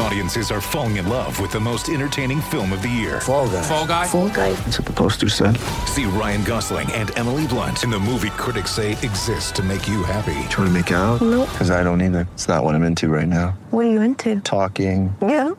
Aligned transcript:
Audiences 0.00 0.52
are 0.52 0.60
falling 0.60 0.96
in 0.96 1.08
love 1.08 1.40
with 1.40 1.50
the 1.50 1.58
most 1.58 1.88
entertaining 1.88 2.40
film 2.40 2.72
of 2.72 2.82
the 2.82 2.88
year. 2.88 3.20
Fall 3.20 3.48
guy. 3.48 3.62
Fall 3.62 3.86
guy. 3.86 4.06
Fall 4.06 4.28
guy. 4.28 4.52
That's 4.52 4.78
what 4.78 4.86
the 4.86 4.92
poster 4.92 5.28
said. 5.28 5.56
See 5.86 6.04
Ryan 6.04 6.44
Gosling 6.44 6.90
and 6.92 7.16
Emily 7.18 7.48
Blunt 7.48 7.82
in 7.82 7.90
the 7.90 7.98
movie 7.98 8.30
critics 8.30 8.70
say 8.70 8.92
exists 8.92 9.50
to 9.52 9.62
make 9.62 9.88
you 9.88 10.04
happy. 10.04 10.48
Trying 10.50 10.68
to 10.68 10.70
make 10.70 10.90
it 10.92 10.94
out? 10.94 11.20
Nope. 11.20 11.48
Because 11.50 11.70
I 11.72 11.82
don't 11.82 12.00
either. 12.00 12.28
It's 12.34 12.46
not 12.46 12.62
what 12.62 12.76
I'm 12.76 12.84
into 12.84 13.08
right 13.08 13.26
now. 13.26 13.58
What 13.70 13.86
are 13.86 13.90
you 13.90 14.00
into? 14.00 14.40
Talking. 14.40 15.14
Yeah. 15.20 15.50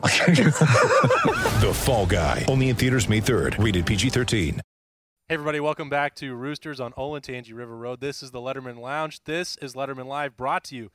The 1.60 1.74
Fall 1.74 2.06
Guy. 2.06 2.46
Only 2.48 2.70
in 2.70 2.76
theaters 2.76 3.06
May 3.06 3.20
3rd. 3.20 3.62
Rated 3.62 3.84
PG-13. 3.84 4.54
Hey 4.54 5.34
everybody, 5.34 5.60
welcome 5.60 5.90
back 5.90 6.14
to 6.16 6.34
Roosters 6.34 6.80
on 6.80 6.92
Olentangy 6.94 7.54
River 7.54 7.76
Road. 7.76 8.00
This 8.00 8.22
is 8.22 8.30
the 8.30 8.40
Letterman 8.40 8.78
Lounge. 8.80 9.22
This 9.24 9.56
is 9.58 9.74
Letterman 9.74 10.06
Live, 10.06 10.36
brought 10.36 10.64
to 10.64 10.74
you 10.74 10.90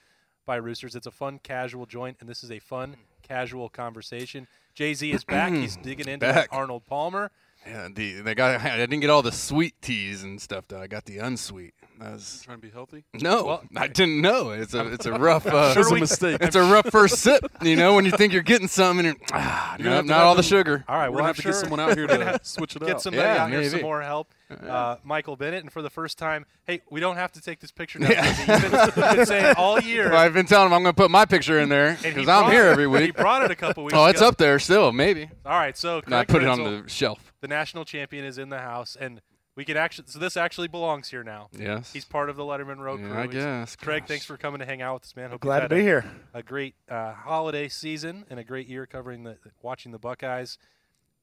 by 0.45 0.55
Roosters. 0.55 0.95
It's 0.95 1.05
a 1.07 1.11
fun, 1.11 1.39
casual 1.41 1.85
joint, 1.85 2.17
and 2.19 2.27
this 2.27 2.43
is 2.43 2.51
a 2.51 2.59
fun, 2.59 2.97
casual 3.27 3.69
conversation. 3.69 4.47
Jay 4.73 4.93
Z 4.93 5.11
is 5.11 5.23
back. 5.23 5.51
He's 5.53 5.75
digging 5.83 6.07
into 6.07 6.25
Back. 6.25 6.49
Arnold 6.51 6.85
Palmer. 6.85 7.31
Yeah, 7.65 7.87
the, 7.93 8.21
they 8.21 8.35
got. 8.35 8.61
I 8.65 8.77
didn't 8.77 8.99
get 8.99 9.09
all 9.09 9.21
the 9.21 9.31
sweet 9.31 9.81
teas 9.81 10.23
and 10.23 10.39
stuff 10.41 10.65
though. 10.67 10.79
I 10.81 10.87
got 10.87 11.05
the 11.05 11.17
unsweet. 11.19 11.73
That 11.99 12.11
was, 12.11 12.41
Trying 12.43 12.57
to 12.57 12.61
be 12.61 12.69
healthy? 12.69 13.05
no, 13.21 13.45
Well, 13.45 13.63
I 13.77 13.87
didn't 13.87 14.19
know. 14.21 14.51
It's 14.51 14.73
a 14.73 14.91
it's 14.91 15.05
a 15.05 15.13
rough. 15.17 15.47
Uh, 15.47 15.73
sure 15.73 15.81
It's 15.83 15.91
a 15.91 15.95
mistake. 15.95 16.37
it's 16.41 16.55
a 16.57 16.61
rough 16.61 16.87
first 16.91 17.19
sip. 17.19 17.45
You 17.61 17.77
know 17.77 17.95
when 17.95 18.03
you 18.05 18.11
think 18.11 18.33
you're 18.33 18.41
getting 18.43 18.67
something 18.67 19.05
and 19.05 19.17
ah, 19.31 19.75
You're 19.79 19.85
gonna 19.85 19.89
no, 19.89 19.95
have 19.95 20.05
not 20.05 20.17
have 20.17 20.25
all 20.27 20.35
the 20.35 20.43
sugar. 20.43 20.83
All 20.89 20.97
right, 20.97 21.07
We're 21.09 21.15
well, 21.15 21.19
gonna 21.23 21.29
I'm 21.29 21.35
have 21.35 21.37
to 21.37 21.41
get 21.43 21.55
someone 21.55 21.79
out 21.79 21.95
here 21.97 22.05
we're 22.07 22.17
gonna 22.17 22.39
switch 22.43 22.75
it 22.75 22.79
get 22.81 22.95
up. 22.97 23.01
somebody 23.01 23.23
Yeah, 23.23 23.43
out 23.45 23.49
here 23.49 23.69
some 23.69 23.81
more 23.81 24.01
help. 24.01 24.33
Uh, 24.61 24.97
Michael 25.03 25.35
Bennett, 25.35 25.63
and 25.63 25.71
for 25.73 25.81
the 25.81 25.89
first 25.89 26.19
time, 26.19 26.45
hey, 26.67 26.81
we 26.91 26.99
don't 26.99 27.15
have 27.15 27.31
to 27.31 27.41
take 27.41 27.59
this 27.61 27.71
picture 27.71 27.97
now. 27.97 28.09
Jay-Z. 28.09 28.43
You've 28.51 28.95
been, 28.95 29.15
been 29.15 29.25
saying 29.25 29.55
all 29.57 29.79
year. 29.79 30.09
Well, 30.11 30.19
I've 30.19 30.33
been 30.33 30.45
telling 30.45 30.67
him 30.67 30.73
I'm 30.73 30.83
going 30.83 30.93
to 30.93 31.01
put 31.01 31.09
my 31.09 31.25
picture 31.25 31.59
in 31.59 31.67
there 31.69 31.87
and 31.87 31.97
he 31.97 32.09
because 32.11 32.27
I'm 32.29 32.51
here 32.51 32.67
it- 32.67 32.77
every 32.79 33.05
He 33.05 33.11
brought 33.11 33.41
it 33.41 33.49
a 33.49 33.55
couple 33.55 33.83
weeks 33.85 33.97
Oh, 33.97 34.05
it's 34.05 34.19
ago. 34.21 34.27
up 34.27 34.37
there 34.37 34.59
still, 34.59 34.91
maybe. 34.91 35.29
All 35.47 35.57
right, 35.57 35.75
so 35.75 35.99
No, 36.05 36.17
I 36.17 36.25
Craig 36.25 36.27
put 36.27 36.43
it 36.43 36.47
on 36.49 36.63
the 36.63 36.83
shelf. 36.87 37.33
The 37.45 37.49
national 37.49 37.85
champion 37.85 38.25
is 38.25 38.39
in 38.39 38.49
the 38.49 38.57
house, 38.57 38.97
and 38.99 39.21
we 39.55 39.65
can 39.65 39.77
actually. 39.77 40.05
So 40.07 40.17
this 40.17 40.35
actually 40.35 40.67
belongs 40.67 41.09
here 41.09 41.23
now. 41.23 41.49
Yes. 41.55 41.93
He's 41.93 42.03
part 42.03 42.31
of 42.31 42.37
the 42.37 42.41
Letterman 42.41 42.79
Row 42.79 42.97
Yeah, 42.97 43.07
crew. 43.07 43.17
I 43.19 43.27
guess. 43.27 43.75
Craig, 43.75 44.01
Gosh. 44.01 44.07
thanks 44.07 44.25
for 44.25 44.35
coming 44.35 44.57
to 44.61 44.65
hang 44.65 44.81
out 44.81 44.95
with 44.95 45.03
us, 45.03 45.15
man. 45.15 45.29
Hope 45.29 45.41
Glad 45.41 45.59
to 45.59 45.69
be 45.69 45.81
a, 45.81 45.83
here. 45.83 46.05
A 46.33 46.41
great 46.41 46.73
uh, 46.89 47.13
holiday 47.13 47.67
season 47.67 48.25
and 48.31 48.39
a 48.39 48.43
great 48.43 48.67
year 48.67 48.87
covering 48.87 49.25
the 49.25 49.37
watching 49.61 49.91
the 49.91 49.99
Buckeyes. 49.99 50.57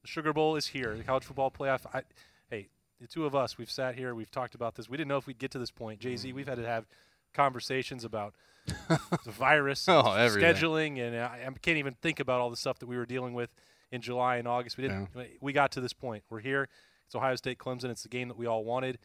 The 0.03 0.07
Sugar 0.07 0.33
Bowl 0.33 0.55
is 0.55 0.69
here. 0.69 0.97
The 0.97 1.03
college 1.03 1.25
football 1.25 1.51
playoff. 1.51 1.81
I, 1.93 2.03
hey, 2.49 2.69
the 3.01 3.09
two 3.09 3.27
of 3.27 3.35
us, 3.35 3.59
we've 3.59 3.69
sat 3.69 3.97
here, 3.97 4.15
we've 4.15 4.31
talked 4.31 4.55
about 4.55 4.77
this. 4.77 4.89
We 4.89 4.97
didn't 4.97 5.09
know 5.09 5.17
if 5.19 5.27
we'd 5.27 5.39
get 5.41 5.51
to 5.51 5.59
this 5.59 5.73
point. 5.73 5.99
Jay 5.99 6.15
Z, 6.17 6.33
we've 6.33 6.47
had 6.47 6.59
to 6.59 6.65
have 6.67 6.87
conversations 7.35 8.05
about 8.05 8.33
the 8.89 9.33
virus, 9.33 9.89
Oh, 9.89 10.13
everything. 10.13 10.55
scheduling, 10.55 11.01
and 11.05 11.17
I, 11.17 11.41
I 11.49 11.51
can't 11.61 11.79
even 11.79 11.97
think 12.01 12.21
about 12.21 12.41
all 12.41 12.49
the 12.49 12.57
stuff 12.57 12.79
that 12.79 12.87
we 12.87 12.97
were 12.97 13.07
dealing 13.07 13.35
with 13.35 13.51
in 13.93 14.01
July 14.01 14.37
and 14.37 14.49
August. 14.49 14.77
We 14.77 14.83
didn't. 14.83 15.09
We 15.41 15.53
got 15.53 15.71
to 15.73 15.81
this 15.81 15.93
point. 15.93 16.25
We're 16.31 16.41
here. 16.41 16.69
It's 17.07 17.15
Ohio 17.15 17.37
State 17.37 17.59
Clemson. 17.59 17.91
It's 17.91 18.03
the 18.03 18.09
game 18.09 18.29
that 18.29 18.39
we 18.39 18.47
all 18.47 18.65
wanted. 18.65 18.99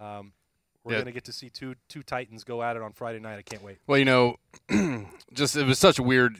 Um, 0.00 0.32
we're 0.82 0.92
Yeah. 0.92 0.98
going 0.98 1.06
to 1.06 1.12
get 1.12 1.24
to 1.24 1.32
see 1.32 1.50
two 1.50 1.74
two 1.88 2.02
Titans 2.02 2.42
go 2.42 2.62
at 2.62 2.74
it 2.74 2.82
on 2.82 2.92
Friday 2.92 3.20
night. 3.20 3.36
I 3.38 3.42
can't 3.42 3.62
wait. 3.62 3.78
Well, 3.86 3.98
you 3.98 4.06
know, 4.06 4.36
just 5.34 5.54
it 5.56 5.66
was 5.66 5.78
such 5.78 5.98
a 5.98 6.02
weird 6.02 6.38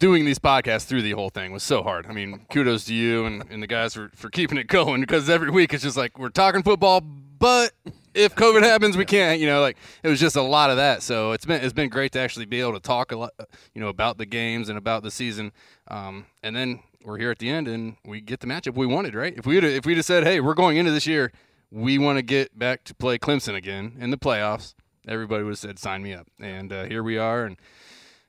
doing 0.00 0.24
these 0.24 0.38
podcasts 0.38 0.84
through 0.84 1.02
the 1.02 1.12
whole 1.12 1.30
thing 1.30 1.52
was 1.52 1.62
so 1.62 1.82
hard. 1.82 2.06
I 2.06 2.12
mean, 2.12 2.44
kudos 2.52 2.84
to 2.86 2.94
you 2.94 3.24
and, 3.26 3.44
and 3.50 3.60
the 3.62 3.66
guys 3.66 3.94
for, 3.94 4.10
for 4.14 4.30
keeping 4.30 4.56
it 4.58 4.68
going 4.68 5.00
because 5.00 5.28
every 5.28 5.50
week 5.50 5.74
it's 5.74 5.82
just 5.82 5.96
like 5.96 6.18
we're 6.18 6.28
talking 6.28 6.62
football, 6.62 7.00
but 7.00 7.72
if 8.14 8.34
COVID 8.34 8.62
happens, 8.62 8.96
we 8.96 9.04
can't. 9.04 9.40
You 9.40 9.46
know, 9.46 9.60
like 9.60 9.76
it 10.02 10.08
was 10.08 10.18
just 10.18 10.34
a 10.34 10.42
lot 10.42 10.70
of 10.70 10.76
that. 10.76 11.02
So 11.02 11.30
it's 11.32 11.44
been 11.44 11.62
it's 11.62 11.72
been 11.72 11.88
great 11.88 12.10
to 12.12 12.18
actually 12.20 12.46
be 12.46 12.60
able 12.60 12.72
to 12.74 12.80
talk 12.80 13.12
a 13.12 13.16
lot, 13.16 13.32
you 13.74 13.80
know, 13.80 13.88
about 13.88 14.18
the 14.18 14.26
games 14.26 14.68
and 14.68 14.76
about 14.76 15.04
the 15.04 15.10
season. 15.12 15.52
Um, 15.88 16.26
and 16.42 16.54
then 16.56 16.80
we're 17.04 17.18
here 17.18 17.30
at 17.30 17.38
the 17.38 17.48
end 17.48 17.68
and 17.68 17.96
we 18.04 18.20
get 18.20 18.40
the 18.40 18.46
matchup 18.46 18.74
we 18.74 18.86
wanted, 18.86 19.14
right? 19.14 19.34
If 19.36 19.46
we 19.46 19.58
if 19.58 19.86
we'd 19.86 19.96
have 19.96 20.06
said, 20.06 20.24
hey, 20.24 20.40
we're 20.40 20.54
going 20.54 20.76
into 20.76 20.90
this 20.90 21.06
year, 21.06 21.32
we 21.70 21.98
want 21.98 22.18
to 22.18 22.22
get 22.22 22.58
back 22.58 22.84
to 22.84 22.94
play 22.94 23.18
Clemson 23.18 23.54
again 23.54 23.96
in 24.00 24.10
the 24.10 24.18
playoffs. 24.18 24.74
Everybody 25.06 25.42
would 25.42 25.50
have 25.50 25.58
said, 25.58 25.78
sign 25.78 26.02
me 26.02 26.12
up. 26.12 26.26
And 26.40 26.72
uh, 26.72 26.84
here 26.84 27.02
we 27.02 27.16
are. 27.16 27.44
And 27.44 27.56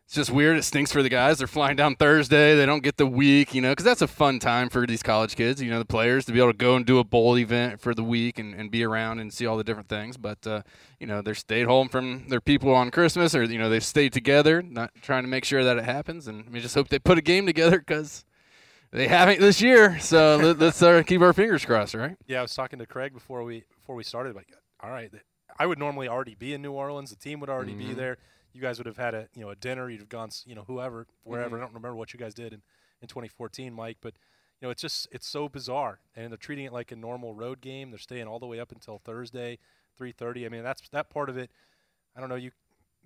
it's 0.05 0.15
just 0.15 0.31
weird. 0.31 0.57
It 0.57 0.63
stinks 0.63 0.91
for 0.91 1.03
the 1.03 1.09
guys. 1.09 1.37
They're 1.37 1.45
flying 1.45 1.75
down 1.75 1.95
Thursday. 1.95 2.55
They 2.55 2.65
don't 2.65 2.81
get 2.81 2.97
the 2.97 3.05
week, 3.05 3.53
you 3.53 3.61
know, 3.61 3.69
because 3.71 3.85
that's 3.85 4.01
a 4.01 4.07
fun 4.07 4.39
time 4.39 4.69
for 4.69 4.87
these 4.87 5.03
college 5.03 5.35
kids, 5.35 5.61
you 5.61 5.69
know, 5.69 5.77
the 5.77 5.85
players 5.85 6.25
to 6.25 6.31
be 6.31 6.39
able 6.39 6.51
to 6.51 6.57
go 6.57 6.75
and 6.75 6.85
do 6.85 6.97
a 6.97 7.03
bowl 7.03 7.37
event 7.37 7.79
for 7.79 7.93
the 7.93 8.03
week 8.03 8.39
and, 8.39 8.55
and 8.55 8.71
be 8.71 8.83
around 8.83 9.19
and 9.19 9.31
see 9.31 9.45
all 9.45 9.55
the 9.55 9.63
different 9.63 9.87
things. 9.87 10.17
But, 10.17 10.47
uh, 10.47 10.63
you 10.99 11.05
know, 11.05 11.21
they're 11.21 11.35
stayed 11.35 11.67
home 11.67 11.89
from 11.89 12.27
their 12.29 12.41
people 12.41 12.73
on 12.73 12.89
Christmas 12.91 13.35
or, 13.35 13.43
you 13.43 13.59
know, 13.59 13.69
they've 13.69 13.83
stayed 13.83 14.11
together, 14.11 14.63
not 14.63 14.91
trying 15.01 15.23
to 15.23 15.29
make 15.29 15.45
sure 15.45 15.63
that 15.63 15.77
it 15.77 15.85
happens. 15.85 16.27
And 16.27 16.49
we 16.49 16.59
just 16.59 16.73
hope 16.73 16.87
they 16.87 16.97
put 16.97 17.19
a 17.19 17.21
game 17.21 17.45
together 17.45 17.77
because 17.77 18.25
they 18.91 19.07
haven't 19.07 19.39
this 19.39 19.61
year. 19.61 19.99
So 19.99 20.37
let, 20.41 20.59
let's 20.59 20.81
uh, 20.81 21.03
keep 21.03 21.21
our 21.21 21.33
fingers 21.33 21.65
crossed, 21.65 21.93
right? 21.93 22.15
Yeah, 22.27 22.39
I 22.39 22.41
was 22.41 22.55
talking 22.55 22.79
to 22.79 22.85
Craig 22.85 23.13
before 23.13 23.43
we 23.43 23.63
before 23.79 23.95
we 23.95 24.03
started. 24.03 24.35
Like, 24.35 24.51
all 24.81 24.89
right, 24.89 25.11
I 25.57 25.65
would 25.65 25.79
normally 25.79 26.07
already 26.07 26.35
be 26.35 26.53
in 26.53 26.61
New 26.61 26.71
Orleans. 26.71 27.09
The 27.09 27.15
team 27.15 27.39
would 27.41 27.49
already 27.49 27.73
be 27.73 27.93
there. 27.93 28.17
You 28.53 28.61
guys 28.61 28.79
would 28.79 28.87
have 28.87 28.97
had 28.97 29.13
a 29.13 29.27
you 29.35 29.41
know 29.41 29.49
a 29.49 29.55
dinner. 29.55 29.89
You'd 29.89 29.99
have 29.99 30.09
gone 30.09 30.29
you 30.45 30.55
know 30.55 30.63
whoever 30.65 31.05
wherever. 31.23 31.57
I 31.57 31.59
don't 31.59 31.73
remember 31.73 31.95
what 31.95 32.13
you 32.13 32.19
guys 32.19 32.33
did 32.33 32.53
in, 32.53 32.61
in 33.01 33.07
2014, 33.07 33.73
Mike. 33.73 33.97
But 34.01 34.13
you 34.59 34.67
know 34.67 34.71
it's 34.71 34.81
just 34.81 35.07
it's 35.11 35.27
so 35.27 35.49
bizarre, 35.49 35.99
and 36.15 36.31
they're 36.31 36.37
treating 36.37 36.65
it 36.65 36.73
like 36.73 36.91
a 36.91 36.95
normal 36.95 37.33
road 37.33 37.61
game. 37.61 37.91
They're 37.91 37.99
staying 37.99 38.27
all 38.27 38.39
the 38.39 38.47
way 38.47 38.59
up 38.59 38.71
until 38.71 38.97
Thursday, 38.97 39.59
3:30. 39.99 40.45
I 40.45 40.49
mean 40.49 40.63
that's 40.63 40.81
that 40.89 41.09
part 41.09 41.29
of 41.29 41.37
it. 41.37 41.51
I 42.15 42.19
don't 42.19 42.29
know 42.29 42.35
you. 42.35 42.51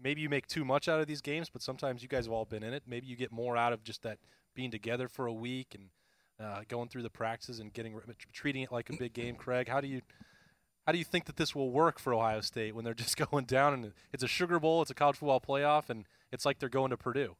Maybe 0.02 0.22
you 0.22 0.30
make 0.30 0.48
too 0.48 0.66
much 0.66 0.90
out 0.90 1.00
of 1.00 1.08
these 1.08 1.22
games, 1.22 1.50
but 1.50 1.62
sometimes 1.62 2.02
you 2.02 2.10
guys 2.10 2.26
have 2.26 2.34
all 2.34 2.46
been 2.46 2.64
in 2.64 2.74
it. 2.74 2.84
Maybe 2.88 3.06
you 3.06 3.16
get 3.16 3.32
more 3.32 3.56
out 3.56 3.74
of 3.74 3.84
just 3.84 4.02
that 4.04 4.18
being 4.53 4.72
together 4.72 5.08
for 5.08 5.25
a 5.25 5.34
week 5.34 5.75
and 5.75 5.90
uh, 6.40 6.62
going 6.68 6.90
through 6.90 7.03
the 7.03 7.09
practices 7.09 7.59
and 7.59 7.74
getting 7.74 7.96
treating 8.31 8.64
it 8.64 8.72
like 8.72 8.90
a 8.90 8.97
big 8.97 9.14
game. 9.14 9.36
Craig, 9.36 9.68
how 9.68 9.81
do 9.81 9.88
you 9.88 10.02
how 10.86 10.91
do 10.91 10.97
you 10.97 11.06
think 11.06 11.25
that 11.25 11.38
this 11.38 11.56
will 11.56 11.72
work 11.72 12.00
for 12.00 12.14
Ohio 12.14 12.41
State 12.41 12.75
when 12.75 12.84
they're 12.84 12.94
just 13.06 13.18
going 13.18 13.46
down 13.46 13.74
and 13.74 13.94
it's 14.12 14.24
a 14.24 14.28
Sugar 14.28 14.59
Bowl, 14.59 14.81
it's 14.81 14.92
a 14.92 14.96
college 14.96 15.18
football 15.18 15.42
playoff, 15.42 15.90
and 15.90 16.06
it's 16.31 16.46
like 16.46 16.59
they're 16.59 16.69
going 16.69 16.90
to 16.90 16.97
Purdue? 16.97 17.36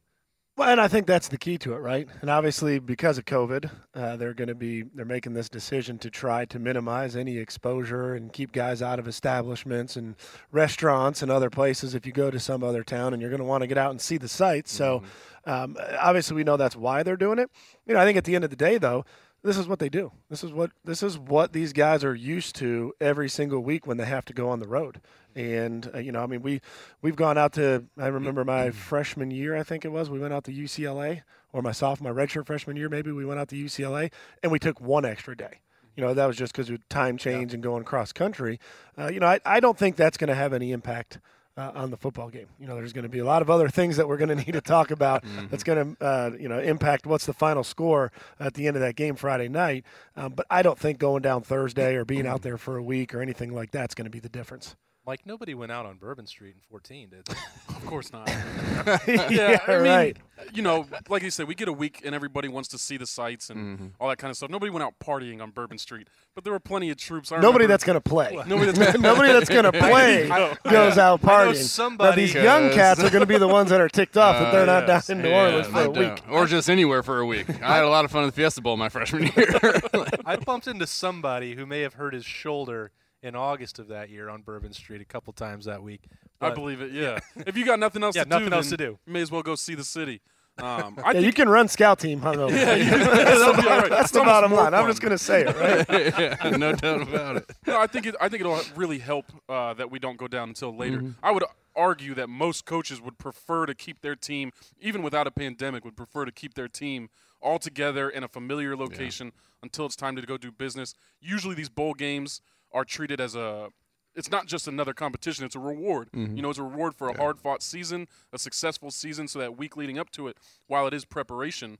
Well, 0.56 0.68
and 0.68 0.80
I 0.80 0.86
think 0.86 1.08
that's 1.08 1.26
the 1.26 1.36
key 1.36 1.58
to 1.58 1.72
it, 1.74 1.78
right? 1.78 2.08
And 2.20 2.30
obviously, 2.30 2.78
because 2.78 3.18
of 3.18 3.24
COVID, 3.24 3.68
uh, 3.92 4.16
they're 4.16 4.34
going 4.34 4.48
to 4.48 4.54
be 4.54 4.82
they're 4.82 5.04
making 5.04 5.34
this 5.34 5.48
decision 5.48 5.98
to 5.98 6.10
try 6.10 6.44
to 6.44 6.60
minimize 6.60 7.16
any 7.16 7.38
exposure 7.38 8.14
and 8.14 8.32
keep 8.32 8.52
guys 8.52 8.80
out 8.80 9.00
of 9.00 9.08
establishments 9.08 9.96
and 9.96 10.14
restaurants 10.52 11.22
and 11.22 11.30
other 11.32 11.50
places. 11.50 11.96
If 11.96 12.06
you 12.06 12.12
go 12.12 12.30
to 12.30 12.38
some 12.38 12.62
other 12.62 12.84
town 12.84 13.12
and 13.12 13.20
you're 13.20 13.32
going 13.32 13.40
to 13.40 13.44
want 13.44 13.62
to 13.62 13.66
get 13.66 13.78
out 13.78 13.90
and 13.90 14.00
see 14.00 14.16
the 14.16 14.28
sights, 14.28 14.72
so 14.72 15.02
um, 15.44 15.76
obviously 15.98 16.36
we 16.36 16.44
know 16.44 16.56
that's 16.56 16.76
why 16.76 17.02
they're 17.02 17.16
doing 17.16 17.40
it. 17.40 17.50
You 17.84 17.94
know, 17.94 18.00
I 18.00 18.04
think 18.04 18.16
at 18.16 18.22
the 18.22 18.36
end 18.36 18.44
of 18.44 18.50
the 18.50 18.56
day, 18.56 18.78
though, 18.78 19.04
this 19.42 19.58
is 19.58 19.66
what 19.66 19.80
they 19.80 19.88
do. 19.88 20.12
This 20.30 20.44
is 20.44 20.52
what 20.52 20.70
this 20.84 21.02
is 21.02 21.18
what 21.18 21.52
these 21.52 21.72
guys 21.72 22.04
are 22.04 22.14
used 22.14 22.54
to 22.56 22.94
every 23.00 23.28
single 23.28 23.60
week 23.60 23.88
when 23.88 23.96
they 23.96 24.06
have 24.06 24.24
to 24.26 24.32
go 24.32 24.48
on 24.48 24.60
the 24.60 24.68
road. 24.68 25.00
And 25.34 25.90
uh, 25.94 25.98
you 25.98 26.12
know, 26.12 26.22
I 26.22 26.26
mean, 26.26 26.42
we 26.42 26.60
we've 27.02 27.16
gone 27.16 27.36
out 27.36 27.52
to. 27.54 27.84
I 27.98 28.06
remember 28.06 28.44
my 28.44 28.70
freshman 28.70 29.30
year, 29.30 29.56
I 29.56 29.62
think 29.62 29.84
it 29.84 29.90
was. 29.90 30.08
We 30.08 30.18
went 30.18 30.32
out 30.32 30.44
to 30.44 30.52
UCLA, 30.52 31.22
or 31.52 31.62
my 31.62 31.72
sophomore, 31.72 32.14
my 32.14 32.24
redshirt 32.24 32.46
freshman 32.46 32.76
year, 32.76 32.88
maybe 32.88 33.12
we 33.12 33.24
went 33.24 33.40
out 33.40 33.48
to 33.48 33.56
UCLA, 33.56 34.12
and 34.42 34.52
we 34.52 34.58
took 34.58 34.80
one 34.80 35.04
extra 35.04 35.36
day. 35.36 35.60
You 35.96 36.04
know, 36.04 36.14
that 36.14 36.26
was 36.26 36.36
just 36.36 36.52
because 36.52 36.70
of 36.70 36.88
time 36.88 37.16
change 37.16 37.54
and 37.54 37.62
going 37.62 37.84
cross 37.84 38.12
country. 38.12 38.58
Uh, 38.98 39.08
you 39.12 39.20
know, 39.20 39.26
I, 39.26 39.40
I 39.44 39.60
don't 39.60 39.78
think 39.78 39.96
that's 39.96 40.16
going 40.16 40.28
to 40.28 40.34
have 40.34 40.52
any 40.52 40.72
impact 40.72 41.18
uh, 41.56 41.70
on 41.74 41.90
the 41.90 41.96
football 41.96 42.28
game. 42.28 42.48
You 42.58 42.66
know, 42.66 42.74
there's 42.74 42.92
going 42.92 43.04
to 43.04 43.08
be 43.08 43.20
a 43.20 43.24
lot 43.24 43.42
of 43.42 43.50
other 43.50 43.68
things 43.68 43.96
that 43.96 44.08
we're 44.08 44.16
going 44.16 44.28
to 44.36 44.44
need 44.44 44.52
to 44.52 44.60
talk 44.60 44.90
about 44.90 45.24
that's 45.50 45.62
going 45.62 45.96
to, 45.96 46.04
uh, 46.04 46.30
you 46.38 46.48
know, 46.48 46.58
impact 46.58 47.06
what's 47.06 47.26
the 47.26 47.32
final 47.32 47.62
score 47.62 48.10
at 48.40 48.54
the 48.54 48.66
end 48.66 48.76
of 48.76 48.82
that 48.82 48.96
game 48.96 49.14
Friday 49.14 49.48
night. 49.48 49.84
Um, 50.16 50.32
but 50.32 50.46
I 50.50 50.62
don't 50.62 50.78
think 50.78 50.98
going 50.98 51.22
down 51.22 51.42
Thursday 51.42 51.94
or 51.94 52.04
being 52.04 52.26
out 52.26 52.42
there 52.42 52.58
for 52.58 52.76
a 52.76 52.82
week 52.82 53.14
or 53.14 53.20
anything 53.20 53.54
like 53.54 53.70
that's 53.70 53.94
going 53.94 54.06
to 54.06 54.10
be 54.10 54.20
the 54.20 54.28
difference. 54.28 54.74
Mike, 55.06 55.26
nobody 55.26 55.52
went 55.52 55.70
out 55.70 55.84
on 55.84 55.98
Bourbon 55.98 56.26
Street 56.26 56.54
in 56.54 56.60
14, 56.70 57.10
did 57.10 57.26
they? 57.26 57.34
Of 57.68 57.90
course 57.90 58.12
not. 58.14 58.26
yeah, 59.06 59.28
yeah, 59.28 59.58
I 59.68 59.72
mean, 59.72 59.82
right. 59.82 60.16
you 60.54 60.62
know, 60.62 60.86
like 61.10 61.22
you 61.22 61.30
said, 61.30 61.46
we 61.46 61.54
get 61.54 61.68
a 61.68 61.72
week 61.72 62.00
and 62.02 62.14
everybody 62.14 62.48
wants 62.48 62.70
to 62.70 62.78
see 62.78 62.96
the 62.96 63.06
sights 63.06 63.50
and 63.50 63.60
mm-hmm. 63.60 63.86
all 64.00 64.08
that 64.08 64.16
kind 64.16 64.30
of 64.30 64.38
stuff. 64.38 64.48
Nobody 64.48 64.70
went 64.70 64.84
out 64.84 64.94
partying 65.04 65.42
on 65.42 65.50
Bourbon 65.50 65.76
Street, 65.76 66.08
but 66.34 66.44
there 66.44 66.52
were 66.54 66.60
plenty 66.60 66.88
of 66.88 66.96
troops. 66.96 67.30
I 67.30 67.40
Nobody 67.40 67.66
that's 67.66 67.84
going 67.84 67.96
to 67.96 68.00
play. 68.00 68.42
Nobody 68.46 68.72
that's 68.72 68.78
gonna- 68.78 68.98
Nobody 68.98 69.32
that's 69.34 69.50
going 69.50 69.64
to 69.64 69.72
play 69.72 70.30
I- 70.30 70.56
goes 70.64 70.96
out 70.96 71.20
I 71.24 71.26
know 71.26 71.52
partying. 71.52 71.62
somebody- 71.62 72.10
now, 72.10 72.16
these 72.16 72.34
young 72.34 72.70
cats 72.70 73.00
are 73.00 73.10
going 73.10 73.20
to 73.20 73.26
be 73.26 73.36
the 73.36 73.48
ones 73.48 73.68
that 73.68 73.82
are 73.82 73.88
ticked 73.90 74.16
off 74.16 74.38
that 74.38 74.50
they're 74.50 74.64
not 74.64 74.88
yes. 74.88 75.10
Uh, 75.10 75.12
down 75.12 75.18
in 75.18 75.22
New 75.24 75.36
Yeah, 75.36 75.44
Orleans 75.44 75.66
for 75.66 75.76
I 75.76 75.82
a 75.82 75.90
week. 75.90 76.22
or 76.30 76.46
just 76.46 76.70
anywhere 76.70 77.02
for 77.02 77.18
a 77.18 77.26
week. 77.26 77.50
I 77.62 77.76
had 77.76 77.84
a 77.84 77.90
lot 77.90 78.06
of 78.06 78.10
fun 78.10 78.22
at 78.22 78.26
the 78.26 78.32
Fiesta 78.32 78.62
Bowl 78.62 78.78
my 78.78 78.88
freshman 78.88 79.24
year. 79.36 79.82
I 80.24 80.36
bumped 80.36 80.68
into 80.68 80.86
somebody 80.86 81.54
who 81.54 81.66
may 81.66 81.82
have 81.82 81.94
hurt 81.94 82.14
his 82.14 82.24
shoulder 82.24 82.92
in 83.24 83.34
August 83.34 83.78
of 83.78 83.88
that 83.88 84.10
year 84.10 84.28
on 84.28 84.42
Bourbon 84.42 84.72
Street 84.72 85.00
a 85.00 85.04
couple 85.04 85.32
times 85.32 85.64
that 85.64 85.82
week. 85.82 86.02
I 86.40 86.50
But- 86.50 86.54
believe 86.56 86.80
it. 86.82 86.92
Yeah. 86.92 87.18
if 87.46 87.56
you 87.56 87.64
got 87.64 87.78
nothing 87.80 88.02
else 88.04 88.14
Yeah, 88.14 88.24
to 88.24 88.28
nothing 88.28 88.50
do, 88.50 88.54
else 88.56 88.68
then 88.68 88.78
to 88.78 88.84
do. 88.86 88.98
You 89.06 89.12
may 89.12 89.22
as 89.22 89.30
well 89.30 89.42
go 89.42 89.54
see 89.54 89.74
the 89.74 89.82
city. 89.84 90.20
Um, 90.58 90.98
I 91.04 91.12
Yeah, 91.12 91.18
you 91.18 91.22
think 91.26 91.36
can 91.36 91.48
run 91.48 91.66
scout 91.68 91.98
team 91.98 92.20
hungover. 92.20 92.50
that'll 92.50 93.60
be 93.62 93.68
all 93.68 93.78
right. 93.78 93.88
That's 93.90 94.02
It's 94.02 94.10
the 94.12 94.18
almost 94.20 94.32
bottom 94.34 94.50
more 94.50 94.60
line. 94.62 94.74
I'm 94.74 94.82
fun. 94.82 94.90
just 94.90 95.00
going 95.00 95.10
to 95.12 95.18
say 95.18 95.42
it, 95.46 95.56
right? 95.56 96.38
yeah, 96.42 96.56
no 96.56 96.72
doubt 96.74 97.02
about 97.02 97.36
it. 97.38 97.50
No, 97.66 97.80
I 97.80 97.86
think 97.86 98.06
it, 98.06 98.14
I 98.20 98.28
think 98.28 98.40
it'll 98.42 98.60
really 98.76 98.98
help 98.98 99.32
uh, 99.48 99.72
that 99.74 99.90
we 99.90 99.98
don't 99.98 100.18
go 100.18 100.28
down 100.28 100.48
until 100.50 100.76
later. 100.76 100.98
Mm-hmm. 100.98 101.24
I 101.24 101.30
would 101.32 101.44
argue 101.74 102.14
that 102.14 102.28
most 102.28 102.66
coaches 102.66 103.00
would 103.00 103.18
prefer 103.18 103.66
to 103.66 103.74
keep 103.74 104.00
their 104.02 104.14
team, 104.14 104.52
even 104.80 105.02
without 105.02 105.26
a 105.26 105.30
pandemic, 105.32 105.84
would 105.84 105.96
prefer 105.96 106.24
to 106.24 106.30
keep 106.30 106.54
their 106.54 106.68
team 106.68 107.08
all 107.40 107.58
together 107.58 108.08
in 108.08 108.22
a 108.22 108.28
familiar 108.28 108.76
location 108.76 109.32
until 109.62 109.86
it's 109.86 109.96
time 109.96 110.14
to 110.14 110.22
go 110.22 110.36
do 110.36 110.52
business. 110.52 110.94
Usually, 111.20 111.54
these 111.54 111.68
bowl 111.68 111.94
games 111.94 112.40
are 112.74 112.84
treated 112.84 113.20
as 113.20 113.34
a 113.34 113.68
it's 114.14 114.30
not 114.30 114.46
just 114.46 114.68
another 114.68 114.92
competition; 114.92 115.44
it's 115.44 115.56
a 115.56 115.60
reward. 115.60 116.10
Mm-hmm. 116.12 116.36
You 116.36 116.42
know, 116.42 116.50
it's 116.50 116.58
a 116.58 116.62
reward 116.62 116.94
for 116.94 117.08
a 117.08 117.16
hard-fought 117.16 117.62
season, 117.62 118.06
a 118.32 118.38
successful 118.38 118.90
season. 118.90 119.26
So 119.26 119.38
that 119.40 119.56
week 119.56 119.76
leading 119.76 119.98
up 119.98 120.10
to 120.10 120.28
it, 120.28 120.36
while 120.66 120.86
it 120.86 120.94
is 120.94 121.04
preparation, 121.04 121.78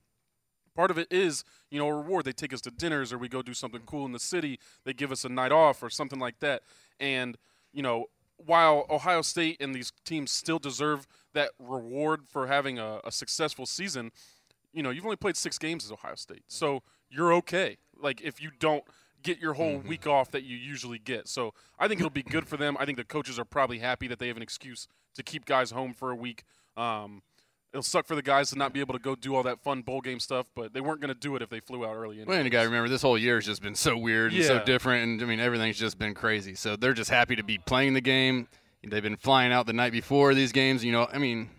part 0.75 0.91
of 0.91 0.97
it 0.97 1.07
is 1.11 1.43
you 1.69 1.79
know 1.79 1.87
a 1.87 1.95
reward. 1.95 2.25
They 2.25 2.33
take 2.33 2.53
us 2.53 2.61
to 2.61 2.71
dinners 2.71 3.13
or 3.13 3.17
we 3.17 3.29
go 3.29 3.41
do 3.41 3.53
something 3.53 3.81
cool 3.85 4.05
in 4.05 4.11
the 4.11 4.19
city. 4.19 4.59
They 4.83 4.93
give 4.93 5.11
us 5.11 5.23
a 5.23 5.29
night 5.29 5.51
off 5.51 5.83
or 5.83 5.89
something 5.89 6.19
like 6.19 6.39
that. 6.39 6.63
And 6.99 7.37
you 7.71 7.81
know 7.81 8.07
while 8.37 8.85
ohio 8.89 9.21
state 9.21 9.55
and 9.61 9.73
these 9.73 9.93
teams 10.03 10.29
still 10.29 10.59
deserve 10.59 11.07
that 11.33 11.51
reward 11.57 12.19
for 12.27 12.47
having 12.47 12.77
a, 12.77 12.99
a 13.05 13.11
successful 13.11 13.65
season 13.65 14.11
you 14.73 14.83
know 14.83 14.89
you've 14.89 15.05
only 15.05 15.15
played 15.15 15.37
six 15.37 15.57
games 15.57 15.85
as 15.85 15.91
ohio 15.91 16.15
state. 16.15 16.43
So 16.47 16.83
you're 17.09 17.33
okay. 17.35 17.77
Like 17.97 18.21
if 18.21 18.41
you 18.41 18.51
don't 18.59 18.83
get 19.25 19.39
your 19.39 19.53
whole 19.53 19.77
week 19.79 20.07
off 20.07 20.31
that 20.31 20.43
you 20.43 20.55
usually 20.55 20.99
get 20.99 21.27
so 21.27 21.53
i 21.79 21.87
think 21.87 21.99
it'll 21.99 22.09
be 22.09 22.23
good 22.23 22.47
for 22.47 22.57
them 22.57 22.77
i 22.79 22.85
think 22.85 22.97
the 22.97 23.03
coaches 23.03 23.37
are 23.37 23.45
probably 23.45 23.79
happy 23.79 24.07
that 24.07 24.19
they 24.19 24.27
have 24.27 24.37
an 24.37 24.43
excuse 24.43 24.87
to 25.13 25.23
keep 25.23 25.45
guys 25.45 25.71
home 25.71 25.93
for 25.93 26.11
a 26.11 26.15
week 26.15 26.43
um, 26.77 27.21
It'll 27.75 27.83
suck 27.83 28.05
for 28.05 28.15
the 28.15 28.21
guys 28.21 28.51
to 28.51 28.57
not 28.57 28.71
be 28.71 28.79
able 28.79 28.93
to 28.93 28.99
go 28.99 29.15
do 29.15 29.35
all 29.35 29.43
that 29.43 29.61
fun 29.61 29.81
bowl 29.81 29.99
game 29.99 30.21
stuff, 30.21 30.45
but 30.55 30.73
they 30.73 30.79
weren't 30.79 31.01
going 31.01 31.13
to 31.13 31.19
do 31.19 31.35
it 31.35 31.41
if 31.41 31.49
they 31.49 31.59
flew 31.59 31.85
out 31.85 31.93
early. 31.93 32.23
Well, 32.23 32.37
and 32.37 32.45
you 32.45 32.49
got 32.49 32.61
to 32.61 32.67
remember, 32.67 32.87
this 32.87 33.01
whole 33.01 33.17
year 33.17 33.35
has 33.35 33.45
just 33.45 33.61
been 33.61 33.75
so 33.75 33.97
weird 33.97 34.31
and 34.31 34.45
so 34.45 34.63
different, 34.63 35.03
and 35.03 35.21
I 35.21 35.25
mean, 35.25 35.41
everything's 35.41 35.77
just 35.77 35.99
been 35.99 36.13
crazy. 36.13 36.55
So 36.55 36.77
they're 36.77 36.93
just 36.93 37.09
happy 37.09 37.35
to 37.35 37.43
be 37.43 37.57
playing 37.57 37.93
the 37.93 37.99
game. 37.99 38.47
They've 38.81 39.03
been 39.03 39.17
flying 39.17 39.51
out 39.51 39.65
the 39.65 39.73
night 39.73 39.91
before 39.91 40.33
these 40.33 40.53
games. 40.53 40.85
You 40.85 40.93
know, 40.93 41.09
I 41.11 41.17
mean, 41.17 41.49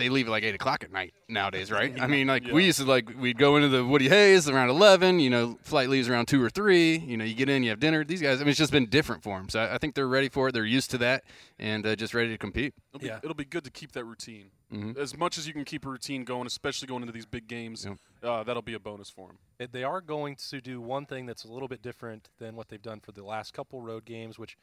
they 0.00 0.08
leave 0.08 0.26
at 0.26 0.30
like 0.30 0.42
eight 0.42 0.54
o'clock 0.54 0.82
at 0.82 0.90
night 0.90 1.14
nowadays, 1.28 1.70
right? 1.78 2.00
I 2.00 2.06
mean, 2.08 2.26
like 2.26 2.44
we 2.50 2.64
used 2.64 2.78
to 2.80 2.84
like 2.84 3.08
we'd 3.18 3.38
go 3.38 3.56
into 3.56 3.68
the 3.68 3.84
Woody 3.84 4.08
Hayes 4.08 4.48
around 4.48 4.70
eleven. 4.70 5.20
You 5.20 5.30
know, 5.30 5.58
flight 5.62 5.88
leaves 5.88 6.08
around 6.08 6.26
two 6.26 6.42
or 6.42 6.50
three. 6.50 6.96
You 6.98 7.16
know, 7.16 7.24
you 7.24 7.34
get 7.34 7.48
in, 7.48 7.62
you 7.62 7.70
have 7.70 7.80
dinner. 7.80 8.02
These 8.04 8.22
guys, 8.22 8.38
I 8.38 8.40
mean, 8.40 8.48
it's 8.50 8.58
just 8.58 8.72
been 8.72 8.86
different 8.86 9.22
for 9.22 9.38
them. 9.38 9.48
So 9.48 9.60
I, 9.60 9.74
I 9.74 9.78
think 9.78 9.94
they're 9.94 10.08
ready 10.08 10.28
for 10.28 10.48
it. 10.48 10.52
They're 10.52 10.64
used 10.64 10.90
to 10.92 10.98
that, 10.98 11.22
and 11.58 11.86
uh, 11.86 11.94
just 11.94 12.14
ready 12.14 12.30
to 12.30 12.38
compete. 12.38 12.74
It'll 12.90 13.00
be, 13.00 13.06
Yeah. 13.06 13.18
it'll 13.22 13.34
be 13.34 13.44
good 13.44 13.64
to 13.64 13.70
keep 13.70 13.92
that 13.92 14.04
routine. 14.04 14.46
Mm-hmm. 14.72 15.00
As 15.00 15.16
much 15.16 15.36
as 15.36 15.46
you 15.48 15.52
can 15.52 15.64
keep 15.64 15.84
a 15.84 15.88
routine 15.88 16.24
going, 16.24 16.46
especially 16.46 16.86
going 16.86 17.02
into 17.02 17.12
these 17.12 17.26
big 17.26 17.48
games, 17.48 17.86
uh, 18.22 18.42
that'll 18.44 18.62
be 18.62 18.74
a 18.74 18.78
bonus 18.78 19.10
for 19.10 19.26
them. 19.28 19.38
It- 19.58 19.72
They 19.72 19.82
are 19.84 20.00
going 20.00 20.36
to 20.50 20.60
do 20.60 20.80
one 20.80 21.06
thing 21.06 21.26
that's 21.26 21.44
a 21.44 21.48
little 21.52 21.66
bit 21.68 21.82
different 21.82 22.28
than 22.38 22.54
what 22.56 22.68
they've 22.68 22.80
done 22.80 23.00
for 23.00 23.10
the 23.12 23.24
last 23.24 23.52
couple 23.52 23.80
road 23.80 24.04
games, 24.04 24.38
which 24.38 24.56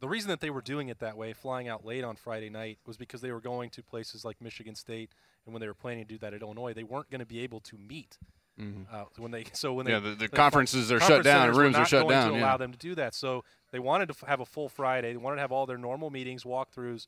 the 0.00 0.08
reason 0.08 0.28
that 0.28 0.40
they 0.40 0.50
were 0.50 0.60
doing 0.62 0.88
it 0.88 0.98
that 1.00 1.16
way, 1.16 1.32
flying 1.32 1.68
out 1.68 1.84
late 1.84 2.04
on 2.04 2.16
Friday 2.16 2.50
night, 2.50 2.78
was 2.86 2.96
because 2.96 3.20
they 3.20 3.32
were 3.32 3.40
going 3.40 3.70
to 3.70 3.82
places 3.82 4.24
like 4.24 4.40
Michigan 4.40 4.74
State, 4.74 5.10
and 5.44 5.54
when 5.54 5.60
they 5.60 5.66
were 5.68 5.74
planning 5.74 6.04
to 6.04 6.08
do 6.08 6.18
that 6.18 6.34
at 6.34 6.42
Illinois, 6.42 6.72
they 6.74 6.84
weren't 6.84 7.10
going 7.10 7.20
to 7.20 7.26
be 7.26 7.40
able 7.40 7.60
to 7.60 7.76
meet. 7.78 8.18
Uh, 8.58 9.04
when 9.18 9.32
they 9.32 9.44
so 9.52 9.74
when 9.74 9.86
Yeah, 9.86 9.98
they 10.00 10.10
the- 10.10 10.14
the 10.16 10.28
fi- 10.28 10.36
conferences 10.36 10.90
are 10.90 10.98
shut 10.98 11.22
down, 11.24 11.54
rooms 11.54 11.76
are 11.76 11.84
shut 11.84 12.04
going 12.04 12.10
down, 12.12 12.30
To 12.32 12.38
yeah. 12.38 12.42
allow 12.42 12.56
them 12.56 12.72
to 12.72 12.78
do 12.78 12.94
that, 12.94 13.14
so 13.14 13.44
they 13.70 13.78
wanted 13.78 14.06
to 14.06 14.12
f- 14.18 14.26
have 14.26 14.40
a 14.40 14.46
full 14.46 14.70
Friday. 14.70 15.12
They 15.12 15.18
wanted 15.18 15.36
to 15.36 15.40
have 15.42 15.52
all 15.52 15.66
their 15.66 15.76
normal 15.76 16.08
meetings, 16.08 16.42
walkthroughs, 16.44 17.06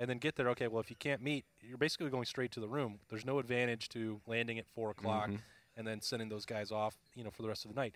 and 0.00 0.08
then 0.08 0.16
get 0.16 0.36
there. 0.36 0.48
Okay, 0.50 0.68
well, 0.68 0.80
if 0.80 0.88
you 0.88 0.96
can't 0.96 1.20
meet, 1.20 1.44
you're 1.60 1.76
basically 1.76 2.08
going 2.08 2.24
straight 2.24 2.50
to 2.52 2.60
the 2.60 2.68
room. 2.68 3.00
There's 3.10 3.26
no 3.26 3.38
advantage 3.38 3.90
to 3.90 4.22
landing 4.26 4.58
at 4.58 4.66
four 4.74 4.90
o'clock 4.90 5.26
Mm-hmm. 5.28 5.36
and 5.76 5.86
then 5.86 6.00
sending 6.00 6.30
those 6.30 6.46
guys 6.46 6.72
off, 6.72 6.96
you 7.14 7.22
know, 7.24 7.30
for 7.30 7.42
the 7.42 7.48
rest 7.48 7.66
of 7.66 7.74
the 7.74 7.78
night. 7.78 7.94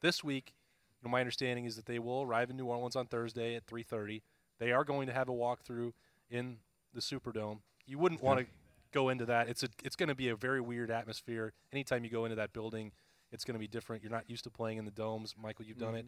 This 0.00 0.24
week, 0.24 0.54
know, 1.02 1.10
my 1.10 1.20
understanding 1.20 1.64
is 1.64 1.76
that 1.76 1.86
they 1.86 1.98
will 1.98 2.22
arrive 2.22 2.50
in 2.50 2.56
New 2.56 2.66
Orleans 2.66 2.96
on 2.96 3.06
Thursday 3.06 3.54
at 3.54 3.66
3:30. 3.66 4.22
They 4.58 4.72
are 4.72 4.84
going 4.84 5.06
to 5.06 5.12
have 5.12 5.28
a 5.28 5.32
walkthrough 5.32 5.92
in 6.30 6.58
the 6.94 7.00
Superdome. 7.00 7.58
You 7.86 7.98
wouldn't 7.98 8.22
want 8.22 8.40
to 8.40 8.46
go 8.92 9.08
into 9.08 9.26
that. 9.26 9.48
It's 9.48 9.62
a 9.62 9.68
it's 9.82 9.96
going 9.96 10.08
to 10.08 10.14
be 10.14 10.28
a 10.28 10.36
very 10.36 10.60
weird 10.60 10.90
atmosphere. 10.90 11.52
Anytime 11.72 12.04
you 12.04 12.10
go 12.10 12.24
into 12.24 12.36
that 12.36 12.52
building, 12.52 12.92
it's 13.32 13.44
going 13.44 13.54
to 13.54 13.60
be 13.60 13.66
different. 13.66 14.02
You're 14.02 14.12
not 14.12 14.28
used 14.28 14.44
to 14.44 14.50
playing 14.50 14.78
in 14.78 14.84
the 14.84 14.90
domes, 14.90 15.34
Michael. 15.40 15.64
You've 15.64 15.78
done 15.78 15.94
it. 15.96 16.06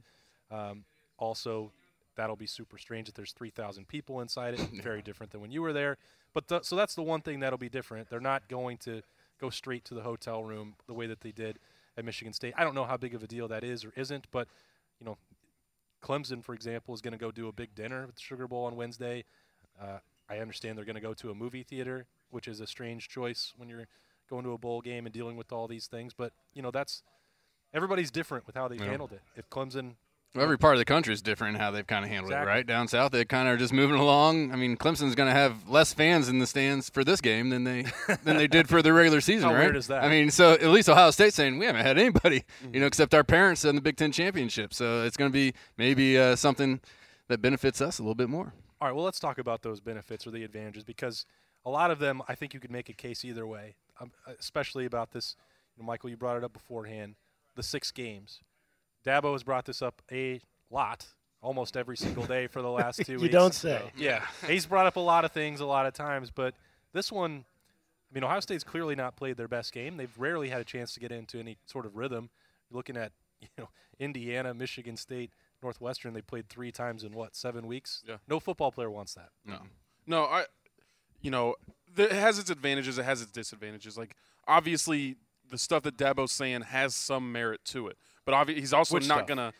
Um, 0.50 0.84
also, 1.18 1.72
that'll 2.16 2.36
be 2.36 2.46
super 2.46 2.78
strange 2.78 3.06
that 3.06 3.14
there's 3.14 3.32
3,000 3.32 3.88
people 3.88 4.20
inside 4.20 4.54
it. 4.54 4.60
Very 4.82 5.02
different 5.02 5.32
than 5.32 5.40
when 5.40 5.50
you 5.50 5.62
were 5.62 5.72
there. 5.72 5.96
But 6.32 6.64
so 6.64 6.76
that's 6.76 6.94
the 6.94 7.02
one 7.02 7.22
thing 7.22 7.40
that'll 7.40 7.58
be 7.58 7.68
different. 7.68 8.10
They're 8.10 8.20
not 8.20 8.48
going 8.48 8.78
to 8.78 9.02
go 9.40 9.50
straight 9.50 9.84
to 9.86 9.94
the 9.94 10.02
hotel 10.02 10.44
room 10.44 10.74
the 10.86 10.94
way 10.94 11.06
that 11.06 11.20
they 11.20 11.32
did 11.32 11.58
at 11.96 12.04
Michigan 12.04 12.32
State. 12.32 12.54
I 12.56 12.64
don't 12.64 12.74
know 12.74 12.84
how 12.84 12.96
big 12.96 13.14
of 13.14 13.22
a 13.22 13.26
deal 13.26 13.48
that 13.48 13.64
is 13.64 13.84
or 13.84 13.92
isn't, 13.96 14.26
but 14.30 14.48
you 15.04 15.10
know, 15.10 15.18
Clemson, 16.02 16.42
for 16.42 16.54
example, 16.54 16.94
is 16.94 17.00
going 17.00 17.12
to 17.12 17.18
go 17.18 17.30
do 17.30 17.48
a 17.48 17.52
big 17.52 17.74
dinner 17.74 18.04
at 18.04 18.14
the 18.14 18.20
Sugar 18.20 18.48
Bowl 18.48 18.64
on 18.64 18.76
Wednesday. 18.76 19.24
Uh, 19.80 19.98
I 20.28 20.38
understand 20.38 20.78
they're 20.78 20.84
going 20.84 20.94
to 20.94 21.00
go 21.00 21.14
to 21.14 21.30
a 21.30 21.34
movie 21.34 21.62
theater, 21.62 22.06
which 22.30 22.48
is 22.48 22.60
a 22.60 22.66
strange 22.66 23.08
choice 23.08 23.52
when 23.56 23.68
you're 23.68 23.86
going 24.30 24.44
to 24.44 24.52
a 24.52 24.58
bowl 24.58 24.80
game 24.80 25.06
and 25.06 25.12
dealing 25.12 25.36
with 25.36 25.52
all 25.52 25.68
these 25.68 25.86
things. 25.86 26.12
But 26.16 26.32
you 26.54 26.62
know, 26.62 26.70
that's 26.70 27.02
everybody's 27.72 28.10
different 28.10 28.46
with 28.46 28.56
how 28.56 28.68
they've 28.68 28.80
handled 28.80 29.12
it. 29.12 29.20
If 29.36 29.50
Clemson 29.50 29.94
every 30.36 30.58
part 30.58 30.74
of 30.74 30.78
the 30.78 30.84
country 30.84 31.12
is 31.14 31.22
different 31.22 31.56
in 31.56 31.60
how 31.60 31.70
they've 31.70 31.86
kind 31.86 32.04
of 32.04 32.10
handled 32.10 32.32
Exactly. 32.32 32.50
it, 32.52 32.54
right? 32.54 32.66
Down 32.66 32.88
south, 32.88 33.12
they 33.12 33.24
kind 33.24 33.48
of 33.48 33.54
are 33.54 33.56
just 33.56 33.72
moving 33.72 33.96
along. 33.96 34.52
I 34.52 34.56
mean, 34.56 34.76
Clemson's 34.76 35.14
going 35.14 35.28
to 35.28 35.34
have 35.34 35.68
less 35.68 35.92
fans 35.94 36.28
in 36.28 36.38
the 36.38 36.46
stands 36.46 36.90
for 36.90 37.04
this 37.04 37.20
game 37.20 37.50
than 37.50 37.64
they 37.64 37.84
than 38.24 38.36
they 38.36 38.46
did 38.46 38.68
for 38.68 38.82
the 38.82 38.92
regular 38.92 39.20
season, 39.22 39.48
How 39.48 39.54
right? 39.54 39.62
weird 39.64 39.76
is 39.76 39.86
that? 39.88 40.02
I 40.04 40.08
mean, 40.08 40.30
so 40.30 40.52
at 40.52 40.64
least 40.68 40.88
Ohio 40.88 41.10
State's 41.10 41.36
saying 41.36 41.58
we 41.58 41.66
haven't 41.66 41.84
had 41.86 41.98
anybody, 41.98 42.44
you 42.72 42.80
know, 42.80 42.86
except 42.86 43.14
our 43.14 43.24
parents 43.24 43.64
in 43.64 43.74
the 43.74 43.80
Big 43.82 43.96
Ten 43.96 44.12
championship. 44.12 44.74
So 44.74 45.02
it's 45.04 45.16
going 45.16 45.30
to 45.30 45.32
be 45.32 45.54
maybe 45.76 46.18
uh, 46.18 46.36
something 46.36 46.80
that 47.28 47.40
benefits 47.40 47.80
us 47.80 47.98
a 47.98 48.02
little 48.02 48.14
bit 48.14 48.28
more. 48.28 48.52
All 48.80 48.88
right, 48.88 48.94
well, 48.94 49.04
let's 49.04 49.20
talk 49.20 49.38
about 49.38 49.62
those 49.62 49.80
benefits 49.80 50.26
or 50.26 50.30
the 50.30 50.42
advantages 50.44 50.84
because 50.84 51.24
a 51.64 51.70
lot 51.70 51.90
of 51.90 51.98
them, 51.98 52.20
I 52.28 52.34
think 52.34 52.52
you 52.52 52.60
could 52.60 52.70
make 52.72 52.88
a 52.90 52.92
case 52.92 53.24
either 53.24 53.46
way, 53.46 53.76
um, 54.00 54.10
especially 54.38 54.84
about 54.84 55.12
this. 55.12 55.36
You 55.76 55.82
know, 55.82 55.86
Michael, 55.86 56.10
you 56.10 56.16
brought 56.16 56.36
it 56.36 56.44
up 56.44 56.52
beforehand 56.52 57.14
the 57.54 57.62
six 57.62 57.90
games. 57.90 58.40
Dabo 59.06 59.32
has 59.32 59.42
brought 59.42 59.64
this 59.66 59.82
up 59.82 60.02
a 60.10 60.40
lot, 60.70 61.06
almost 61.42 61.76
every 61.76 61.96
single 61.96 62.24
day 62.24 62.46
for 62.46 62.62
the 62.62 62.70
last 62.70 63.04
two 63.04 63.12
You 63.12 63.18
weeks. 63.20 63.32
don't 63.32 63.54
say. 63.54 63.82
Yeah, 63.96 64.24
he's 64.46 64.66
brought 64.66 64.86
up 64.86 64.96
a 64.96 65.00
lot 65.00 65.24
of 65.24 65.32
things 65.32 65.60
a 65.60 65.66
lot 65.66 65.86
of 65.86 65.92
times, 65.94 66.30
but 66.30 66.54
this 66.92 67.10
one, 67.12 67.44
I 68.10 68.14
mean, 68.14 68.24
Ohio 68.24 68.40
State's 68.40 68.64
clearly 68.64 68.94
not 68.94 69.16
played 69.16 69.36
their 69.36 69.48
best 69.48 69.72
game. 69.72 69.96
They've 69.96 70.16
rarely 70.18 70.48
had 70.48 70.60
a 70.60 70.64
chance 70.64 70.94
to 70.94 71.00
get 71.00 71.10
into 71.12 71.38
any 71.38 71.56
sort 71.66 71.84
of 71.86 71.96
rhythm. 71.96 72.30
Looking 72.70 72.96
at, 72.96 73.12
you 73.40 73.48
know, 73.58 73.68
Indiana, 73.98 74.54
Michigan 74.54 74.96
State, 74.96 75.30
Northwestern. 75.62 76.12
They 76.14 76.22
played 76.22 76.48
three 76.48 76.70
times 76.72 77.04
in 77.04 77.12
what 77.12 77.34
seven 77.36 77.66
weeks. 77.66 78.02
Yeah. 78.06 78.16
No 78.28 78.38
football 78.40 78.70
player 78.72 78.90
wants 78.90 79.14
that. 79.14 79.30
No, 79.44 79.58
no, 80.06 80.24
I, 80.24 80.44
you 81.20 81.30
know, 81.30 81.54
th- 81.96 82.10
it 82.10 82.16
has 82.16 82.38
its 82.38 82.50
advantages. 82.50 82.98
It 82.98 83.04
has 83.04 83.20
its 83.22 83.30
disadvantages. 83.32 83.96
Like 83.98 84.14
obviously, 84.46 85.16
the 85.50 85.58
stuff 85.58 85.82
that 85.84 85.96
Dabo's 85.96 86.32
saying 86.32 86.62
has 86.62 86.94
some 86.94 87.32
merit 87.32 87.64
to 87.66 87.88
it, 87.88 87.96
but 88.24 88.34
obvi- 88.34 88.58
he's 88.58 88.72
also 88.72 88.94
Which 88.94 89.08
not 89.08 89.26
gonna 89.26 89.52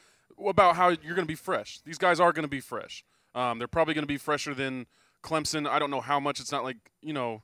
about 0.46 0.76
how 0.76 0.88
you're 0.88 1.14
gonna 1.14 1.26
be 1.26 1.34
fresh. 1.34 1.80
These 1.84 1.98
guys 1.98 2.20
are 2.20 2.32
gonna 2.32 2.48
be 2.48 2.60
fresh. 2.60 3.04
Um, 3.34 3.58
they're 3.58 3.68
probably 3.68 3.94
gonna 3.94 4.06
be 4.06 4.16
fresher 4.16 4.54
than 4.54 4.86
Clemson. 5.22 5.68
I 5.68 5.78
don't 5.78 5.90
know 5.90 6.00
how 6.00 6.20
much. 6.20 6.40
It's 6.40 6.52
not 6.52 6.64
like 6.64 6.76
you 7.02 7.12
know. 7.12 7.42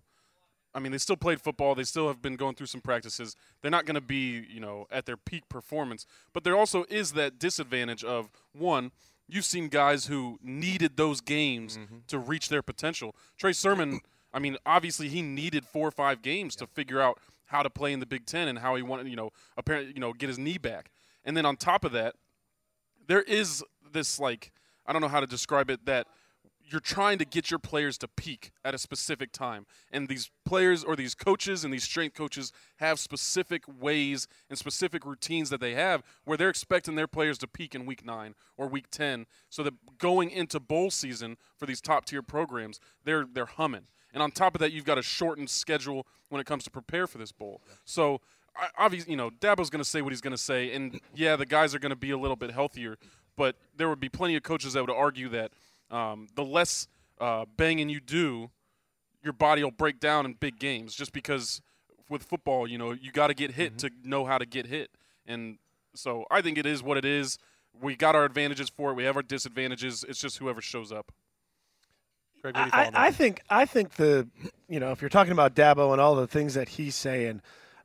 I 0.73 0.79
mean, 0.79 0.93
they 0.93 0.99
still 0.99 1.17
played 1.17 1.41
football. 1.41 1.75
They 1.75 1.83
still 1.83 2.07
have 2.07 2.23
been 2.23 2.37
going 2.37 2.55
through 2.55 2.69
some 2.69 2.81
practices. 2.81 3.35
They're 3.61 3.73
not 3.73 3.87
going 3.87 3.97
to 3.97 4.01
be, 4.01 4.47
you 4.49 4.61
know, 4.61 4.87
at 4.89 5.05
their 5.05 5.17
peak 5.17 5.49
performance. 5.49 6.07
But 6.33 6.45
there 6.45 6.57
also 6.57 6.85
is 6.89 7.15
that 7.15 7.41
disadvantage 7.41 8.05
of 8.05 8.31
one, 8.53 8.93
you've 9.29 9.45
seen 9.45 9.67
guys 9.67 10.07
who 10.07 10.39
needed 10.45 10.97
those 10.97 11.21
games 11.21 11.77
to 12.07 12.21
reach 12.21 12.51
their 12.51 12.63
potential. 12.63 13.17
Trey 13.37 13.53
Sermon, 13.53 13.99
I 14.33 14.39
mean, 14.39 14.59
obviously 14.65 15.09
he 15.09 15.23
needed 15.23 15.65
four 15.65 15.89
or 15.89 15.91
five 15.91 16.23
games 16.23 16.55
to 16.57 16.69
figure 16.69 17.01
out 17.01 17.19
how 17.47 17.65
to 17.65 17.71
play 17.71 17.93
in 17.93 17.99
the 17.99 18.07
Big 18.07 18.27
Ten 18.27 18.47
and 18.47 18.61
how 18.61 18.77
he 18.77 18.83
wanted, 18.83 19.09
you 19.09 19.17
know, 19.17 19.31
apparently, 19.57 19.93
you 19.93 20.01
know, 20.01 20.13
get 20.13 20.29
his 20.29 20.39
knee 20.39 20.57
back. 20.59 20.93
And 21.25 21.37
then 21.37 21.47
on 21.47 21.57
top 21.57 21.85
of 21.85 21.93
that, 21.93 22.15
there 23.07 23.23
is 23.23 23.65
this 23.93 24.19
like 24.21 24.53
I 24.87 24.93
don't 24.93 25.03
know 25.03 25.09
how 25.09 25.21
to 25.21 25.27
describe 25.27 25.71
it 25.71 25.87
that 25.87 26.07
you're 26.71 26.81
trying 26.81 27.19
to 27.19 27.25
get 27.25 27.51
your 27.51 27.59
players 27.59 27.99
to 27.99 28.09
peak 28.09 28.53
at 28.65 28.75
a 28.75 28.79
specific 28.79 29.33
time. 29.33 29.67
And 29.91 30.09
these 30.09 30.31
players 30.45 30.85
or 30.85 30.95
these 30.95 31.15
coaches 31.15 31.65
and 31.65 31.75
these 31.75 31.85
strength 31.85 32.15
coaches 32.15 32.53
have 32.77 33.01
specific 33.01 33.65
ways 33.81 34.29
and 34.49 34.59
specific 34.59 35.05
routines 35.05 35.51
that 35.51 35.61
they 35.61 35.75
have 35.75 36.03
where 36.25 36.37
they're 36.37 36.49
expecting 36.49 36.95
their 36.95 37.09
players 37.09 37.39
to 37.39 37.49
peak 37.49 37.75
in 37.75 37.87
week 37.87 38.05
9 38.05 38.35
or 38.57 38.69
week 38.69 38.91
10 38.91 39.27
so 39.49 39.63
that 39.63 39.75
going 39.99 40.31
into 40.31 40.61
bowl 40.61 40.91
season 40.91 41.37
for 41.57 41.67
these 41.67 41.81
top 41.81 42.05
tier 42.05 42.23
programs 42.23 42.79
they're 43.05 43.27
they're 43.33 43.47
humming. 43.47 43.87
And 44.13 44.23
on 44.23 44.31
top 44.31 44.55
of 44.55 44.61
that 44.61 44.73
you've 44.73 44.85
got 44.85 44.99
a 44.99 45.03
shortened 45.03 45.51
schedule 45.51 46.07
when 46.29 46.41
it 46.41 46.47
comes 46.47 46.65
to 46.65 46.71
prepare 46.71 47.07
for 47.07 47.19
this 47.19 47.33
bowl. 47.33 47.63
So 47.85 48.21
obviously, 48.79 49.13
you 49.13 49.17
know, 49.17 49.31
Dabo's 49.31 49.71
going 49.71 49.83
to 49.83 49.89
say 49.89 50.03
what 50.03 50.13
he's 50.13 50.21
going 50.21 50.33
to 50.33 50.39
say, 50.39 50.73
and 50.73 51.01
yeah, 51.15 51.37
the 51.37 51.47
guys 51.47 51.75
are 51.75 51.79
going 51.79 51.91
to 51.91 51.97
be 51.97 52.11
a 52.11 52.19
little 52.19 52.37
bit 52.37 52.53
healthier, 52.53 52.97
but 53.37 53.57
there 53.77 53.89
would 53.89 54.01
be 54.01 54.09
plenty 54.09 54.37
of 54.37 54.43
coaches 54.43 54.75
that 54.75 54.87
would 54.87 54.95
argue 54.95 55.29
that 55.31 55.53
um, 55.91 56.29
the 56.35 56.45
less 56.45 56.89
uh, 57.21 57.45
banging 57.57 57.89
you 57.89 58.01
do, 58.01 58.51
your 59.23 59.33
body 59.33 59.63
will 59.63 59.71
break 59.71 60.01
down 60.01 60.25
in 60.25 60.35
big 60.35 60.59
games 60.59 60.95
just 60.95 61.13
because 61.13 61.61
with 62.09 62.23
football, 62.23 62.67
you 62.67 62.79
know, 62.79 62.93
you 62.93 63.13
got 63.13 63.29
to 63.29 63.35
get 63.35 63.53
hit 63.53 63.79
to 63.79 63.91
know 64.05 64.25
how 64.25 64.39
to 64.39 64.47
get 64.47 64.67
hit. 64.67 64.91
And 65.27 65.59
so 65.95 66.25
I 66.31 66.43
think 66.43 66.59
it 66.59 66.67
is 66.67 66.83
what 66.83 66.97
it 66.97 67.05
is. 67.05 67.39
We 67.81 67.97
got 67.97 68.15
our 68.15 68.25
advantages 68.25 68.69
for 68.69 68.91
it. 68.91 68.95
We 68.95 69.05
have 69.05 69.17
our 69.17 69.23
disadvantages. 69.23 70.05
It's 70.09 70.21
just 70.21 70.39
whoever 70.39 70.61
shows 70.61 70.91
up. 70.91 71.13
Greg, 72.43 72.57
what 72.57 72.75
I, 72.75 72.91
I 72.95 73.11
think 73.11 73.43
I 73.51 73.67
think 73.67 73.95
the 73.95 74.27
you 74.69 74.81
know 74.81 74.93
if 74.93 75.03
you're 75.03 75.11
talking 75.11 75.33
about 75.33 75.55
Dabo 75.55 75.93
and 75.93 76.01
all 76.01 76.15
the 76.15 76.27
things 76.27 76.55
that 76.55 76.71
he's 76.71 76.95
saying, 76.95 77.43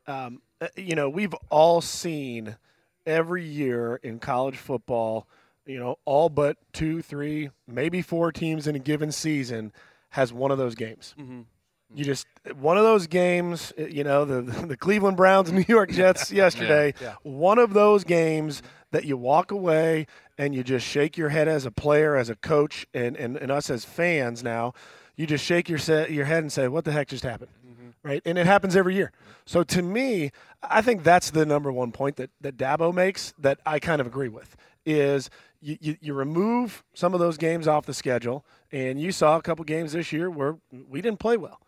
um, 0.07 0.41
Uh, 0.61 0.67
you 0.75 0.95
know 0.95 1.09
we've 1.09 1.33
all 1.49 1.81
seen 1.81 2.57
every 3.05 3.43
year 3.43 3.97
in 3.97 4.19
college 4.19 4.57
football, 4.57 5.27
you 5.65 5.79
know 5.79 5.97
all 6.05 6.29
but 6.29 6.57
two, 6.73 7.01
three, 7.01 7.49
maybe 7.67 8.01
four 8.01 8.31
teams 8.31 8.67
in 8.67 8.75
a 8.75 8.79
given 8.79 9.11
season 9.11 9.71
has 10.09 10.31
one 10.31 10.51
of 10.51 10.57
those 10.57 10.75
games. 10.75 11.13
Mm-hmm. 11.19 11.41
Mm-hmm. 11.41 11.97
You 11.97 12.05
just 12.05 12.27
one 12.57 12.77
of 12.77 12.83
those 12.83 13.07
games, 13.07 13.73
uh, 13.77 13.85
you 13.85 14.03
know 14.03 14.25
the 14.25 14.41
the 14.41 14.77
Cleveland 14.77 15.17
Browns, 15.17 15.51
New 15.51 15.65
York 15.67 15.91
Jets 15.91 16.31
yesterday. 16.31 16.93
Yeah. 17.01 17.15
One 17.23 17.59
of 17.59 17.73
those 17.73 18.03
games 18.03 18.61
that 18.91 19.03
you 19.03 19.17
walk 19.17 19.51
away 19.51 20.07
and 20.37 20.55
you 20.55 20.63
just 20.63 20.85
shake 20.85 21.17
your 21.17 21.29
head 21.29 21.47
as 21.47 21.65
a 21.65 21.71
player, 21.71 22.15
as 22.15 22.29
a 22.29 22.35
coach, 22.35 22.85
and, 22.93 23.17
and, 23.17 23.35
and 23.35 23.51
us 23.51 23.69
as 23.69 23.83
fans 23.83 24.41
now, 24.43 24.73
you 25.15 25.25
just 25.27 25.43
shake 25.43 25.69
your, 25.69 25.77
se- 25.77 26.11
your 26.11 26.25
head 26.25 26.43
and 26.43 26.51
say, 26.51 26.67
what 26.67 26.85
the 26.85 26.91
heck 26.91 27.07
just 27.07 27.23
happened? 27.23 27.51
Mm-hmm. 27.65 27.89
Right? 28.07 28.21
And 28.25 28.37
it 28.37 28.45
happens 28.45 28.75
every 28.75 28.95
year. 28.95 29.11
So 29.45 29.63
to 29.63 29.81
me, 29.81 30.31
I 30.63 30.81
think 30.81 31.03
that's 31.03 31.31
the 31.31 31.45
number 31.45 31.71
one 31.71 31.91
point 31.91 32.15
that, 32.17 32.29
that 32.41 32.57
Dabo 32.57 32.93
makes 32.93 33.33
that 33.39 33.59
I 33.65 33.79
kind 33.79 34.01
of 34.01 34.07
agree 34.07 34.29
with 34.29 34.55
is 34.85 35.29
you, 35.61 35.77
you, 35.81 35.97
you 35.99 36.13
remove 36.13 36.83
some 36.93 37.13
of 37.13 37.19
those 37.19 37.37
games 37.37 37.67
off 37.67 37.85
the 37.85 37.93
schedule. 37.93 38.45
And 38.71 38.99
you 38.99 39.11
saw 39.11 39.37
a 39.37 39.41
couple 39.41 39.65
games 39.65 39.93
this 39.93 40.11
year 40.11 40.29
where 40.29 40.57
we 40.71 41.01
didn't 41.01 41.19
play 41.19 41.37
well. 41.37 41.59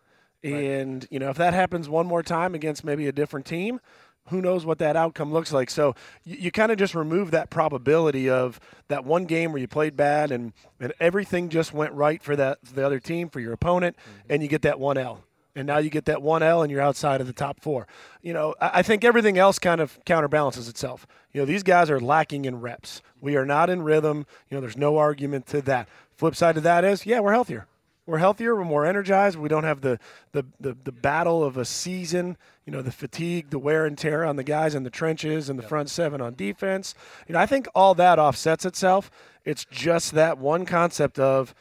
And, 0.44 1.04
you 1.10 1.18
know, 1.18 1.30
if 1.30 1.36
that 1.38 1.52
happens 1.52 1.88
one 1.88 2.06
more 2.06 2.22
time 2.22 2.54
against 2.54 2.84
maybe 2.84 3.08
a 3.08 3.12
different 3.12 3.44
team, 3.44 3.80
who 4.28 4.40
knows 4.40 4.64
what 4.64 4.78
that 4.78 4.96
outcome 4.96 5.32
looks 5.32 5.52
like. 5.52 5.70
So 5.70 5.94
you, 6.24 6.36
you 6.36 6.50
kind 6.50 6.72
of 6.72 6.78
just 6.78 6.94
remove 6.94 7.30
that 7.30 7.50
probability 7.50 8.28
of 8.28 8.60
that 8.88 9.04
one 9.04 9.24
game 9.24 9.52
where 9.52 9.60
you 9.60 9.68
played 9.68 9.96
bad 9.96 10.30
and, 10.30 10.52
and 10.80 10.92
everything 11.00 11.48
just 11.48 11.72
went 11.72 11.92
right 11.92 12.22
for 12.22 12.36
that 12.36 12.58
for 12.64 12.74
the 12.74 12.84
other 12.84 13.00
team, 13.00 13.28
for 13.28 13.40
your 13.40 13.52
opponent, 13.52 13.96
mm-hmm. 13.96 14.32
and 14.32 14.42
you 14.42 14.48
get 14.48 14.62
that 14.62 14.78
one 14.78 14.98
L. 14.98 15.24
And 15.54 15.66
now 15.66 15.78
you 15.78 15.90
get 15.90 16.04
that 16.04 16.22
one 16.22 16.42
L 16.42 16.62
and 16.62 16.70
you're 16.70 16.80
outside 16.80 17.20
of 17.20 17.26
the 17.26 17.32
top 17.32 17.60
four. 17.60 17.88
You 18.22 18.32
know, 18.32 18.54
I, 18.60 18.70
I 18.74 18.82
think 18.82 19.04
everything 19.04 19.38
else 19.38 19.58
kind 19.58 19.80
of 19.80 19.98
counterbalances 20.04 20.68
itself. 20.68 21.06
You 21.32 21.40
know, 21.40 21.46
these 21.46 21.62
guys 21.62 21.90
are 21.90 22.00
lacking 22.00 22.44
in 22.44 22.60
reps. 22.60 23.02
We 23.20 23.36
are 23.36 23.44
not 23.44 23.68
in 23.68 23.82
rhythm. 23.82 24.26
You 24.48 24.56
know, 24.56 24.60
there's 24.60 24.76
no 24.76 24.98
argument 24.98 25.46
to 25.48 25.60
that. 25.62 25.88
Flip 26.12 26.36
side 26.36 26.56
of 26.56 26.62
that 26.62 26.84
is, 26.84 27.06
yeah, 27.06 27.20
we're 27.20 27.32
healthier 27.32 27.66
we're 28.08 28.18
healthier, 28.18 28.56
we're 28.56 28.64
more 28.64 28.86
energized. 28.86 29.36
We 29.36 29.50
don't 29.50 29.64
have 29.64 29.82
the, 29.82 30.00
the, 30.32 30.42
the, 30.58 30.74
the 30.82 30.92
battle 30.92 31.44
of 31.44 31.58
a 31.58 31.64
season, 31.66 32.38
you 32.64 32.72
know, 32.72 32.80
the 32.80 32.90
fatigue, 32.90 33.50
the 33.50 33.58
wear 33.58 33.84
and 33.84 33.98
tear 33.98 34.24
on 34.24 34.36
the 34.36 34.42
guys 34.42 34.74
in 34.74 34.82
the 34.82 34.90
trenches 34.90 35.50
and 35.50 35.58
the 35.58 35.62
front 35.62 35.90
seven 35.90 36.22
on 36.22 36.34
defense. 36.34 36.94
You 37.28 37.34
know, 37.34 37.38
I 37.38 37.44
think 37.44 37.68
all 37.74 37.94
that 37.96 38.18
offsets 38.18 38.64
itself. 38.64 39.10
It's 39.44 39.66
just 39.66 40.12
that 40.12 40.38
one 40.38 40.64
concept 40.64 41.18
of 41.18 41.54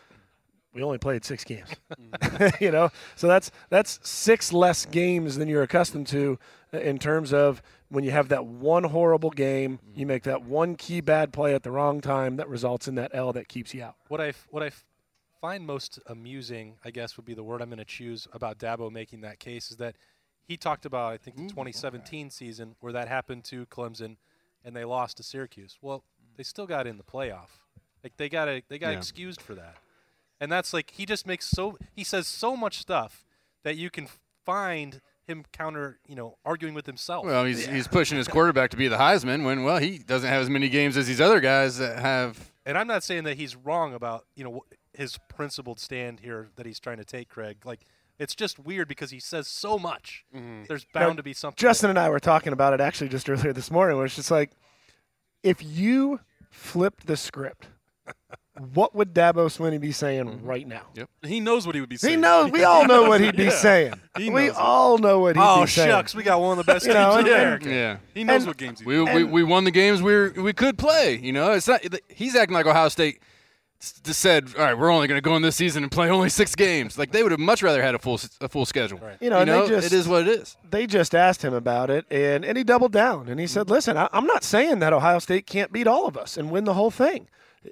we 0.74 0.82
only 0.82 1.00
played 1.00 1.26
six 1.26 1.44
games. 1.44 1.68
you 2.62 2.72
know, 2.72 2.92
so 3.18 3.28
that's 3.28 3.52
that's 3.70 4.00
six 4.08 4.54
less 4.54 4.86
games 4.86 5.36
than 5.36 5.50
you're 5.50 5.64
accustomed 5.64 6.08
to 6.08 6.40
uh, 6.74 6.78
in 6.78 6.98
terms 6.98 7.34
of 7.34 7.62
when 7.90 8.06
you 8.06 8.12
have 8.12 8.30
that 8.30 8.46
one 8.46 8.86
horrible 8.86 9.32
game, 9.32 9.80
mm-hmm. 9.80 10.00
you 10.00 10.06
make 10.06 10.24
that 10.24 10.44
one 10.44 10.76
key 10.76 11.02
bad 11.02 11.34
play 11.34 11.54
at 11.54 11.64
the 11.64 11.72
wrong 11.72 12.00
time 12.00 12.38
that 12.38 12.48
results 12.48 12.88
in 12.88 12.96
that 12.96 13.12
L 13.14 13.34
that 13.34 13.50
keeps 13.50 13.74
you 13.74 13.84
out. 13.84 13.96
What 14.08 14.22
I 14.22 14.32
what 14.50 14.64
I 14.64 14.72
find 15.42 15.66
most 15.66 16.00
amusing, 16.08 16.76
I 16.84 16.92
guess, 16.92 17.18
would 17.18 17.26
be 17.26 17.34
the 17.34 17.44
word 17.44 17.62
I'm 17.62 17.70
going 17.70 17.78
to 17.80 17.86
choose 17.86 18.28
about 18.34 18.58
Dabo 18.58 18.92
making 18.92 19.22
that 19.22 19.40
case 19.40 19.72
is 19.72 19.78
that 19.78 19.96
he 20.48 20.58
talked 20.58 20.86
about 20.86 21.14
I 21.14 21.18
think 21.18 21.36
the 21.38 21.44
2017 21.50 22.30
season 22.30 22.76
where 22.80 22.94
that 22.94 23.08
happened 23.08 23.44
to 23.46 23.66
Clemson, 23.68 24.18
and 24.64 24.76
they 24.76 24.86
lost 24.86 25.18
to 25.18 25.24
Syracuse. 25.24 25.78
Well, 25.82 26.04
they 26.38 26.44
still 26.44 26.68
got 26.68 26.88
in 26.88 26.98
the 26.98 27.04
playoff. 27.04 27.50
Like 28.04 28.14
they 28.18 28.30
got 28.30 28.48
a, 28.48 28.62
they 28.70 28.78
got 28.80 28.92
Yeah. 28.92 28.98
excused 28.98 29.42
for 29.42 29.56
that, 29.56 29.76
and 30.40 30.52
that's 30.52 30.74
like 30.74 30.92
he 30.92 31.06
just 31.06 31.28
makes 31.28 31.48
so 31.48 31.78
he 31.94 32.04
says 32.04 32.28
so 32.28 32.56
much 32.56 32.78
stuff 32.80 33.26
that 33.64 33.76
you 33.76 33.90
can 33.90 34.08
find 34.46 35.02
him 35.26 35.44
counter 35.52 36.00
you 36.08 36.16
know 36.16 36.38
arguing 36.46 36.74
with 36.74 36.86
himself. 36.86 37.26
Well, 37.26 37.44
he's 37.44 37.66
he's 37.66 37.88
pushing 37.88 38.18
his 38.18 38.28
quarterback 38.30 38.70
to 38.72 38.78
be 38.78 38.88
the 38.88 38.96
Heisman 38.98 39.44
when 39.44 39.64
well 39.64 39.80
he 39.80 39.98
doesn't 39.98 40.30
have 40.30 40.42
as 40.42 40.50
many 40.50 40.70
games 40.70 40.96
as 40.96 41.08
these 41.08 41.20
other 41.20 41.40
guys 41.42 41.78
that 41.80 42.00
have. 42.00 42.52
And 42.66 42.78
I'm 42.78 42.88
not 42.88 43.04
saying 43.04 43.24
that 43.26 43.36
he's 43.38 43.56
wrong 43.56 43.94
about 43.94 44.26
you 44.36 44.44
know 44.46 44.52
wh- 44.64 44.87
his 44.98 45.18
principled 45.30 45.80
stand 45.80 46.20
here 46.22 46.50
that 46.56 46.66
he's 46.66 46.80
trying 46.80 46.98
to 46.98 47.06
take, 47.06 47.30
Craig. 47.30 47.58
Like 47.64 47.82
it's 48.20 48.36
just 48.36 48.58
weird 48.60 48.88
because 48.88 49.12
he 49.12 49.20
says 49.20 49.48
so 49.48 49.78
much. 49.78 50.26
Mm-hmm. 50.36 50.64
There's 50.68 50.86
bound 50.94 51.18
to 51.18 51.24
be 51.24 51.34
something. 51.34 51.56
Justin 51.58 51.90
and 51.92 52.00
I 52.00 52.10
were 52.10 52.20
talking 52.20 52.52
about 52.54 52.74
it 52.74 52.82
actually 52.82 53.10
just 53.10 53.30
earlier 53.30 53.54
this 53.54 53.70
morning. 53.72 53.96
Where 53.98 54.06
it's 54.06 54.16
just 54.16 54.32
like, 54.32 54.52
if 55.44 55.64
you 55.64 56.20
flipped 56.50 57.06
the 57.06 57.16
script, 57.16 57.68
what 58.74 58.96
would 58.96 59.14
Dabo 59.14 59.46
Swinney 59.56 59.80
be 59.80 59.92
saying 59.92 60.26
mm-hmm. 60.26 60.46
right 60.46 60.68
now? 60.68 60.82
Yep. 60.96 61.10
He 61.24 61.40
knows 61.40 61.68
what 61.68 61.76
he 61.76 61.82
would 61.82 61.90
be 61.92 61.98
saying. 61.98 62.16
He 62.16 62.20
knows. 62.20 62.52
We 62.52 62.64
all 62.64 62.88
know 62.88 63.08
what 63.08 63.22
he'd 63.22 63.38
be 63.38 63.50
saying. 63.52 63.94
He 64.18 64.32
we 64.32 64.48
it. 64.48 64.56
all 64.56 64.98
know 64.98 65.20
what 65.20 65.36
he'd 65.36 65.42
Oh 65.46 65.62
be 65.62 65.68
saying. 65.68 65.90
Oh, 65.92 65.98
shucks, 65.98 66.16
we 66.16 66.24
got 66.24 66.42
one 66.42 66.58
of 66.58 66.66
the 66.66 66.72
best 66.74 66.88
You 66.88 66.94
teams 66.94 67.04
know, 67.06 67.12
in 67.14 67.20
and- 67.20 67.28
America. 67.28 67.70
Yeah. 67.70 67.98
He 68.16 68.24
knows 68.24 68.38
And- 68.42 68.48
what 68.48 68.58
games 68.58 68.80
he 68.80 68.86
We, 68.86 69.02
we, 69.04 69.24
we 69.24 69.44
won 69.44 69.64
the 69.64 69.72
games 69.72 70.02
we 70.02 70.30
we 70.30 70.54
could 70.54 70.78
play. 70.80 71.20
You 71.22 71.34
know, 71.34 71.52
it's 71.52 71.68
not. 71.68 71.84
He's 72.10 72.36
acting 72.36 72.56
like 72.56 72.66
Ohio 72.66 72.90
State 72.90 73.16
s- 73.18 73.20
just 73.80 74.20
said, 74.20 74.50
"All 74.58 74.64
right, 74.64 74.78
we're 74.78 74.90
only 74.92 75.08
going 75.08 75.18
to 75.18 75.22
go 75.22 75.36
in 75.36 75.42
this 75.42 75.56
season 75.56 75.84
and 75.84 75.92
play 75.92 76.10
only 76.10 76.30
six 76.30 76.56
games." 76.56 76.98
Like 76.98 77.12
they 77.12 77.24
would 77.24 77.32
have 77.32 77.40
much 77.40 77.62
rather 77.62 77.82
had 77.82 77.96
a 77.96 78.00
full 78.00 78.16
s- 78.16 78.38
a 78.42 78.50
full 78.50 78.66
schedule. 78.66 79.00
You 79.22 79.30
know, 79.30 79.40
and 79.40 79.50
they 79.50 79.68
just- 79.68 79.88
it 79.88 79.94
is 79.96 80.08
what 80.08 80.28
it 80.28 80.40
is. 80.40 80.58
They 80.70 80.88
just 80.88 81.14
asked 81.14 81.44
him 81.44 81.54
about 81.54 81.90
it, 81.90 82.06
and, 82.10 82.44
and 82.44 82.58
he 82.58 82.64
doubled 82.64 82.92
down 82.92 83.28
and 83.30 83.40
he 83.40 83.48
said, 83.48 83.70
"Listen, 83.70 83.96
I, 83.98 84.10
I'm 84.12 84.26
not 84.26 84.44
saying 84.44 84.80
that 84.80 84.94
Ohio 84.94 85.20
State 85.20 85.46
can't 85.46 85.72
beat 85.72 85.88
all 85.88 86.08
of 86.08 86.18
us 86.18 86.38
and 86.38 86.50
win 86.52 86.64
the 86.64 86.74
whole 86.74 86.92
thing." 86.92 87.28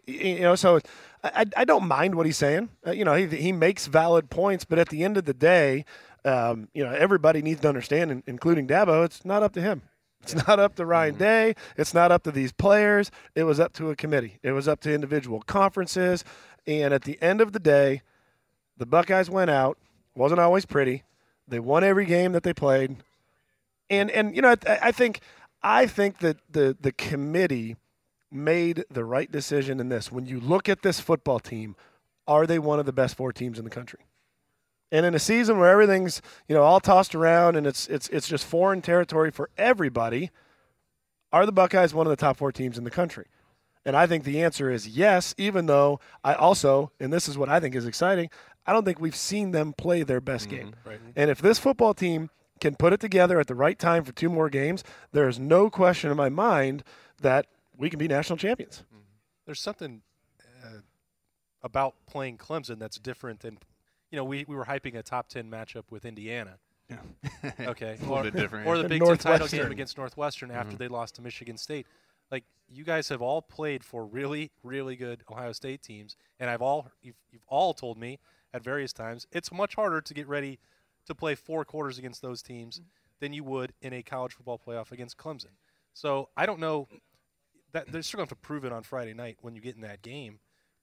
You 0.06 0.42
know, 0.42 0.56
so 0.56 0.80
I, 1.24 1.30
I- 1.42 1.62
I 1.62 1.66
don't 1.66 1.88
mind 1.88 2.16
what 2.16 2.26
he's 2.26 2.38
saying. 2.38 2.70
Uh, 2.86 2.92
you 2.92 3.04
know, 3.06 3.16
he, 3.16 3.26
he 3.28 3.52
makes 3.52 3.88
valid 3.88 4.30
points, 4.30 4.66
but 4.66 4.78
at 4.78 4.90
the 4.90 5.04
end 5.04 5.18
of 5.18 5.26
the 5.26 5.34
day, 5.34 5.86
um, 6.26 6.68
you 6.74 6.84
know, 6.84 6.92
everybody 6.92 7.42
needs 7.42 7.62
to 7.62 7.68
understand, 7.70 8.24
including 8.28 8.68
Dabo, 8.68 9.06
it's 9.06 9.24
not 9.26 9.42
up 9.44 9.54
to 9.54 9.62
him. 9.62 9.84
It's 10.22 10.48
not 10.48 10.60
up 10.60 10.76
to 10.76 10.86
Ryan 10.86 11.14
mm-hmm. 11.14 11.24
Day. 11.24 11.56
It's 11.78 11.94
not 11.94 12.12
up 12.12 12.24
to 12.24 12.32
these 12.32 12.52
players. 12.52 13.12
It 13.36 13.44
was 13.44 13.60
up 13.60 13.74
to 13.74 13.92
a 13.92 13.96
committee. 13.96 14.40
It 14.42 14.54
was 14.54 14.68
up 14.68 14.80
to 14.82 14.94
individual 14.94 15.42
conferences. 15.42 16.24
And 16.66 16.94
at 16.94 17.04
the 17.04 17.22
end 17.22 17.42
of 17.42 17.52
the 17.52 17.60
day, 17.60 18.02
the 18.78 18.86
Buckeyes 18.86 19.30
went 19.30 19.52
out. 19.52 19.78
wasn't 20.16 20.40
always 20.40 20.66
pretty. 20.66 21.04
They 21.48 21.60
won 21.60 21.84
every 21.84 22.06
game 22.06 22.32
that 22.32 22.44
they 22.44 22.54
played, 22.54 22.98
and 23.90 24.10
and 24.10 24.36
you 24.36 24.42
know 24.42 24.56
I, 24.68 24.80
I 24.84 24.92
think 24.92 25.20
I 25.62 25.86
think 25.86 26.20
that 26.20 26.38
the 26.50 26.76
the 26.80 26.92
committee 26.92 27.76
made 28.32 28.84
the 28.90 29.06
right 29.06 29.32
decision 29.32 29.80
in 29.80 29.90
this. 29.90 30.12
When 30.12 30.26
you 30.26 30.40
look 30.40 30.68
at 30.68 30.82
this 30.82 31.00
football 31.00 31.40
team, 31.40 31.76
are 32.28 32.48
they 32.48 32.60
one 32.60 32.80
of 32.80 32.86
the 32.86 32.94
best 32.94 33.16
four 33.16 33.32
teams 33.32 33.60
in 33.60 33.64
the 33.64 33.70
country? 33.70 34.00
And 34.92 35.06
in 35.06 35.16
a 35.16 35.20
season 35.20 35.58
where 35.58 35.70
everything's 35.70 36.22
you 36.48 36.56
know 36.56 36.64
all 36.64 36.80
tossed 36.80 37.16
around 37.16 37.56
and 37.56 37.66
it's 37.68 37.88
it's 37.88 38.08
it's 38.10 38.28
just 38.28 38.46
foreign 38.46 38.82
territory 38.82 39.32
for 39.32 39.50
everybody, 39.58 40.32
are 41.32 41.46
the 41.46 41.52
Buckeyes 41.52 41.94
one 41.94 42.06
of 42.06 42.12
the 42.12 42.16
top 42.16 42.38
four 42.38 42.52
teams 42.52 42.78
in 42.78 42.84
the 42.84 42.92
country? 42.92 43.26
And 43.86 43.96
I 43.96 44.08
think 44.08 44.24
the 44.24 44.42
answer 44.42 44.72
is 44.72 44.88
yes, 44.88 45.36
even 45.38 45.66
though 45.68 46.00
I 46.24 46.34
also, 46.34 46.92
and 47.00 47.12
this 47.14 47.28
is 47.28 47.38
what 47.38 47.50
I 47.50 47.60
think 47.60 47.76
is 47.76 47.86
exciting, 47.86 48.30
I 48.66 48.74
don't 48.74 48.84
think 48.84 49.00
we've 49.00 49.16
seen 49.16 49.52
them 49.52 49.74
play 49.74 50.04
their 50.04 50.22
best 50.22 50.50
game. 50.50 50.74
And 51.16 51.30
if 51.30 51.40
this 51.42 51.60
football 51.60 51.94
team 51.94 52.30
can 52.60 52.76
put 52.76 52.94
it 52.94 53.00
together 53.00 53.40
at 53.40 53.48
the 53.48 53.54
right 53.54 53.78
time 53.78 54.04
for 54.04 54.12
two 54.12 54.30
more 54.30 54.50
games, 54.50 54.84
there 55.12 55.28
is 55.28 55.40
no 55.40 55.70
question 55.70 56.10
in 56.10 56.18
my 56.18 56.30
mind 56.30 56.84
that 57.22 57.48
we 57.78 57.90
can 57.90 58.00
be 58.00 58.08
national 58.08 58.38
champions. 58.38 58.84
There's 59.46 59.60
something 59.60 60.02
uh, 60.64 60.80
about 61.62 61.94
playing 62.08 62.38
Clemson 62.38 62.80
that's 62.80 62.98
different 62.98 63.42
than, 63.42 63.60
you 64.16 64.22
know, 64.22 64.24
we, 64.24 64.46
we 64.48 64.56
were 64.56 64.64
hyping 64.64 64.96
a 64.96 65.04
top 65.04 65.28
ten 65.28 65.52
matchup 65.52 65.84
with 65.90 66.06
Indiana. 66.06 66.58
Yeah. 66.90 67.52
Okay, 67.68 67.98
A 68.02 68.06
little 68.06 68.24
bit 68.24 68.34
different, 68.34 68.66
Or 68.66 68.78
yeah. 68.78 68.84
the 68.84 68.88
Big 68.88 69.04
Ten 69.04 69.18
title 69.18 69.48
game 69.48 69.72
against 69.72 69.98
Northwestern 69.98 70.52
after 70.52 70.70
mm-hmm. 70.70 70.78
they 70.78 70.88
lost 70.88 71.16
to 71.16 71.22
Michigan 71.22 71.58
State. 71.58 71.86
Like 72.32 72.46
you 72.70 72.86
guys 72.86 73.10
have 73.10 73.22
all 73.22 73.42
played 73.42 73.84
for 73.84 74.06
really, 74.06 74.52
really 74.64 74.96
good 74.96 75.24
Ohio 75.30 75.52
State 75.52 75.82
teams, 75.82 76.16
and 76.40 76.50
I've 76.50 76.62
all 76.62 76.90
you've, 77.02 77.18
you've 77.30 77.44
all 77.50 77.74
told 77.74 77.98
me 77.98 78.20
at 78.54 78.64
various 78.64 78.94
times 78.94 79.28
it's 79.34 79.52
much 79.52 79.76
harder 79.76 80.00
to 80.00 80.14
get 80.14 80.30
ready 80.30 80.60
to 81.08 81.14
play 81.14 81.36
four 81.36 81.66
quarters 81.66 81.98
against 81.98 82.22
those 82.22 82.42
teams 82.42 82.78
mm-hmm. 82.78 82.88
than 83.20 83.34
you 83.34 83.44
would 83.44 83.74
in 83.82 83.92
a 83.92 84.02
college 84.02 84.32
football 84.32 84.62
playoff 84.66 84.94
against 84.94 85.18
Clemson. 85.18 85.58
So 85.94 86.30
I 86.38 86.46
don't 86.46 86.62
know 86.62 86.88
that 87.74 87.92
they're 87.92 88.02
still 88.02 88.20
going 88.20 88.28
to 88.28 88.32
have 88.32 88.42
to 88.42 88.48
prove 88.48 88.64
it 88.64 88.72
on 88.72 88.84
Friday 88.84 89.14
night 89.14 89.40
when 89.42 89.56
you 89.56 89.62
get 89.62 89.76
in 89.76 89.82
that 89.82 90.02
game, 90.02 90.40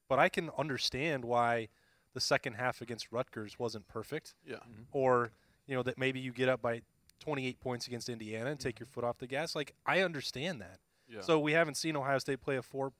but 0.06 0.18
I 0.18 0.28
can 0.28 0.50
understand 0.58 1.24
why 1.24 1.68
the 2.14 2.20
second 2.20 2.54
half 2.54 2.80
against 2.80 3.10
Rutgers 3.10 3.58
wasn't 3.58 3.88
perfect 3.88 4.34
Yeah. 4.46 4.56
Mm-hmm. 4.56 4.82
or 4.92 5.32
you 5.66 5.74
know 5.74 5.82
that 5.82 5.98
maybe 5.98 6.20
you 6.20 6.32
get 6.32 6.48
up 6.48 6.60
by 6.60 6.82
28 7.20 7.60
points 7.60 7.86
against 7.86 8.08
Indiana 8.08 8.50
and 8.50 8.58
take 8.58 8.76
mm-hmm. 8.76 8.82
your 8.82 8.86
foot 8.88 9.04
off 9.04 9.18
the 9.18 9.26
gas. 9.26 9.54
Like 9.54 9.74
I 9.86 10.00
understand 10.00 10.60
that. 10.60 10.78
Yeah. 11.08 11.20
So 11.20 11.38
we 11.38 11.52
haven't 11.52 11.76
seen 11.76 11.96
Ohio 11.96 12.18
State 12.18 12.40
play 12.40 12.56
a 12.56 12.62
four, 12.62 12.92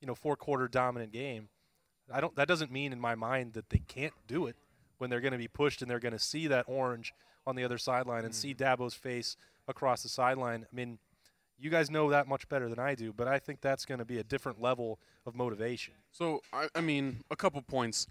you 0.00 0.06
know, 0.06 0.14
four 0.14 0.36
quarter 0.36 0.68
dominant 0.68 1.12
game. 1.12 1.48
I 2.12 2.20
don't. 2.20 2.34
That 2.36 2.48
doesn't 2.48 2.70
mean 2.70 2.92
in 2.92 3.00
my 3.00 3.14
mind 3.14 3.54
that 3.54 3.70
they 3.70 3.78
can't 3.78 4.12
do 4.26 4.46
it. 4.46 4.56
when 4.98 5.10
they're 5.10 5.20
going 5.20 5.32
to 5.32 5.38
be 5.38 5.48
pushed 5.48 5.82
and 5.82 5.90
they're 5.90 5.98
going 5.98 6.12
to 6.12 6.18
see 6.20 6.46
that 6.46 6.64
orange 6.68 7.12
on 7.46 7.56
the 7.56 7.64
other 7.64 7.78
sideline 7.78 8.24
and 8.24 8.34
see 8.34 8.54
mm-hmm. 8.54 8.82
Dabo's 8.82 8.94
face 8.94 9.36
across 9.66 10.02
the 10.02 10.08
sideline. 10.08 10.66
I 10.70 10.74
mean, 10.74 10.98
you 11.58 11.68
guys 11.70 11.90
know 11.90 12.10
that 12.10 12.28
much 12.28 12.48
better 12.48 12.68
than 12.68 12.78
I 12.78 12.94
do, 12.94 13.12
but 13.12 13.26
I 13.26 13.38
think 13.38 13.60
that's 13.60 13.84
going 13.84 13.98
to 13.98 14.04
be 14.04 14.18
a 14.18 14.24
different 14.24 14.60
level 14.60 14.98
of 15.26 15.34
motivation. 15.34 15.94
So 16.10 16.42
I, 16.52 16.68
I 16.74 16.80
mean, 16.80 17.24
a 17.30 17.36
couple 17.36 17.60
points. 17.62 18.06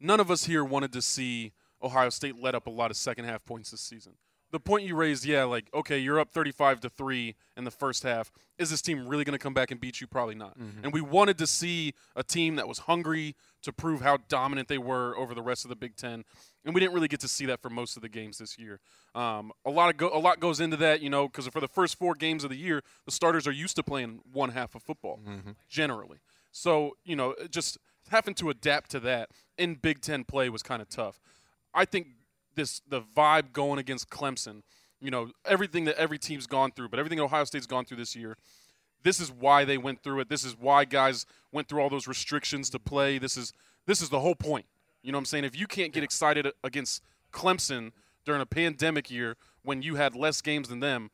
None 0.00 0.20
of 0.20 0.30
us 0.30 0.44
here 0.44 0.64
wanted 0.64 0.92
to 0.92 1.02
see 1.02 1.52
Ohio 1.82 2.10
State 2.10 2.36
let 2.40 2.54
up 2.54 2.66
a 2.66 2.70
lot 2.70 2.90
of 2.90 2.96
second 2.96 3.24
half 3.26 3.44
points 3.44 3.70
this 3.70 3.80
season. 3.80 4.12
The 4.50 4.60
point 4.60 4.86
you 4.86 4.94
raised, 4.94 5.24
yeah, 5.24 5.42
like 5.44 5.66
okay, 5.74 5.98
you're 5.98 6.20
up 6.20 6.30
35 6.30 6.80
to 6.80 6.88
three 6.88 7.34
in 7.56 7.64
the 7.64 7.72
first 7.72 8.04
half. 8.04 8.30
Is 8.56 8.70
this 8.70 8.80
team 8.80 9.08
really 9.08 9.24
going 9.24 9.32
to 9.36 9.42
come 9.42 9.52
back 9.54 9.72
and 9.72 9.80
beat 9.80 10.00
you? 10.00 10.06
Probably 10.06 10.36
not. 10.36 10.56
And 10.84 10.92
we 10.92 11.00
wanted 11.00 11.38
to 11.38 11.46
see 11.46 11.92
a 12.14 12.22
team 12.22 12.54
that 12.54 12.68
was 12.68 12.80
hungry 12.80 13.34
to 13.62 13.72
prove 13.72 14.00
how 14.02 14.18
dominant 14.28 14.68
they 14.68 14.78
were 14.78 15.16
over 15.16 15.34
the 15.34 15.42
rest 15.42 15.64
of 15.64 15.70
the 15.70 15.74
Big 15.76 15.96
Ten, 15.96 16.22
and 16.64 16.72
we 16.72 16.80
didn't 16.80 16.94
really 16.94 17.08
get 17.08 17.18
to 17.20 17.28
see 17.28 17.46
that 17.46 17.60
for 17.62 17.68
most 17.68 17.96
of 17.96 18.02
the 18.02 18.08
games 18.08 18.38
this 18.38 18.56
year. 18.56 18.78
Um, 19.16 19.50
a 19.64 19.70
lot 19.70 19.90
of 19.90 19.96
go- 19.96 20.12
a 20.16 20.20
lot 20.20 20.38
goes 20.38 20.60
into 20.60 20.76
that, 20.76 21.00
you 21.00 21.10
know, 21.10 21.26
because 21.26 21.48
for 21.48 21.60
the 21.60 21.66
first 21.66 21.98
four 21.98 22.14
games 22.14 22.44
of 22.44 22.50
the 22.50 22.56
year, 22.56 22.82
the 23.06 23.10
starters 23.12 23.48
are 23.48 23.52
used 23.52 23.74
to 23.76 23.82
playing 23.82 24.20
one 24.32 24.50
half 24.50 24.76
of 24.76 24.82
football 24.84 25.18
generally. 25.68 26.18
So 26.52 26.96
you 27.04 27.16
know, 27.16 27.34
just 27.50 27.76
having 28.10 28.34
to 28.34 28.50
adapt 28.50 28.90
to 28.90 29.00
that 29.00 29.30
in 29.58 29.74
Big 29.76 30.00
Ten 30.00 30.24
play 30.24 30.48
was 30.48 30.62
kind 30.62 30.82
of 30.82 30.88
tough. 30.88 31.20
I 31.74 31.84
think 31.84 32.08
this 32.54 32.80
the 32.88 33.00
vibe 33.00 33.52
going 33.52 33.78
against 33.78 34.10
Clemson, 34.10 34.62
you 35.00 35.10
know, 35.10 35.30
everything 35.44 35.84
that 35.84 35.96
every 35.96 36.18
team's 36.18 36.46
gone 36.46 36.70
through, 36.72 36.88
but 36.88 36.98
everything 36.98 37.20
Ohio 37.20 37.44
State's 37.44 37.66
gone 37.66 37.84
through 37.84 37.98
this 37.98 38.14
year. 38.14 38.36
This 39.02 39.20
is 39.20 39.30
why 39.30 39.64
they 39.64 39.76
went 39.76 40.02
through 40.02 40.20
it. 40.20 40.28
This 40.28 40.44
is 40.44 40.56
why 40.58 40.84
guys 40.84 41.26
went 41.52 41.68
through 41.68 41.80
all 41.80 41.90
those 41.90 42.08
restrictions 42.08 42.70
to 42.70 42.78
play. 42.78 43.18
This 43.18 43.36
is 43.36 43.52
this 43.86 44.00
is 44.00 44.08
the 44.08 44.20
whole 44.20 44.34
point. 44.34 44.66
You 45.02 45.12
know 45.12 45.18
what 45.18 45.22
I'm 45.22 45.26
saying? 45.26 45.44
If 45.44 45.58
you 45.58 45.66
can't 45.66 45.92
get 45.92 46.02
excited 46.02 46.50
against 46.62 47.02
Clemson 47.32 47.92
during 48.24 48.40
a 48.40 48.46
pandemic 48.46 49.10
year 49.10 49.36
when 49.62 49.82
you 49.82 49.96
had 49.96 50.14
less 50.14 50.40
games 50.40 50.68
than 50.68 50.80
them, 50.80 51.10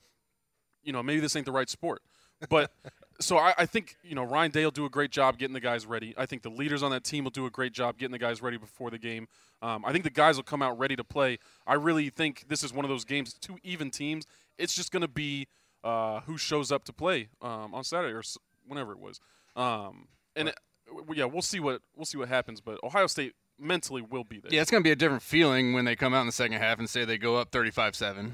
you 0.85 0.93
know, 0.93 1.03
maybe 1.03 1.21
this 1.21 1.35
ain't 1.35 1.47
the 1.47 1.53
right 1.53 1.69
sport. 1.69 2.03
But 2.49 2.73
so 3.21 3.37
I, 3.39 3.55
I 3.59 3.67
think 3.67 3.97
you 4.03 4.15
know 4.15 4.25
Ryan 4.25 4.51
Day 4.51 4.65
will 4.65 4.71
do 4.71 4.85
a 4.87 4.91
great 4.91 5.11
job 5.11 5.39
getting 5.39 5.55
the 5.55 5.61
guys 5.61 5.87
ready. 5.87 6.15
I 6.17 6.27
think 6.27 6.43
the 6.43 6.51
leaders 6.51 6.83
on 6.83 6.91
that 6.91 7.05
team 7.05 7.25
will 7.25 7.31
do 7.31 7.47
a 7.47 7.51
great 7.51 7.73
job 7.73 7.99
getting 7.99 8.13
the 8.13 8.19
guys 8.19 8.43
ready 8.43 8.57
before 8.57 8.91
the 8.91 8.99
game. 8.99 9.29
Um, 9.63 9.85
I 9.85 9.93
think 9.93 10.05
the 10.05 10.11
guys 10.11 10.37
will 10.37 10.43
come 10.45 10.63
out 10.63 10.79
ready 10.79 10.97
to 10.97 11.05
play. 11.05 11.39
I 11.67 11.75
really 11.75 12.09
think 12.11 12.47
this 12.49 12.63
is 12.65 12.73
one 12.73 12.85
of 12.85 12.89
those 12.89 13.05
games, 13.05 13.35
two 13.35 13.59
even 13.63 13.91
teams. 13.91 14.27
It's 14.59 14.75
just 14.75 14.91
going 14.91 15.03
to 15.03 15.09
be 15.09 15.49
uh, 15.85 16.21
who 16.21 16.37
shows 16.39 16.73
up 16.73 16.85
to 16.85 16.93
play 16.93 17.29
um, 17.43 17.75
on 17.75 17.85
Saturday 17.85 18.15
or 18.15 18.21
s- 18.21 18.39
whenever 18.67 18.93
it 18.93 18.99
was. 18.99 19.21
Um, 19.57 20.09
and 20.37 20.49
it, 20.49 20.55
w- 20.87 21.07
yeah, 21.19 21.25
we'll 21.27 21.43
see 21.43 21.61
what 21.61 21.83
we'll 21.97 22.07
see 22.07 22.19
what 22.19 22.29
happens. 22.29 22.61
But 22.61 22.79
Ohio 22.83 23.07
State 23.07 23.35
mentally 23.59 24.03
will 24.03 24.25
be 24.25 24.39
there. 24.41 24.51
Yeah, 24.53 24.63
it's 24.63 24.71
going 24.71 24.83
to 24.83 24.87
be 24.87 24.93
a 24.93 24.97
different 24.97 25.23
feeling 25.23 25.73
when 25.75 25.85
they 25.85 25.97
come 25.97 26.15
out 26.15 26.21
in 26.21 26.27
the 26.27 26.33
second 26.33 26.59
half 26.59 26.79
and 26.79 26.89
say 26.89 27.05
they 27.05 27.19
go 27.19 27.37
up 27.37 27.51
35-7. 27.51 28.33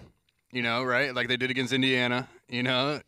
You 0.52 0.62
know, 0.62 0.84
right? 0.84 1.12
Like 1.14 1.26
they 1.28 1.36
did 1.36 1.50
against 1.50 1.72
Indiana, 1.72 2.28
you 2.48 2.62
know. 2.62 3.00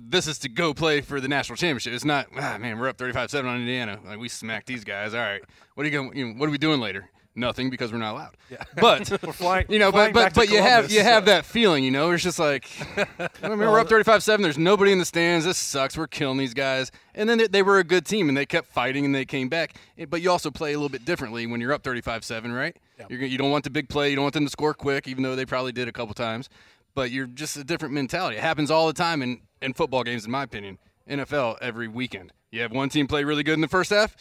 This 0.00 0.26
is 0.26 0.38
to 0.40 0.48
go 0.48 0.74
play 0.74 1.00
for 1.00 1.20
the 1.20 1.28
national 1.28 1.56
championship. 1.56 1.92
It's 1.92 2.04
not, 2.04 2.26
ah, 2.36 2.58
man, 2.58 2.78
we're 2.78 2.88
up 2.88 2.98
35-7 2.98 3.44
on 3.44 3.60
Indiana. 3.60 3.98
Like 4.04 4.18
we 4.18 4.28
smacked 4.28 4.66
these 4.66 4.84
guys. 4.84 5.14
All 5.14 5.20
right. 5.20 5.42
What 5.74 5.84
are 5.84 5.88
you 5.88 5.92
going 5.92 6.16
you 6.16 6.26
know, 6.28 6.34
what 6.38 6.48
are 6.48 6.52
we 6.52 6.58
doing 6.58 6.80
later? 6.80 7.08
Nothing 7.38 7.68
because 7.68 7.92
we're 7.92 7.98
not 7.98 8.12
allowed. 8.14 8.36
Yeah. 8.50 8.62
But 8.80 9.10
We're 9.22 9.32
flying. 9.32 9.66
you 9.68 9.78
know, 9.78 9.90
flying 9.92 10.14
but 10.14 10.32
but 10.32 10.34
but 10.34 10.48
you 10.48 10.56
have 10.62 10.86
Columbus, 10.86 10.92
you 10.94 11.02
have 11.02 11.24
that 11.26 11.44
feeling, 11.44 11.84
you 11.84 11.90
know. 11.90 12.10
It's 12.12 12.22
just 12.22 12.38
like, 12.38 12.66
I 13.42 13.48
mean, 13.48 13.58
we're 13.58 13.78
up 13.78 13.88
35-7. 13.88 14.40
There's 14.40 14.56
nobody 14.56 14.90
in 14.90 14.98
the 14.98 15.04
stands. 15.04 15.44
This 15.44 15.58
sucks. 15.58 15.98
We're 15.98 16.06
killing 16.06 16.38
these 16.38 16.54
guys. 16.54 16.90
And 17.14 17.28
then 17.28 17.36
they, 17.36 17.46
they 17.46 17.62
were 17.62 17.78
a 17.78 17.84
good 17.84 18.06
team, 18.06 18.28
and 18.30 18.36
they 18.36 18.46
kept 18.46 18.68
fighting, 18.68 19.04
and 19.04 19.14
they 19.14 19.26
came 19.26 19.50
back. 19.50 19.74
But 20.08 20.22
you 20.22 20.30
also 20.30 20.50
play 20.50 20.72
a 20.72 20.76
little 20.78 20.88
bit 20.88 21.04
differently 21.04 21.46
when 21.46 21.60
you're 21.60 21.74
up 21.74 21.82
35-7, 21.82 22.54
right? 22.54 22.74
You're, 23.10 23.20
you 23.22 23.36
don't 23.36 23.50
want 23.50 23.64
the 23.64 23.70
big 23.70 23.90
play. 23.90 24.08
You 24.08 24.16
don't 24.16 24.22
want 24.24 24.34
them 24.34 24.44
to 24.46 24.50
score 24.50 24.72
quick, 24.72 25.06
even 25.06 25.22
though 25.22 25.36
they 25.36 25.44
probably 25.44 25.72
did 25.72 25.88
a 25.88 25.92
couple 25.92 26.14
times. 26.14 26.48
But 26.96 27.12
you're 27.12 27.28
just 27.28 27.56
a 27.56 27.62
different 27.62 27.94
mentality. 27.94 28.38
It 28.38 28.42
happens 28.42 28.72
all 28.72 28.88
the 28.88 28.92
time 28.92 29.22
in, 29.22 29.42
in 29.62 29.72
football 29.72 30.02
games, 30.02 30.24
in 30.24 30.32
my 30.32 30.42
opinion. 30.42 30.78
NFL 31.08 31.58
every 31.60 31.86
weekend. 31.86 32.32
You 32.50 32.62
have 32.62 32.72
one 32.72 32.88
team 32.88 33.06
play 33.06 33.22
really 33.22 33.44
good 33.44 33.54
in 33.54 33.60
the 33.60 33.68
first 33.68 33.90
half 33.90 34.16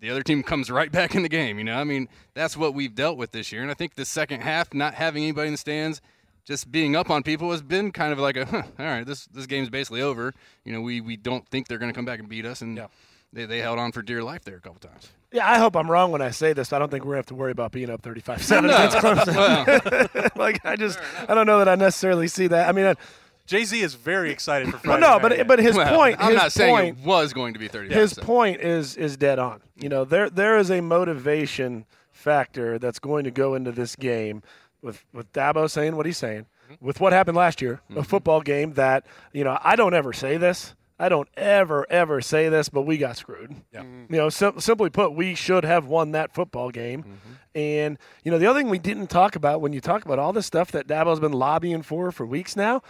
the 0.00 0.10
other 0.10 0.22
team 0.22 0.42
comes 0.52 0.70
right 0.70 0.90
back 0.90 1.14
in 1.14 1.22
the 1.22 1.28
game. 1.28 1.58
You 1.58 1.64
know, 1.64 1.76
I 1.76 1.84
mean, 1.84 2.08
that's 2.34 2.56
what 2.56 2.74
we've 2.74 2.94
dealt 2.94 3.16
with 3.16 3.32
this 3.32 3.52
year. 3.52 3.62
And 3.62 3.70
I 3.70 3.74
think 3.74 3.94
the 3.94 4.04
second 4.04 4.40
half, 4.40 4.74
not 4.74 4.94
having 4.94 5.22
anybody 5.22 5.48
in 5.48 5.54
the 5.54 5.58
stands, 5.58 6.00
just 6.44 6.72
being 6.72 6.96
up 6.96 7.10
on 7.10 7.22
people 7.22 7.50
has 7.52 7.62
been 7.62 7.92
kind 7.92 8.12
of 8.12 8.18
like 8.18 8.36
a, 8.36 8.44
huh, 8.46 8.62
all 8.78 8.84
right, 8.84 9.06
this 9.06 9.26
this 9.26 9.46
game's 9.46 9.70
basically 9.70 10.02
over. 10.02 10.34
You 10.64 10.72
know, 10.72 10.80
we 10.80 11.00
we 11.00 11.16
don't 11.16 11.46
think 11.48 11.68
they're 11.68 11.78
going 11.78 11.92
to 11.92 11.96
come 11.96 12.04
back 12.04 12.18
and 12.18 12.28
beat 12.28 12.46
us, 12.46 12.62
and 12.62 12.76
Yeah. 12.76 12.86
They, 13.32 13.46
they 13.46 13.58
held 13.58 13.78
on 13.78 13.92
for 13.92 14.02
dear 14.02 14.22
life 14.22 14.44
there 14.44 14.56
a 14.56 14.60
couple 14.60 14.80
times. 14.80 15.10
Yeah, 15.32 15.48
I 15.48 15.58
hope 15.58 15.76
I'm 15.76 15.88
wrong 15.88 16.10
when 16.10 16.22
I 16.22 16.30
say 16.30 16.52
this. 16.52 16.72
I 16.72 16.80
don't 16.80 16.90
think 16.90 17.04
we're 17.04 17.14
going 17.14 17.22
to 17.22 17.26
have 17.26 17.26
to 17.26 17.34
worry 17.36 17.52
about 17.52 17.70
being 17.70 17.88
up 17.88 18.02
35-7 18.02 18.64
against 18.64 18.96
Clemson. 18.96 20.14
Well, 20.14 20.28
like 20.36 20.64
I 20.64 20.74
just, 20.74 20.98
I 21.28 21.34
don't 21.34 21.46
know 21.46 21.58
that 21.58 21.68
I 21.68 21.76
necessarily 21.76 22.26
see 22.26 22.48
that. 22.48 22.68
I 22.68 22.72
mean, 22.72 22.86
uh, 22.86 22.94
I, 22.98 23.04
Jay 23.46 23.64
Z 23.64 23.80
is 23.80 23.94
very 23.94 24.30
excited 24.30 24.66
for 24.68 24.74
well, 24.74 24.80
Friday. 24.82 25.00
no, 25.00 25.12
night 25.12 25.22
but 25.22 25.36
game. 25.36 25.46
but 25.46 25.58
his 25.58 25.76
well, 25.76 25.96
point, 25.96 26.16
I'm 26.20 26.32
his 26.32 26.36
not 26.36 26.52
saying 26.52 26.74
point, 26.74 26.98
it 26.98 27.04
was 27.04 27.32
going 27.32 27.52
to 27.54 27.58
be 27.58 27.68
30. 27.68 27.92
his 27.92 28.14
point 28.14 28.60
is 28.60 28.96
is 28.96 29.16
dead 29.16 29.38
on. 29.40 29.60
You 29.76 29.88
know, 29.88 30.04
there 30.04 30.30
there 30.30 30.56
is 30.56 30.70
a 30.70 30.80
motivation 30.80 31.84
factor 32.12 32.78
that's 32.78 32.98
going 33.00 33.24
to 33.24 33.32
go 33.32 33.54
into 33.54 33.72
this 33.72 33.96
game 33.96 34.42
with 34.82 35.04
with 35.12 35.32
Dabo 35.32 35.68
saying 35.68 35.96
what 35.96 36.06
he's 36.06 36.18
saying, 36.18 36.46
mm-hmm. 36.70 36.84
with 36.84 37.00
what 37.00 37.12
happened 37.12 37.36
last 37.36 37.60
year, 37.60 37.80
a 37.90 37.92
mm-hmm. 37.92 38.02
football 38.02 38.40
game 38.40 38.74
that 38.74 39.04
you 39.32 39.42
know 39.42 39.58
I 39.62 39.74
don't 39.74 39.94
ever 39.94 40.12
say 40.12 40.36
this. 40.36 40.74
I 41.00 41.08
don't 41.08 41.28
ever 41.36 41.86
ever 41.90 42.20
say 42.20 42.48
this, 42.48 42.68
but 42.68 42.82
we 42.82 42.98
got 42.98 43.16
screwed. 43.16 43.56
Yeah. 43.72 43.80
Mm-hmm. 43.82 44.14
You 44.14 44.20
know, 44.20 44.28
sim- 44.28 44.60
simply 44.60 44.90
put, 44.90 45.14
we 45.14 45.34
should 45.34 45.64
have 45.64 45.86
won 45.86 46.12
that 46.12 46.32
football 46.34 46.70
game. 46.70 47.02
Mm-hmm. 47.02 47.32
And 47.54 47.98
you 48.22 48.30
know, 48.30 48.38
the 48.38 48.46
other 48.46 48.60
thing 48.60 48.68
we 48.68 48.78
didn't 48.78 49.08
talk 49.08 49.34
about 49.34 49.60
when 49.60 49.72
you 49.72 49.80
talk 49.80 50.04
about 50.04 50.18
all 50.18 50.32
this 50.32 50.46
stuff 50.46 50.70
that 50.72 50.86
Dabo's 50.86 51.18
been 51.18 51.32
lobbying 51.32 51.82
for 51.82 52.12
for 52.12 52.26
weeks 52.26 52.54
now, 52.54 52.82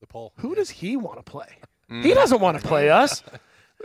the 0.00 0.06
poll. 0.06 0.32
who 0.36 0.54
does 0.54 0.70
he 0.70 0.96
want 0.96 1.18
to 1.18 1.22
play? 1.22 1.58
Mm. 1.90 2.04
He 2.04 2.14
doesn't 2.14 2.40
want 2.40 2.60
to 2.60 2.66
play 2.66 2.88
us. 2.88 3.22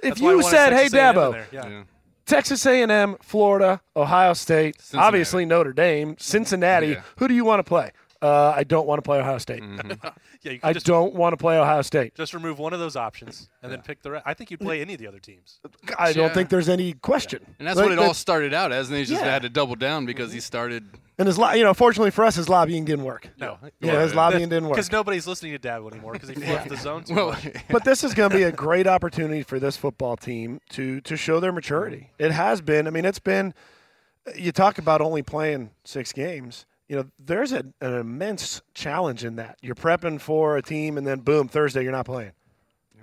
If 0.03 0.09
That's 0.09 0.21
why 0.21 0.29
I 0.29 0.33
you 0.33 0.43
said, 0.43 0.73
"Hey, 0.73 0.89
Texas 0.89 0.93
A&M 0.93 1.09
in 1.09 1.15
Dabo. 1.15 1.45
Yeah. 1.51 1.67
Yeah. 1.69 1.83
Texas 2.27 2.65
A&M, 2.67 3.17
Florida, 3.21 3.81
Ohio 3.95 4.33
State, 4.33 4.79
Cincinnati. 4.79 5.07
obviously 5.07 5.45
Notre 5.45 5.73
Dame, 5.73 6.15
Cincinnati. 6.19 6.87
Yeah. 6.89 7.01
Who 7.17 7.27
do 7.27 7.33
you 7.33 7.45
want 7.45 7.59
to 7.59 7.63
play? 7.63 7.91
Uh, 8.21 8.53
I 8.55 8.63
don't 8.63 8.87
want 8.87 8.97
to 8.99 9.01
play 9.03 9.19
Ohio 9.19 9.37
State. 9.37 9.61
Mm-hmm. 9.61 10.07
Yeah, 10.43 10.51
you 10.51 10.59
I 10.61 10.71
just, 10.71 10.85
don't 10.85 11.15
want 11.15 11.33
to 11.33 11.37
play 11.37 11.57
Ohio 11.57 11.81
State. 11.81 12.13
just 12.13 12.33
remove 12.35 12.59
one 12.59 12.71
of 12.71 12.79
those 12.79 12.95
options 12.95 13.49
and 13.63 13.71
then 13.71 13.81
pick 13.81 14.03
the 14.03 14.11
rest. 14.11 14.23
I 14.27 14.35
think 14.35 14.51
you'd 14.51 14.59
play 14.59 14.81
any 14.81 14.93
of 14.93 14.99
the 14.99 15.07
other 15.07 15.19
teams. 15.19 15.59
I 15.97 16.13
don't 16.13 16.27
Yeah. 16.27 16.33
think 16.33 16.49
there's 16.49 16.69
any 16.69 16.93
question. 16.93 17.43
And 17.57 17.67
that's 17.67 17.75
Like, 17.75 17.89
what 17.89 17.91
it 17.93 17.99
all 17.99 18.13
started 18.13 18.53
out 18.53 18.71
as, 18.71 18.87
and 18.87 18.95
they 18.95 19.03
just 19.03 19.23
Yeah. 19.23 19.31
had 19.31 19.41
to 19.41 19.49
double 19.49 19.75
down 19.75 20.05
because 20.05 20.27
mm-hmm. 20.29 20.35
he 20.35 20.41
started. 20.41 20.83
And 21.17 21.25
his, 21.27 21.39
lo- 21.39 21.53
you 21.53 21.63
know, 21.63 21.73
fortunately 21.73 22.11
for 22.11 22.23
us, 22.23 22.35
his 22.35 22.47
lobbying 22.47 22.85
didn't 22.85 23.03
work. 23.03 23.29
No. 23.39 23.57
Yeah, 23.81 23.99
his 24.01 24.13
lobbying 24.13 24.47
didn't 24.47 24.65
work. 24.65 24.75
Because 24.75 24.91
nobody's 24.91 25.25
listening 25.25 25.53
to 25.53 25.59
Dabo 25.59 25.91
anymore 25.91 26.13
because 26.13 26.29
he 26.29 26.35
flipped 26.35 26.69
the 26.69 26.77
zone 26.77 27.03
too 27.03 27.15
Well, 27.15 27.29
much. 27.29 27.47
but 27.71 27.83
this 27.83 28.03
is 28.03 28.13
going 28.13 28.29
to 28.29 28.37
be 28.37 28.43
a 28.43 28.51
great 28.51 28.85
opportunity 28.85 29.41
for 29.41 29.59
this 29.59 29.75
football 29.75 30.15
team 30.15 30.61
to 30.69 31.01
to 31.01 31.17
show 31.17 31.39
their 31.39 31.51
maturity. 31.51 32.11
Mm-hmm. 32.13 32.25
It 32.25 32.31
has 32.33 32.61
been. 32.61 32.85
I 32.85 32.91
mean, 32.91 33.05
it's 33.05 33.19
been. 33.19 33.55
You 34.35 34.51
talk 34.51 34.77
about 34.77 35.01
only 35.01 35.23
playing 35.23 35.71
six 35.83 36.13
games. 36.13 36.67
You 36.87 36.95
know, 36.95 37.05
there's 37.19 37.51
a, 37.51 37.65
an 37.81 37.93
immense 37.93 38.61
challenge 38.73 39.25
in 39.25 39.35
that. 39.35 39.57
You're 39.61 39.75
prepping 39.75 40.21
for 40.21 40.57
a 40.57 40.61
team, 40.61 40.97
and 40.97 41.05
then 41.05 41.19
boom, 41.19 41.47
Thursday 41.47 41.83
you're 41.83 41.91
not 41.91 42.05
playing. 42.05 42.31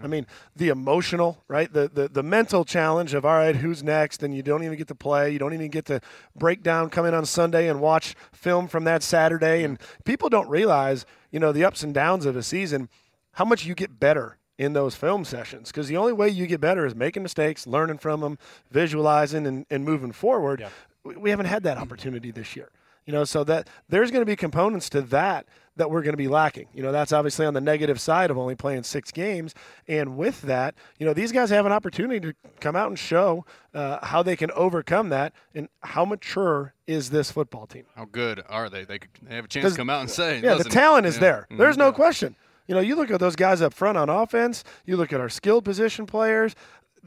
I 0.02 0.06
mean, 0.06 0.26
the 0.56 0.70
emotional, 0.70 1.42
right? 1.48 1.72
The, 1.72 1.88
the 1.88 2.08
the 2.08 2.22
mental 2.22 2.64
challenge 2.64 3.14
of 3.14 3.24
all 3.24 3.36
right, 3.36 3.54
who's 3.54 3.82
next, 3.82 4.22
and 4.22 4.34
you 4.34 4.42
don't 4.42 4.64
even 4.64 4.76
get 4.76 4.88
to 4.88 4.94
play. 4.94 5.30
You 5.30 5.38
don't 5.38 5.54
even 5.54 5.68
get 5.68 5.84
to 5.86 6.00
break 6.34 6.62
down, 6.62 6.90
come 6.90 7.06
in 7.06 7.14
on 7.14 7.24
Sunday 7.26 7.68
and 7.68 7.80
watch 7.80 8.14
film 8.32 8.66
from 8.66 8.84
that 8.84 9.02
Saturday. 9.02 9.62
And 9.62 9.78
people 10.04 10.28
don't 10.28 10.48
realize, 10.48 11.06
you 11.30 11.38
know, 11.38 11.52
the 11.52 11.64
ups 11.64 11.82
and 11.82 11.94
downs 11.94 12.26
of 12.26 12.36
a 12.36 12.42
season, 12.42 12.88
how 13.32 13.44
much 13.44 13.64
you 13.64 13.74
get 13.74 14.00
better 14.00 14.38
in 14.58 14.72
those 14.72 14.94
film 14.94 15.24
sessions. 15.24 15.70
Because 15.70 15.88
the 15.88 15.96
only 15.96 16.12
way 16.12 16.28
you 16.28 16.46
get 16.46 16.60
better 16.60 16.84
is 16.86 16.94
making 16.94 17.22
mistakes, 17.22 17.66
learning 17.66 17.98
from 17.98 18.20
them, 18.20 18.38
visualizing, 18.70 19.46
and, 19.46 19.64
and 19.70 19.84
moving 19.84 20.12
forward. 20.12 20.60
Yeah. 20.60 20.70
We, 21.04 21.16
we 21.16 21.30
haven't 21.30 21.46
had 21.46 21.62
that 21.62 21.78
opportunity 21.78 22.30
this 22.30 22.56
year. 22.56 22.70
You 23.06 23.12
know, 23.12 23.24
so 23.24 23.44
that 23.44 23.68
there's 23.88 24.10
going 24.10 24.22
to 24.22 24.26
be 24.26 24.36
components 24.36 24.88
to 24.90 25.02
that 25.02 25.46
that 25.76 25.90
we're 25.90 26.02
going 26.02 26.12
to 26.12 26.16
be 26.18 26.28
lacking. 26.28 26.68
You 26.72 26.82
know, 26.82 26.92
that's 26.92 27.12
obviously 27.12 27.44
on 27.46 27.52
the 27.52 27.60
negative 27.60 28.00
side 28.00 28.30
of 28.30 28.38
only 28.38 28.54
playing 28.54 28.84
six 28.84 29.10
games. 29.10 29.54
And 29.88 30.16
with 30.16 30.42
that, 30.42 30.74
you 30.98 31.06
know, 31.06 31.12
these 31.12 31.32
guys 31.32 31.50
have 31.50 31.66
an 31.66 31.72
opportunity 31.72 32.20
to 32.20 32.34
come 32.60 32.76
out 32.76 32.88
and 32.88 32.98
show 32.98 33.44
uh, 33.74 34.04
how 34.06 34.22
they 34.22 34.36
can 34.36 34.50
overcome 34.52 35.08
that 35.08 35.32
and 35.54 35.68
how 35.82 36.04
mature 36.04 36.74
is 36.86 37.10
this 37.10 37.30
football 37.32 37.66
team. 37.66 37.84
How 37.96 38.04
good 38.04 38.42
are 38.48 38.70
they? 38.70 38.84
They, 38.84 39.00
could, 39.00 39.10
they 39.22 39.34
have 39.34 39.46
a 39.46 39.48
chance 39.48 39.72
to 39.72 39.76
come 39.76 39.90
out 39.90 40.00
and 40.00 40.10
say, 40.10 40.40
Yeah, 40.40 40.54
the 40.54 40.64
talent 40.64 41.06
is 41.06 41.16
yeah, 41.16 41.20
there. 41.20 41.46
mhm. 41.50 41.58
There's 41.58 41.76
no 41.76 41.92
question. 41.92 42.36
You 42.68 42.74
know, 42.74 42.80
you 42.80 42.94
look 42.96 43.10
at 43.10 43.20
those 43.20 43.36
guys 43.36 43.60
up 43.60 43.74
front 43.74 43.98
on 43.98 44.08
offense. 44.08 44.64
You 44.86 44.96
look 44.96 45.12
at 45.12 45.20
our 45.20 45.28
skilled 45.28 45.64
position 45.64 46.06
players. 46.06 46.54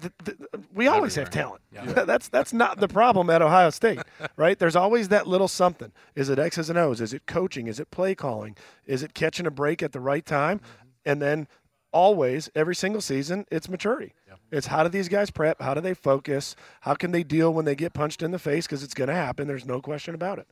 Th- 0.02 0.14
th- 0.26 0.38
we 0.74 0.88
always 0.88 1.16
have 1.16 1.30
talent. 1.30 1.62
that's 1.72 2.28
that's 2.30 2.54
not 2.54 2.80
the 2.80 2.88
problem 2.88 3.30
at 3.30 3.42
Ohio 3.42 3.70
State, 3.70 4.00
right? 4.36 4.58
There's 4.58 4.76
always 4.76 5.10
that 5.10 5.28
little 5.28 5.48
something. 5.48 5.92
Is 6.16 6.30
it 6.30 6.40
X's 6.40 6.70
and 6.70 6.78
O's? 6.78 7.02
Is 7.02 7.14
it 7.14 7.26
coaching? 7.26 7.68
Is 7.68 7.80
it 7.80 7.92
play 7.92 8.16
calling? 8.16 8.56
Is 8.86 9.04
it 9.04 9.14
catching 9.14 9.46
a 9.46 9.52
break 9.52 9.82
at 9.84 9.92
the 9.92 10.00
right 10.00 10.26
time? 10.26 10.62
And 11.06 11.22
then 11.22 11.48
always, 11.92 12.50
every 12.56 12.76
single 12.76 13.02
season, 13.02 13.46
it's 13.52 13.70
maturity. 13.70 14.14
It's 14.52 14.68
how 14.68 14.84
do 14.84 14.90
these 14.90 15.10
guys 15.10 15.30
prep? 15.30 15.62
How 15.62 15.74
do 15.74 15.82
they 15.82 15.94
focus? 15.94 16.56
How 16.82 16.94
can 16.94 17.12
they 17.12 17.24
deal 17.24 17.54
when 17.54 17.66
they 17.66 17.76
get 17.76 17.94
punched 17.94 18.22
in 18.22 18.32
the 18.32 18.40
face? 18.40 18.66
Because 18.66 18.84
it's 18.84 18.94
going 18.94 19.10
to 19.10 19.14
happen. 19.14 19.48
There's 19.48 19.66
no 19.66 19.82
question 19.82 20.16
about 20.16 20.40
it. 20.40 20.48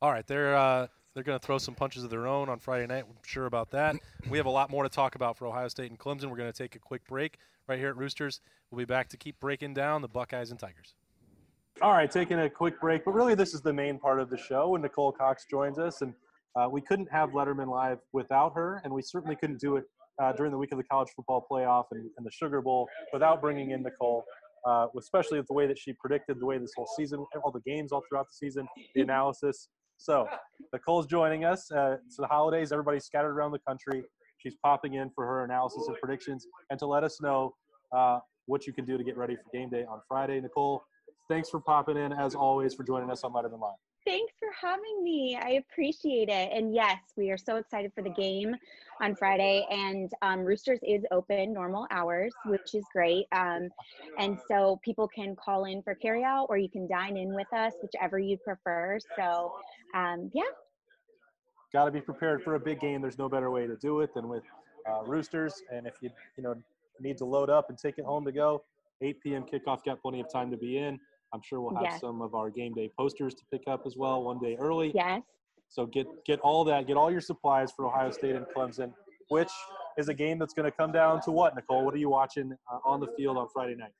All 0.00 0.10
right, 0.10 0.26
they're 0.26 0.56
uh, 0.56 0.86
they're 1.14 1.22
going 1.22 1.38
to 1.38 1.44
throw 1.44 1.58
some 1.58 1.74
punches 1.74 2.04
of 2.04 2.10
their 2.10 2.26
own 2.26 2.48
on 2.48 2.58
Friday 2.58 2.86
night. 2.86 3.04
I'm 3.06 3.16
sure 3.24 3.46
about 3.46 3.70
that. 3.72 3.96
We 4.28 4.38
have 4.38 4.46
a 4.46 4.50
lot 4.50 4.70
more 4.70 4.82
to 4.82 4.88
talk 4.88 5.14
about 5.14 5.36
for 5.36 5.46
Ohio 5.46 5.68
State 5.68 5.90
and 5.90 5.98
Clemson. 5.98 6.26
We're 6.26 6.36
going 6.36 6.52
to 6.52 6.56
take 6.56 6.74
a 6.74 6.78
quick 6.78 7.06
break 7.06 7.38
right 7.68 7.78
here 7.78 7.88
at 7.88 7.96
Roosters. 7.96 8.40
We'll 8.70 8.78
be 8.78 8.84
back 8.84 9.08
to 9.10 9.16
keep 9.16 9.38
breaking 9.38 9.74
down 9.74 10.02
the 10.02 10.08
Buckeyes 10.08 10.50
and 10.50 10.58
Tigers. 10.58 10.94
All 11.80 11.92
right, 11.92 12.10
taking 12.10 12.38
a 12.38 12.50
quick 12.50 12.80
break, 12.80 13.04
but 13.04 13.12
really 13.12 13.34
this 13.34 13.54
is 13.54 13.60
the 13.62 13.72
main 13.72 13.98
part 13.98 14.20
of 14.20 14.30
the 14.30 14.36
show 14.36 14.70
when 14.70 14.82
Nicole 14.82 15.10
Cox 15.10 15.46
joins 15.50 15.78
us, 15.78 16.02
and 16.02 16.12
uh, 16.54 16.68
we 16.70 16.82
couldn't 16.82 17.10
have 17.10 17.30
Letterman 17.30 17.68
live 17.68 17.98
without 18.12 18.52
her, 18.54 18.80
and 18.84 18.92
we 18.92 19.02
certainly 19.02 19.36
couldn't 19.36 19.58
do 19.58 19.76
it 19.76 19.84
uh, 20.22 20.32
during 20.32 20.52
the 20.52 20.58
week 20.58 20.70
of 20.72 20.78
the 20.78 20.84
college 20.84 21.08
football 21.16 21.46
playoff 21.50 21.84
and, 21.92 22.10
and 22.18 22.26
the 22.26 22.30
Sugar 22.30 22.60
Bowl 22.60 22.88
without 23.12 23.40
bringing 23.40 23.70
in 23.70 23.82
Nicole. 23.82 24.24
Uh, 24.64 24.86
especially 24.96 25.38
with 25.38 25.48
the 25.48 25.52
way 25.52 25.66
that 25.66 25.76
she 25.76 25.92
predicted 25.94 26.38
the 26.38 26.46
way 26.46 26.56
this 26.56 26.70
whole 26.76 26.88
season, 26.96 27.26
all 27.42 27.50
the 27.50 27.60
games 27.68 27.90
all 27.90 28.00
throughout 28.08 28.28
the 28.28 28.32
season, 28.32 28.64
the 28.94 29.00
analysis. 29.00 29.66
So 30.02 30.28
Nicole's 30.72 31.06
joining 31.06 31.44
us. 31.44 31.70
Uh, 31.70 31.96
it's 32.04 32.16
the 32.16 32.26
holidays. 32.26 32.72
Everybody's 32.72 33.04
scattered 33.04 33.30
around 33.30 33.52
the 33.52 33.60
country. 33.60 34.02
She's 34.38 34.56
popping 34.56 34.94
in 34.94 35.10
for 35.14 35.24
her 35.24 35.44
analysis 35.44 35.86
and 35.86 35.96
predictions 35.98 36.44
and 36.70 36.78
to 36.80 36.86
let 36.86 37.04
us 37.04 37.20
know 37.20 37.54
uh, 37.96 38.18
what 38.46 38.66
you 38.66 38.72
can 38.72 38.84
do 38.84 38.98
to 38.98 39.04
get 39.04 39.16
ready 39.16 39.36
for 39.36 39.44
game 39.52 39.70
day 39.70 39.84
on 39.84 40.00
Friday. 40.08 40.40
Nicole, 40.40 40.82
thanks 41.28 41.48
for 41.48 41.60
popping 41.60 41.96
in 41.96 42.12
as 42.12 42.34
always 42.34 42.74
for 42.74 42.82
joining 42.82 43.10
us 43.10 43.22
on 43.22 43.32
Letterman 43.32 43.60
Live. 43.60 43.76
Thanks 44.04 44.32
for 44.40 44.48
having 44.60 45.04
me. 45.04 45.38
I 45.40 45.62
appreciate 45.70 46.28
it. 46.28 46.50
And 46.52 46.74
yes, 46.74 46.98
we 47.16 47.30
are 47.30 47.36
so 47.36 47.56
excited 47.56 47.92
for 47.94 48.02
the 48.02 48.10
game 48.10 48.56
on 49.00 49.14
Friday. 49.14 49.64
And 49.70 50.10
um, 50.22 50.40
Roosters 50.40 50.80
is 50.82 51.04
open 51.12 51.52
normal 51.52 51.86
hours, 51.92 52.32
which 52.46 52.74
is 52.74 52.84
great. 52.92 53.26
Um, 53.30 53.68
and 54.18 54.38
so 54.48 54.80
people 54.84 55.06
can 55.06 55.36
call 55.36 55.66
in 55.66 55.82
for 55.82 55.94
carryout 55.94 56.46
or 56.48 56.58
you 56.58 56.68
can 56.68 56.88
dine 56.88 57.16
in 57.16 57.32
with 57.32 57.46
us, 57.52 57.74
whichever 57.80 58.18
you 58.18 58.38
prefer. 58.38 58.98
So 59.16 59.52
um, 59.94 60.30
yeah. 60.34 60.42
Got 61.72 61.84
to 61.84 61.90
be 61.92 62.00
prepared 62.00 62.42
for 62.42 62.56
a 62.56 62.60
big 62.60 62.80
game. 62.80 63.00
There's 63.02 63.18
no 63.18 63.28
better 63.28 63.50
way 63.50 63.68
to 63.68 63.76
do 63.76 64.00
it 64.00 64.12
than 64.14 64.28
with 64.28 64.42
uh, 64.90 65.04
Roosters. 65.04 65.62
And 65.72 65.86
if 65.86 65.94
you 66.00 66.10
you 66.36 66.42
know 66.42 66.54
need 67.00 67.18
to 67.18 67.24
load 67.24 67.50
up 67.50 67.70
and 67.70 67.78
take 67.78 67.98
it 67.98 68.04
home 68.04 68.24
to 68.24 68.32
go, 68.32 68.64
8 69.00 69.20
p.m. 69.22 69.44
kickoff. 69.44 69.84
Got 69.84 70.02
plenty 70.02 70.20
of 70.20 70.30
time 70.30 70.50
to 70.50 70.56
be 70.56 70.78
in. 70.78 70.98
I'm 71.32 71.40
sure 71.42 71.60
we'll 71.60 71.74
have 71.74 71.84
Yes. 71.84 72.00
some 72.00 72.20
of 72.20 72.34
our 72.34 72.50
game 72.50 72.74
day 72.74 72.90
posters 72.98 73.34
to 73.34 73.42
pick 73.50 73.62
up 73.66 73.86
as 73.86 73.96
well 73.96 74.22
one 74.22 74.38
day 74.38 74.56
early. 74.60 74.92
Yes. 74.94 75.22
So 75.68 75.86
get 75.86 76.06
get 76.26 76.38
all 76.40 76.64
that, 76.64 76.86
get 76.86 76.96
all 76.96 77.10
your 77.10 77.22
supplies 77.22 77.72
for 77.72 77.86
Ohio 77.86 78.10
State 78.10 78.36
and 78.36 78.44
Clemson, 78.54 78.92
which 79.28 79.50
is 79.96 80.08
a 80.08 80.14
game 80.14 80.38
that's 80.38 80.52
going 80.52 80.70
to 80.70 80.76
come 80.76 80.92
down 80.92 81.22
to 81.22 81.30
what, 81.32 81.54
Nicole? 81.54 81.84
What 81.84 81.94
are 81.94 81.98
you 81.98 82.10
watching 82.10 82.52
uh, 82.70 82.78
on 82.84 83.00
the 83.00 83.08
field 83.16 83.38
on 83.38 83.48
Friday 83.52 83.74
night? 83.74 83.92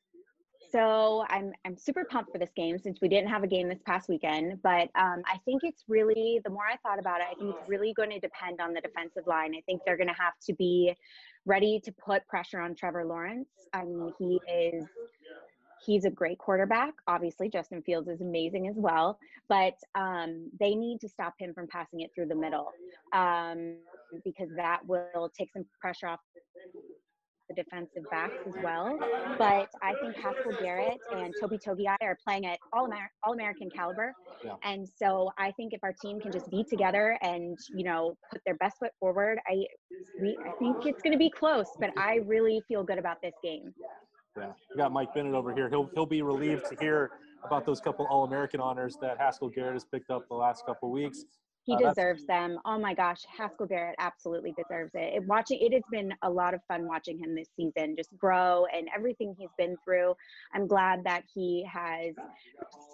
So 0.71 1.25
I'm 1.29 1.53
I'm 1.67 1.77
super 1.77 2.05
pumped 2.05 2.33
for 2.33 2.39
this 2.39 2.51
game 2.57 2.79
since 2.79 3.01
we 3.03 3.09
didn't 3.09 3.29
have 3.29 3.43
a 3.43 3.47
game 3.47 3.69
this 3.69 3.83
past 3.85 4.09
weekend. 4.09 4.61
But 4.63 4.89
um, 4.95 5.23
I 5.27 5.39
think 5.45 5.63
it's 5.65 5.85
really 5.89 6.41
the 6.45 6.51
more 6.51 6.65
I 6.71 6.77
thought 6.77 6.99
about 6.99 7.21
it, 7.21 7.27
I 7.31 7.35
think 7.35 7.55
it's 7.59 7.69
really 7.69 7.93
going 7.95 8.11
to 8.11 8.21
depend 8.21 8.61
on 8.61 8.73
the 8.73 8.81
defensive 8.81 9.27
line. 9.27 9.55
I 9.55 9.61
think 9.67 9.83
they're 9.87 9.99
going 9.99 10.09
to 10.09 10.15
have 10.15 10.35
to 10.47 10.55
be 10.55 10.95
ready 11.45 11.81
to 11.85 11.93
put 11.93 12.27
pressure 12.27 12.61
on 12.61 12.75
Trevor 12.75 13.05
Lawrence. 13.05 13.49
I 13.75 13.85
mean, 13.85 14.13
he 14.19 14.41
is 14.51 14.85
he's 15.85 16.05
a 16.05 16.11
great 16.11 16.39
quarterback. 16.39 16.95
Obviously, 17.07 17.49
Justin 17.49 17.83
Fields 17.83 18.09
is 18.09 18.21
amazing 18.21 18.69
as 18.69 18.77
well, 18.77 19.19
but 19.49 19.75
um, 19.95 20.51
they 20.61 20.75
need 20.75 21.01
to 21.01 21.09
stop 21.09 21.35
him 21.39 21.53
from 21.55 21.67
passing 21.67 22.01
it 22.01 22.11
through 22.15 22.27
the 22.27 22.35
middle 22.35 22.69
um, 23.13 23.77
because 24.25 24.49
that 24.57 24.81
will 24.87 25.31
take 25.37 25.53
some 25.53 25.65
pressure 25.81 26.07
off 26.09 26.21
the 27.49 27.55
defensive 27.55 28.05
backs 28.11 28.35
as 28.47 28.55
well. 28.63 28.97
But 29.37 29.69
I 29.83 29.95
think 30.01 30.17
Haskell 30.17 30.53
Garrett 30.61 30.99
and 31.13 31.35
Tommy 31.41 31.59
Togiai 31.59 31.97
are 32.03 32.17
playing 32.25 32.47
at 32.47 32.59
all 32.73 32.87
Amer- 32.87 33.11
all 33.25 33.33
American 33.35 33.69
caliber, 33.71 34.15
Yeah. 34.45 34.55
and 34.63 34.89
so 34.89 35.31
I 35.39 35.53
think 35.53 35.73
if 35.73 35.81
our 35.83 35.93
team 35.93 36.21
can 36.21 36.33
just 36.33 36.49
be 36.51 36.65
together 36.65 37.19
and 37.23 37.59
you 37.75 37.85
know 37.85 38.17
put 38.31 38.41
their 38.47 38.55
best 38.57 38.79
foot 38.79 38.93
forward, 39.01 39.39
I 39.47 39.65
we 40.21 40.37
I 40.47 40.53
think 40.59 40.87
it's 40.87 41.03
going 41.03 41.13
to 41.13 41.19
be 41.19 41.31
close. 41.31 41.69
But 41.79 41.91
I 41.97 42.21
really 42.25 42.63
feel 42.69 42.85
good 42.85 42.99
about 42.99 43.21
this 43.23 43.35
game. 43.43 43.75
Yeah, 44.37 44.53
we 44.71 44.77
got 44.77 44.93
Mike 44.93 45.13
Bennett 45.15 45.35
over 45.35 45.55
here. 45.55 45.69
He'll 45.69 45.91
he'll 45.95 46.07
be 46.07 46.23
relieved 46.23 46.65
to 46.71 46.77
hear 46.81 47.11
about 47.45 47.67
those 47.67 47.81
couple 47.81 48.07
All 48.07 48.25
American 48.25 48.61
honors 48.61 48.97
that 49.03 49.19
Haskell 49.19 49.49
Garrett 49.51 49.75
has 49.75 49.85
picked 49.85 50.11
up 50.11 50.27
the 50.29 50.35
last 50.35 50.65
couple 50.65 50.91
weeks. 50.91 51.25
He 51.65 51.75
Uh, 51.75 51.91
deserves 51.91 52.27
them. 52.27 52.59
Oh 52.65 52.79
my 52.79 52.93
gosh, 52.95 53.25
Haskell 53.27 53.67
Garrett 53.67 53.95
absolutely 53.99 54.53
deserves 54.53 54.93
it. 54.95 55.15
it. 55.15 55.27
Watching 55.27 55.61
it 55.61 55.73
has 55.73 55.83
been 55.93 56.13
a 56.23 56.31
lot 56.31 56.55
of 56.55 56.61
fun 56.67 56.89
watching 56.89 57.19
him 57.19 57.35
this 57.35 57.49
season, 57.55 57.95
just 57.97 58.17
grow 58.17 58.67
and 58.75 58.89
everything 58.95 59.37
he's 59.39 59.51
been 59.59 59.77
through. 59.85 60.15
I'm 60.55 60.67
glad 60.67 61.05
that 61.05 61.23
he 61.33 61.65
has 61.73 62.15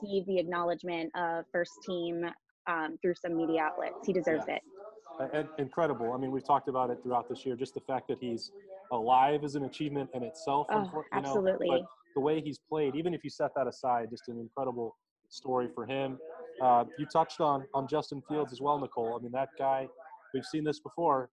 received 0.02 0.26
the 0.26 0.38
acknowledgement 0.38 1.10
of 1.16 1.44
first 1.52 1.72
team 1.86 2.26
um, 2.66 2.98
through 3.00 3.14
some 3.14 3.36
media 3.36 3.62
outlets. 3.62 4.06
He 4.06 4.12
deserves 4.12 4.44
it. 4.48 4.60
And- 5.18 5.48
incredible. 5.58 6.12
I 6.12 6.16
mean, 6.16 6.30
we've 6.30 6.46
talked 6.46 6.68
about 6.68 6.90
it 6.90 7.02
throughout 7.02 7.28
this 7.28 7.44
year. 7.44 7.56
Just 7.56 7.74
the 7.74 7.80
fact 7.80 8.08
that 8.08 8.18
he's 8.20 8.52
alive 8.92 9.44
is 9.44 9.54
an 9.54 9.64
achievement 9.64 10.10
in 10.14 10.22
itself. 10.22 10.66
Oh, 10.70 10.76
unfor- 10.76 11.04
you 11.12 11.20
know, 11.22 11.28
absolutely. 11.28 11.68
but 11.68 11.82
the 12.14 12.20
way 12.20 12.40
he's 12.40 12.58
played, 12.58 12.94
even 12.96 13.14
if 13.14 13.24
you 13.24 13.30
set 13.30 13.50
that 13.56 13.66
aside, 13.66 14.08
just 14.10 14.28
an 14.28 14.38
incredible 14.38 14.96
story 15.28 15.68
for 15.74 15.84
him. 15.86 16.18
Uh, 16.60 16.84
you 16.98 17.06
touched 17.06 17.40
on 17.40 17.64
on 17.74 17.86
Justin 17.86 18.22
Fields 18.28 18.52
as 18.52 18.60
well, 18.60 18.78
Nicole. 18.78 19.16
I 19.18 19.22
mean, 19.22 19.32
that 19.32 19.50
guy. 19.58 19.88
We've 20.34 20.44
seen 20.44 20.64
this 20.64 20.80
before. 20.80 21.30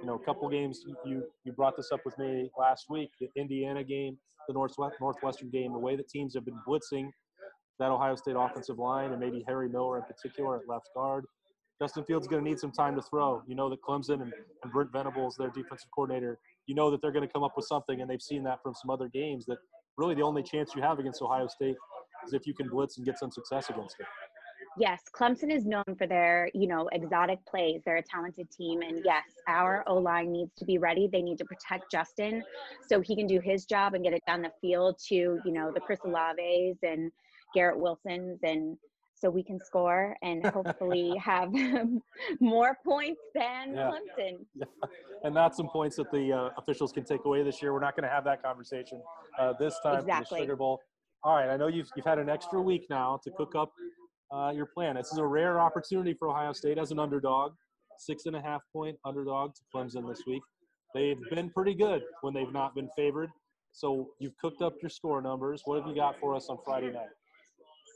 You 0.00 0.06
know, 0.06 0.14
a 0.14 0.24
couple 0.24 0.48
games. 0.48 0.84
You 1.04 1.24
you 1.44 1.52
brought 1.52 1.76
this 1.76 1.90
up 1.92 2.00
with 2.04 2.16
me 2.18 2.50
last 2.58 2.86
week. 2.90 3.10
The 3.20 3.28
Indiana 3.36 3.82
game, 3.82 4.18
the 4.46 4.54
Northwest 4.54 4.96
Northwestern 5.00 5.50
game. 5.50 5.72
The 5.72 5.78
way 5.78 5.96
that 5.96 6.08
teams 6.08 6.34
have 6.34 6.44
been 6.44 6.60
blitzing 6.66 7.10
that 7.78 7.90
Ohio 7.90 8.16
State 8.16 8.34
offensive 8.36 8.78
line, 8.78 9.12
and 9.12 9.20
maybe 9.20 9.44
Harry 9.46 9.68
Miller 9.68 9.98
in 9.98 10.04
particular 10.04 10.56
at 10.56 10.68
left 10.68 10.88
guard. 10.94 11.24
Justin 11.80 12.04
Fields 12.04 12.24
is 12.24 12.28
going 12.28 12.42
to 12.42 12.48
need 12.48 12.58
some 12.58 12.72
time 12.72 12.96
to 12.96 13.02
throw. 13.02 13.42
You 13.46 13.54
know 13.54 13.70
that 13.70 13.82
Clemson 13.82 14.22
and, 14.22 14.32
and 14.62 14.72
Brent 14.72 14.90
Venables, 14.92 15.36
their 15.36 15.50
defensive 15.50 15.88
coordinator, 15.94 16.38
you 16.66 16.74
know 16.74 16.90
that 16.90 17.00
they're 17.00 17.12
going 17.12 17.26
to 17.26 17.32
come 17.32 17.44
up 17.44 17.52
with 17.56 17.66
something, 17.66 18.00
and 18.00 18.10
they've 18.10 18.22
seen 18.22 18.42
that 18.44 18.62
from 18.62 18.74
some 18.74 18.90
other 18.90 19.08
games. 19.08 19.46
That 19.46 19.58
really 19.96 20.14
the 20.14 20.22
only 20.22 20.42
chance 20.42 20.74
you 20.74 20.82
have 20.82 20.98
against 20.98 21.22
Ohio 21.22 21.46
State 21.46 21.76
is 22.26 22.32
if 22.32 22.46
you 22.46 22.54
can 22.54 22.68
blitz 22.68 22.96
and 22.96 23.06
get 23.06 23.18
some 23.18 23.30
success 23.30 23.70
against 23.70 23.96
it. 24.00 24.06
Yes, 24.76 25.02
Clemson 25.12 25.52
is 25.52 25.66
known 25.66 25.96
for 25.96 26.06
their, 26.06 26.50
you 26.54 26.68
know, 26.68 26.88
exotic 26.92 27.44
plays. 27.46 27.82
They're 27.84 27.96
a 27.96 28.02
talented 28.02 28.48
team. 28.50 28.82
And 28.82 29.00
yes, 29.04 29.24
our 29.48 29.82
O 29.88 29.96
line 29.96 30.30
needs 30.30 30.52
to 30.56 30.64
be 30.64 30.78
ready. 30.78 31.08
They 31.10 31.22
need 31.22 31.38
to 31.38 31.44
protect 31.44 31.90
Justin 31.90 32.44
so 32.86 33.00
he 33.00 33.16
can 33.16 33.26
do 33.26 33.40
his 33.40 33.64
job 33.64 33.94
and 33.94 34.04
get 34.04 34.12
it 34.12 34.22
down 34.26 34.42
the 34.42 34.52
field 34.60 34.96
to, 35.08 35.14
you 35.14 35.52
know, 35.52 35.72
the 35.72 35.80
Chris 35.80 36.00
Olaves 36.00 36.78
and 36.82 37.10
Garrett 37.54 37.78
Wilsons 37.78 38.38
and 38.44 38.76
so 39.20 39.28
we 39.30 39.42
can 39.42 39.58
score 39.58 40.16
and 40.22 40.44
hopefully 40.54 41.16
have 41.18 41.50
more 42.40 42.76
points 42.86 43.20
than 43.34 43.74
Yeah. 43.74 43.90
Clemson. 44.18 44.66
and 45.24 45.34
not 45.34 45.54
some 45.56 45.68
points 45.68 45.96
that 45.96 46.10
the 46.12 46.32
uh, 46.32 46.50
officials 46.58 46.92
can 46.92 47.04
take 47.04 47.24
away 47.24 47.42
this 47.42 47.60
year. 47.60 47.72
We're 47.72 47.80
not 47.80 47.96
going 47.96 48.08
to 48.08 48.14
have 48.14 48.24
that 48.24 48.42
conversation 48.42 49.02
uh, 49.38 49.54
this 49.58 49.74
time 49.82 50.00
Exactly. 50.00 50.24
for 50.28 50.34
the 50.34 50.42
Sugar 50.42 50.56
Bowl. 50.56 50.80
All 51.24 51.34
right, 51.34 51.48
I 51.50 51.56
know 51.56 51.66
you've, 51.66 51.88
you've 51.96 52.06
had 52.06 52.18
an 52.18 52.28
extra 52.28 52.60
week 52.62 52.86
now 52.90 53.18
to 53.24 53.30
cook 53.32 53.54
up 53.56 53.72
uh, 54.32 54.52
your 54.54 54.66
plan. 54.66 54.94
This 54.94 55.10
is 55.10 55.18
a 55.18 55.26
rare 55.26 55.60
opportunity 55.60 56.14
for 56.16 56.28
Ohio 56.28 56.52
State 56.52 56.78
as 56.78 56.92
an 56.92 56.98
underdog, 57.00 57.52
six 57.98 58.26
and 58.26 58.36
a 58.36 58.40
half 58.40 58.60
point 58.72 58.96
underdog 59.04 59.52
to 59.54 59.60
Clemson 59.74 60.08
this 60.08 60.22
week. 60.26 60.42
They've 60.94 61.18
been 61.30 61.50
pretty 61.50 61.74
good 61.74 62.02
when 62.20 62.34
they've 62.34 62.52
not 62.52 62.74
been 62.74 62.88
favored. 62.94 63.30
So 63.72 64.10
you've 64.20 64.36
cooked 64.40 64.62
up 64.62 64.74
your 64.80 64.88
score 64.90 65.20
numbers. 65.20 65.62
What 65.64 65.78
have 65.80 65.88
you 65.88 65.94
got 65.94 66.18
for 66.20 66.34
us 66.36 66.46
on 66.48 66.58
Friday 66.64 66.90
night? 66.92 67.08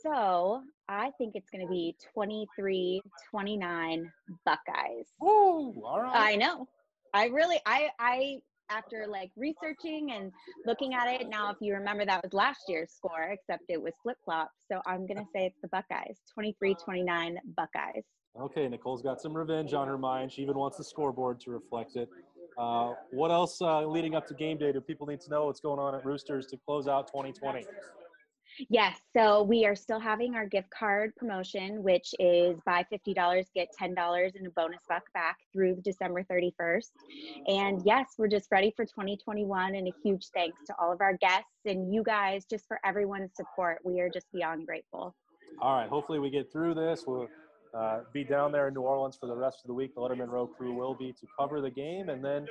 So 0.03 0.63
I 0.89 1.11
think 1.17 1.35
it's 1.35 1.49
going 1.49 1.65
to 1.65 1.71
be 1.71 1.95
23 2.13 3.01
29 3.29 4.11
Buckeyes. 4.45 5.05
Woo! 5.19 5.81
All 5.85 6.01
right. 6.01 6.33
I 6.33 6.35
know. 6.35 6.67
I 7.13 7.27
really, 7.27 7.59
I, 7.65 7.89
I, 7.99 8.37
after 8.69 9.05
like 9.07 9.31
researching 9.37 10.11
and 10.11 10.31
looking 10.65 10.93
at 10.93 11.07
it, 11.07 11.29
now 11.29 11.51
if 11.51 11.57
you 11.61 11.73
remember, 11.73 12.05
that 12.05 12.21
was 12.23 12.33
last 12.33 12.61
year's 12.67 12.91
score, 12.91 13.31
except 13.31 13.63
it 13.69 13.81
was 13.81 13.93
flip 14.01 14.17
flop. 14.25 14.51
So 14.71 14.81
I'm 14.85 15.05
going 15.07 15.19
to 15.19 15.27
say 15.33 15.45
it's 15.45 15.61
the 15.61 15.67
Buckeyes 15.69 16.17
23 16.33 16.75
29 16.75 17.37
Buckeyes. 17.55 18.03
Okay, 18.39 18.67
Nicole's 18.67 19.03
got 19.03 19.21
some 19.21 19.35
revenge 19.37 19.73
on 19.73 19.87
her 19.87 19.97
mind. 19.97 20.31
She 20.31 20.41
even 20.41 20.57
wants 20.57 20.77
the 20.77 20.83
scoreboard 20.83 21.39
to 21.41 21.51
reflect 21.51 21.95
it. 21.95 22.09
Uh, 22.57 22.93
what 23.11 23.31
else 23.31 23.61
uh, 23.61 23.85
leading 23.85 24.15
up 24.15 24.27
to 24.27 24.33
game 24.33 24.57
day 24.57 24.71
do 24.71 24.81
people 24.81 25.07
need 25.07 25.21
to 25.21 25.29
know 25.29 25.45
what's 25.45 25.59
going 25.59 25.79
on 25.79 25.95
at 25.95 26.03
Roosters 26.03 26.47
to 26.47 26.57
close 26.65 26.87
out 26.87 27.07
2020? 27.07 27.65
Yes. 28.69 28.99
So 29.15 29.43
we 29.43 29.65
are 29.65 29.75
still 29.75 29.99
having 29.99 30.35
our 30.35 30.45
gift 30.45 30.69
card 30.69 31.15
promotion, 31.15 31.83
which 31.83 32.13
is 32.19 32.59
buy 32.65 32.85
$50, 32.91 33.45
get 33.55 33.69
$10 33.79 34.35
in 34.35 34.45
a 34.45 34.49
bonus 34.51 34.81
buck 34.87 35.03
back 35.13 35.37
through 35.51 35.81
December 35.81 36.23
31st. 36.23 36.91
And 37.47 37.81
yes, 37.85 38.13
we're 38.17 38.27
just 38.27 38.47
ready 38.51 38.73
for 38.75 38.85
2021. 38.85 39.75
And 39.75 39.87
a 39.87 39.93
huge 40.03 40.27
thanks 40.33 40.59
to 40.67 40.75
all 40.79 40.91
of 40.91 41.01
our 41.01 41.17
guests 41.17 41.49
and 41.65 41.93
you 41.93 42.03
guys 42.03 42.45
just 42.45 42.67
for 42.67 42.79
everyone's 42.85 43.31
support. 43.35 43.79
We 43.83 43.99
are 44.01 44.09
just 44.09 44.31
beyond 44.31 44.65
grateful. 44.65 45.15
All 45.61 45.75
right, 45.75 45.89
hopefully 45.89 46.19
we 46.19 46.29
get 46.29 46.51
through 46.51 46.73
this. 46.73 47.03
We'll 47.05 47.27
uh, 47.73 48.01
be 48.11 48.23
down 48.23 48.51
there 48.51 48.67
in 48.67 48.73
New 48.73 48.81
Orleans 48.81 49.17
for 49.19 49.27
the 49.27 49.35
rest 49.35 49.59
of 49.63 49.67
the 49.67 49.73
week. 49.73 49.95
The 49.95 50.01
Letterman 50.01 50.29
Row 50.29 50.47
crew 50.47 50.73
will 50.73 50.93
be 50.93 51.11
to 51.13 51.27
cover 51.39 51.61
the 51.61 51.69
game, 51.69 52.09
and 52.09 52.23
then 52.23 52.47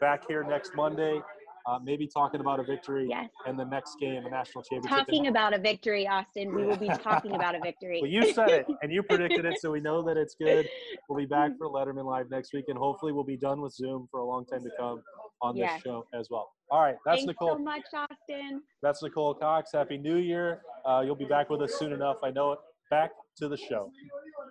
back 0.00 0.26
here 0.26 0.42
next 0.42 0.74
Monday 0.74 1.20
uh, 1.66 1.78
maybe 1.82 2.06
talking 2.06 2.40
about 2.40 2.58
a 2.60 2.62
victory 2.64 3.06
Yes. 3.08 3.28
and 3.46 3.58
the 3.58 3.64
next 3.64 3.96
game, 4.00 4.24
a 4.26 4.30
national 4.30 4.62
championship. 4.64 4.90
Talking 5.06 5.26
about 5.28 5.54
a 5.54 5.58
victory, 5.58 6.06
Austin. 6.08 6.54
We 6.54 6.64
will 6.64 6.76
be 6.76 6.88
talking 6.88 7.32
about 7.34 7.54
a 7.54 7.60
victory. 7.60 8.00
Well, 8.02 8.10
you 8.10 8.32
said 8.32 8.48
it 8.50 8.66
and 8.82 8.92
you 8.92 9.02
predicted 9.08 9.44
it, 9.44 9.60
so 9.60 9.70
we 9.70 9.80
know 9.80 10.02
that 10.02 10.16
it's 10.16 10.34
good. 10.34 10.68
We'll 11.08 11.18
be 11.18 11.26
back 11.26 11.52
for 11.58 11.68
Letterman 11.68 12.04
Live 12.04 12.30
next 12.30 12.52
week, 12.52 12.64
and 12.68 12.76
hopefully 12.78 13.12
we'll 13.12 13.24
be 13.24 13.36
done 13.36 13.60
with 13.60 13.74
Zoom 13.74 14.08
for 14.10 14.20
a 14.20 14.24
long 14.24 14.44
time 14.44 14.62
to 14.64 14.70
come 14.78 15.02
on 15.40 15.54
this 15.54 15.62
Yes. 15.62 15.82
show 15.82 16.04
as 16.14 16.28
well. 16.30 16.52
All 16.70 16.80
right, 16.80 16.96
that's 17.04 17.18
Thanks 17.18 17.26
Nicole. 17.28 17.56
so 17.56 17.58
much, 17.58 17.82
Austin. 17.94 18.62
That's 18.82 19.02
Nicole 19.02 19.34
Cox. 19.34 19.72
Happy 19.72 19.98
New 19.98 20.16
Year. 20.16 20.62
Uh, 20.86 21.02
you'll 21.04 21.14
be 21.16 21.24
back 21.26 21.50
with 21.50 21.60
us 21.62 21.74
soon 21.74 21.92
enough. 21.92 22.16
I 22.22 22.30
know 22.30 22.52
it. 22.52 22.58
Back 22.90 23.10
to 23.38 23.48
the 23.48 23.56
show. 23.56 23.90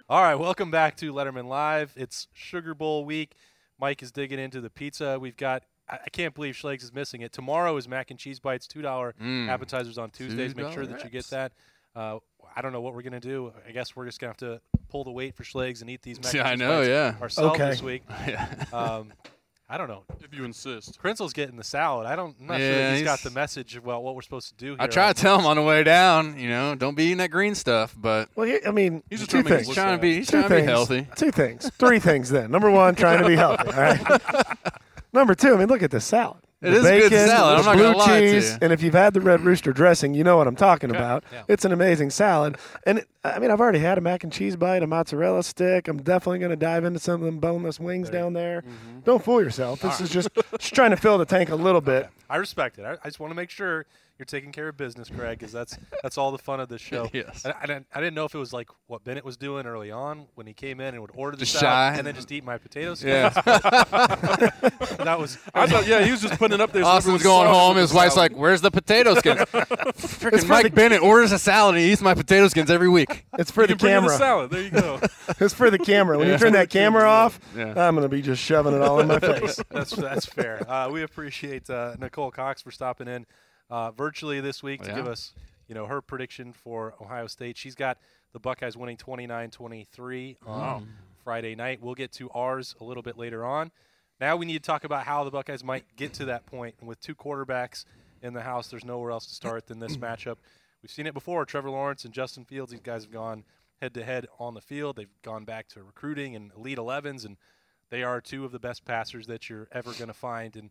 All 0.10 0.22
right, 0.22 0.36
welcome 0.36 0.72
back 0.72 0.98
to 0.98 1.14
Letterman 1.14 1.46
Live. 1.46 1.94
It's 1.96 2.28
Sugar 2.34 2.74
Bowl 2.74 3.06
week. 3.06 3.34
Mike 3.80 4.02
is 4.04 4.12
digging 4.12 4.40
into 4.40 4.62
the 4.62 4.70
pizza. 4.70 5.18
We've 5.20 5.38
got. 5.38 5.64
I 5.92 5.98
I 6.06 6.10
can't 6.10 6.34
believe 6.34 6.56
Schlegs 6.56 6.84
is 6.84 6.94
missing 6.94 7.22
it. 7.22 7.32
Tomorrow 7.34 7.76
is 7.78 7.88
mac 7.88 8.10
and 8.12 8.20
cheese 8.20 8.40
bites, 8.40 8.66
two 8.68 8.82
dollar 8.82 9.14
Mm. 9.22 9.50
appetizers 9.50 9.98
on 9.98 10.10
Tuesdays. 10.12 10.56
Make 10.56 10.72
sure 10.74 10.86
that 10.86 11.04
you 11.04 11.10
get 11.10 11.26
that. 11.32 11.52
Uh, 11.96 12.18
I 12.56 12.62
don't 12.62 12.72
know 12.74 12.82
what 12.82 12.94
we're 12.94 13.02
gonna 13.02 13.20
do. 13.20 13.52
I 13.68 13.72
guess 13.72 13.96
we're 13.96 14.06
just 14.06 14.20
gonna 14.20 14.30
have 14.32 14.38
to 14.38 14.62
pull 14.90 15.04
the 15.04 15.12
weight 15.12 15.36
for 15.36 15.44
Schlegs 15.44 15.82
and 15.82 15.90
eat 15.90 16.02
these 16.02 16.22
mac 16.24 16.34
Yeah, 16.34 16.44
I 16.48 16.52
and 16.52 16.60
cheese 16.62 16.68
know, 16.68 16.78
bites 16.80 16.90
yeah. 16.90 17.16
ourselves 17.22 17.56
Okay. 17.60 17.70
this 17.70 17.82
week. 17.82 18.04
yeah. 18.28 18.48
Um, 18.74 19.12
I 19.70 19.78
don't 19.78 19.88
know. 19.88 20.04
If 20.20 20.34
you 20.34 20.44
insist. 20.44 21.00
Krenzel's 21.02 21.32
getting 21.32 21.56
the 21.56 21.64
salad. 21.64 22.06
I 22.06 22.18
don't. 22.18 22.36
I'm 22.42 22.48
not 22.48 22.58
sure 22.58 22.68
Yeah, 22.70 22.94
he's 22.94 23.04
got 23.04 23.20
the 23.22 23.30
message 23.30 23.78
about 23.78 24.04
what 24.04 24.16
we're 24.16 24.22
supposed 24.22 24.50
to 24.50 24.56
do 24.56 24.72
here. 24.72 24.78
I 24.82 24.88
try 24.88 25.14
to 25.14 25.22
tell 25.22 25.40
him 25.40 25.46
on 25.46 25.56
the 25.56 25.62
way 25.62 25.82
down, 25.84 26.38
you 26.38 26.50
know, 26.50 26.76
don't 26.76 26.94
be 26.96 27.06
eating 27.06 27.20
that 27.20 27.32
green 27.32 27.56
stuff, 27.56 27.96
but 27.98 28.28
Well, 28.36 28.48
he- 28.48 28.66
I 28.66 28.72
mean, 28.72 29.02
He's 29.10 29.20
just 29.20 29.32
two 29.32 29.42
trying 29.44 29.46
to 29.46 29.56
things. 29.56 29.68
look 29.70 29.76
trying 29.78 29.98
to 29.98 30.02
be 30.02 30.16
he's 30.16 30.28
Two 30.28 30.40
trying 30.40 30.44
to 30.50 30.50
be 30.50 30.56
things. 30.62 30.70
healthy. 30.70 31.08
Two 31.16 31.32
things. 31.32 31.70
Three 31.78 32.00
things 32.00 32.30
then. 32.30 32.52
Number 32.52 32.70
one, 32.70 32.96
trying 32.96 33.22
to 33.22 33.28
be 33.28 33.38
healthy. 33.38 33.68
All 33.72 33.82
right. 33.82 34.22
Number 35.14 35.36
two, 35.36 35.54
I 35.54 35.58
mean, 35.58 35.68
look 35.68 35.84
at 35.84 35.92
this 35.92 36.06
salad. 36.06 36.40
It 36.62 36.70
The 36.70 36.76
is 36.78 36.82
good 36.84 37.10
bacon, 37.10 37.28
salad, 37.28 37.60
I'm 37.60 37.66
not 37.66 37.76
blue 37.76 37.94
lie 37.96 38.20
cheese. 38.20 38.58
And 38.62 38.72
if 38.72 38.84
you've 38.84 38.94
had 38.94 39.16
the 39.16 39.22
red 39.22 39.42
rooster 39.42 39.74
dressing, 39.74 40.14
you 40.14 40.24
know 40.24 40.38
what 40.38 40.46
I'm 40.48 40.56
talking 40.56 40.92
about. 40.92 41.24
yeah. 41.34 41.42
It's 41.48 41.66
an 41.66 41.72
amazing 41.72 42.12
salad. 42.12 42.56
And 42.86 43.00
it, 43.00 43.08
I 43.24 43.40
mean, 43.40 43.50
I've 43.50 43.60
already 43.60 43.80
had 43.80 43.98
a 43.98 44.02
mac 44.02 44.24
and 44.24 44.32
cheese 44.32 44.56
bite, 44.56 44.84
a 44.84 44.88
mozzarella 44.88 45.42
stick. 45.42 45.88
I'm 45.88 46.04
definitely 46.04 46.38
going 46.38 46.52
to 46.52 46.56
dive 46.56 46.86
into 46.86 47.00
some 47.00 47.16
of 47.16 47.22
them 47.22 47.40
boneless 47.40 47.80
wings 47.80 48.12
down 48.12 48.34
there. 48.34 48.62
Mm-hmm. 48.62 49.00
Don't 49.06 49.24
fool 49.24 49.42
yourself. 49.42 49.82
This 49.82 50.02
is 50.02 50.12
just 50.12 50.30
just 50.60 50.76
trying 50.76 50.92
to 50.92 50.98
fill 50.98 51.18
the 51.18 51.26
tank 51.26 51.50
a 51.50 51.56
little 51.56 51.82
bit. 51.82 52.08
I 52.30 52.36
respect 52.38 52.78
it. 52.78 52.86
I, 52.86 52.92
I 53.04 53.06
just 53.08 53.20
want 53.20 53.32
to 53.32 53.36
make 53.36 53.50
sure 53.50 53.88
you're 54.22 54.26
taking 54.40 54.52
care 54.52 54.68
of 54.68 54.78
business, 54.78 55.10
Craig, 55.10 55.40
because 55.40 55.52
that's 55.52 55.78
that's 56.04 56.16
all 56.18 56.32
the 56.32 56.38
fun 56.38 56.60
of 56.60 56.70
this 56.70 56.80
show. 56.92 57.10
Yes. 57.12 57.44
I, 57.46 57.54
I, 57.60 57.66
didn't, 57.66 57.88
I 57.94 58.00
didn't 58.00 58.14
know 58.14 58.26
if 58.26 58.36
it 58.36 58.38
was 58.38 58.54
like 58.54 58.70
what 58.86 59.04
Bennett 59.04 59.26
was 59.26 59.36
doing 59.36 59.66
early 59.66 59.90
on 59.90 60.28
when 60.36 60.46
he 60.46 60.54
came 60.54 60.80
in 60.80 60.94
and 60.94 61.02
would 61.02 61.10
order 61.16 61.36
the 61.36 61.46
Just 61.46 61.60
salad 61.60 61.98
and 61.98 62.06
then 62.06 62.14
just 62.14 62.32
eat 62.32 62.44
my 62.44 62.60
potatoes. 62.60 63.04
Yeah. 63.04 63.30
that 65.00 65.18
was. 65.20 65.38
I 65.54 65.66
thought, 65.68 65.88
yeah, 65.88 66.04
he 66.04 66.12
was 66.12 66.22
just 66.22 66.38
putting 66.38 66.56
it 66.56 66.62
up 66.62 66.72
there. 66.72 66.84
Austin's 66.86 67.14
was 67.14 67.24
going 67.24 67.48
home. 67.48 67.78
His 67.78 67.94
wife's 67.94 68.16
salad. 68.16 68.32
like, 68.34 68.40
"Where's 68.40 68.62
the 68.62 68.72
potato 68.72 69.16
skins?" 69.16 69.40
Freaking 69.42 70.48
Mike 70.48 70.74
Bennett 70.76 71.02
orders 71.02 71.32
a 71.32 71.40
salad 71.40 71.76
and 71.76 71.84
he 71.84 71.92
eats 71.92 72.02
my 72.02 72.14
potato 72.14 72.48
skins 72.48 72.70
every 72.70 72.90
week. 72.90 73.26
It's 73.40 73.52
for 73.52 73.62
You 73.62 73.68
the 73.68 73.74
can 73.76 73.80
bring 73.80 73.94
the 73.96 74.00
camera. 74.02 74.18
salad. 74.18 74.52
There 74.52 74.62
you 74.62 74.70
go. 74.70 75.00
It's 75.40 75.54
for 75.54 75.70
the 75.72 75.80
camera. 75.80 76.18
When 76.18 76.28
Yeah. 76.28 76.34
you 76.34 76.40
turn 76.40 76.54
that 76.54 76.70
camera 76.70 77.04
off, 77.04 77.40
Yeah. 77.56 77.70
I'm 77.88 77.96
going 77.96 78.04
to 78.04 78.10
be 78.10 78.22
just 78.22 78.42
shoving 78.44 78.74
it 78.76 78.82
all 78.82 79.00
in 79.00 79.08
my 79.08 79.20
face. 79.20 79.60
That's 79.70 79.92
that's 79.92 80.26
fair. 80.26 80.70
Uh, 80.70 80.90
we 80.90 81.04
appreciate 81.04 81.70
uh, 81.70 81.96
Nicole 82.00 82.32
Cox 82.32 82.62
for 82.62 82.72
stopping 82.72 83.08
in 83.08 83.26
uh, 83.72 83.90
virtually 83.92 84.40
this 84.42 84.62
week 84.62 84.82
to 84.84 84.90
Yeah. 84.90 84.96
give 84.98 85.08
us, 85.08 85.34
you 85.68 85.74
know, 85.74 85.88
her 85.88 86.02
prediction 86.02 86.54
for 86.54 86.94
Ohio 87.02 87.26
State. 87.28 87.58
She's 87.58 87.74
got 87.76 87.98
the 88.34 88.40
Buckeyes 88.40 88.78
winning 88.78 88.98
29-23 88.98 90.38
on 90.46 90.88
Friday 91.24 91.56
night. 91.56 91.82
We'll 91.82 91.96
get 91.96 92.12
to 92.14 92.30
ours 92.32 92.76
a 92.80 92.84
little 92.84 93.04
bit 93.04 93.18
later 93.18 93.46
on. 93.46 93.72
Now 94.20 94.36
we 94.36 94.46
need 94.46 94.62
to 94.64 94.68
talk 94.68 94.84
about 94.84 95.06
how 95.06 95.24
the 95.24 95.32
Buckeyes 95.32 95.64
might 95.64 95.86
get 95.96 96.14
to 96.16 96.26
that 96.26 96.46
point. 96.46 96.76
And 96.80 96.88
with 96.88 97.00
two 97.02 97.16
quarterbacks 97.16 97.86
in 98.22 98.34
the 98.34 98.42
house, 98.44 98.68
there's 98.68 98.86
nowhere 98.86 99.12
else 99.12 99.26
to 99.28 99.34
start 99.36 99.68
than 99.68 99.80
this 99.80 99.98
matchup. 99.98 100.38
We've 100.84 100.92
seen 100.92 101.08
it 101.08 101.14
before. 101.14 101.46
Trevor 101.46 101.70
Lawrence 101.70 102.06
and 102.06 102.14
Justin 102.14 102.46
Fields. 102.46 102.72
These 102.72 102.82
guys 102.82 103.04
have 103.04 103.12
gone 103.14 103.44
head 103.82 103.94
to 103.96 104.04
head 104.04 104.28
on 104.40 104.54
the 104.54 104.62
field. 104.62 104.96
They've 104.96 105.08
gone 105.24 105.44
back 105.46 105.68
to 105.70 105.82
recruiting 105.84 106.36
and 106.36 106.52
elite 106.56 106.78
11s, 106.78 107.26
and 107.26 107.38
they 107.90 108.04
are 108.04 108.22
two 108.22 108.46
of 108.46 108.52
the 108.52 108.60
best 108.60 108.86
passers 108.86 109.28
that 109.28 109.50
you're 109.50 109.68
ever 109.72 109.92
going 109.94 110.08
to 110.08 110.14
find. 110.14 110.56
And 110.56 110.70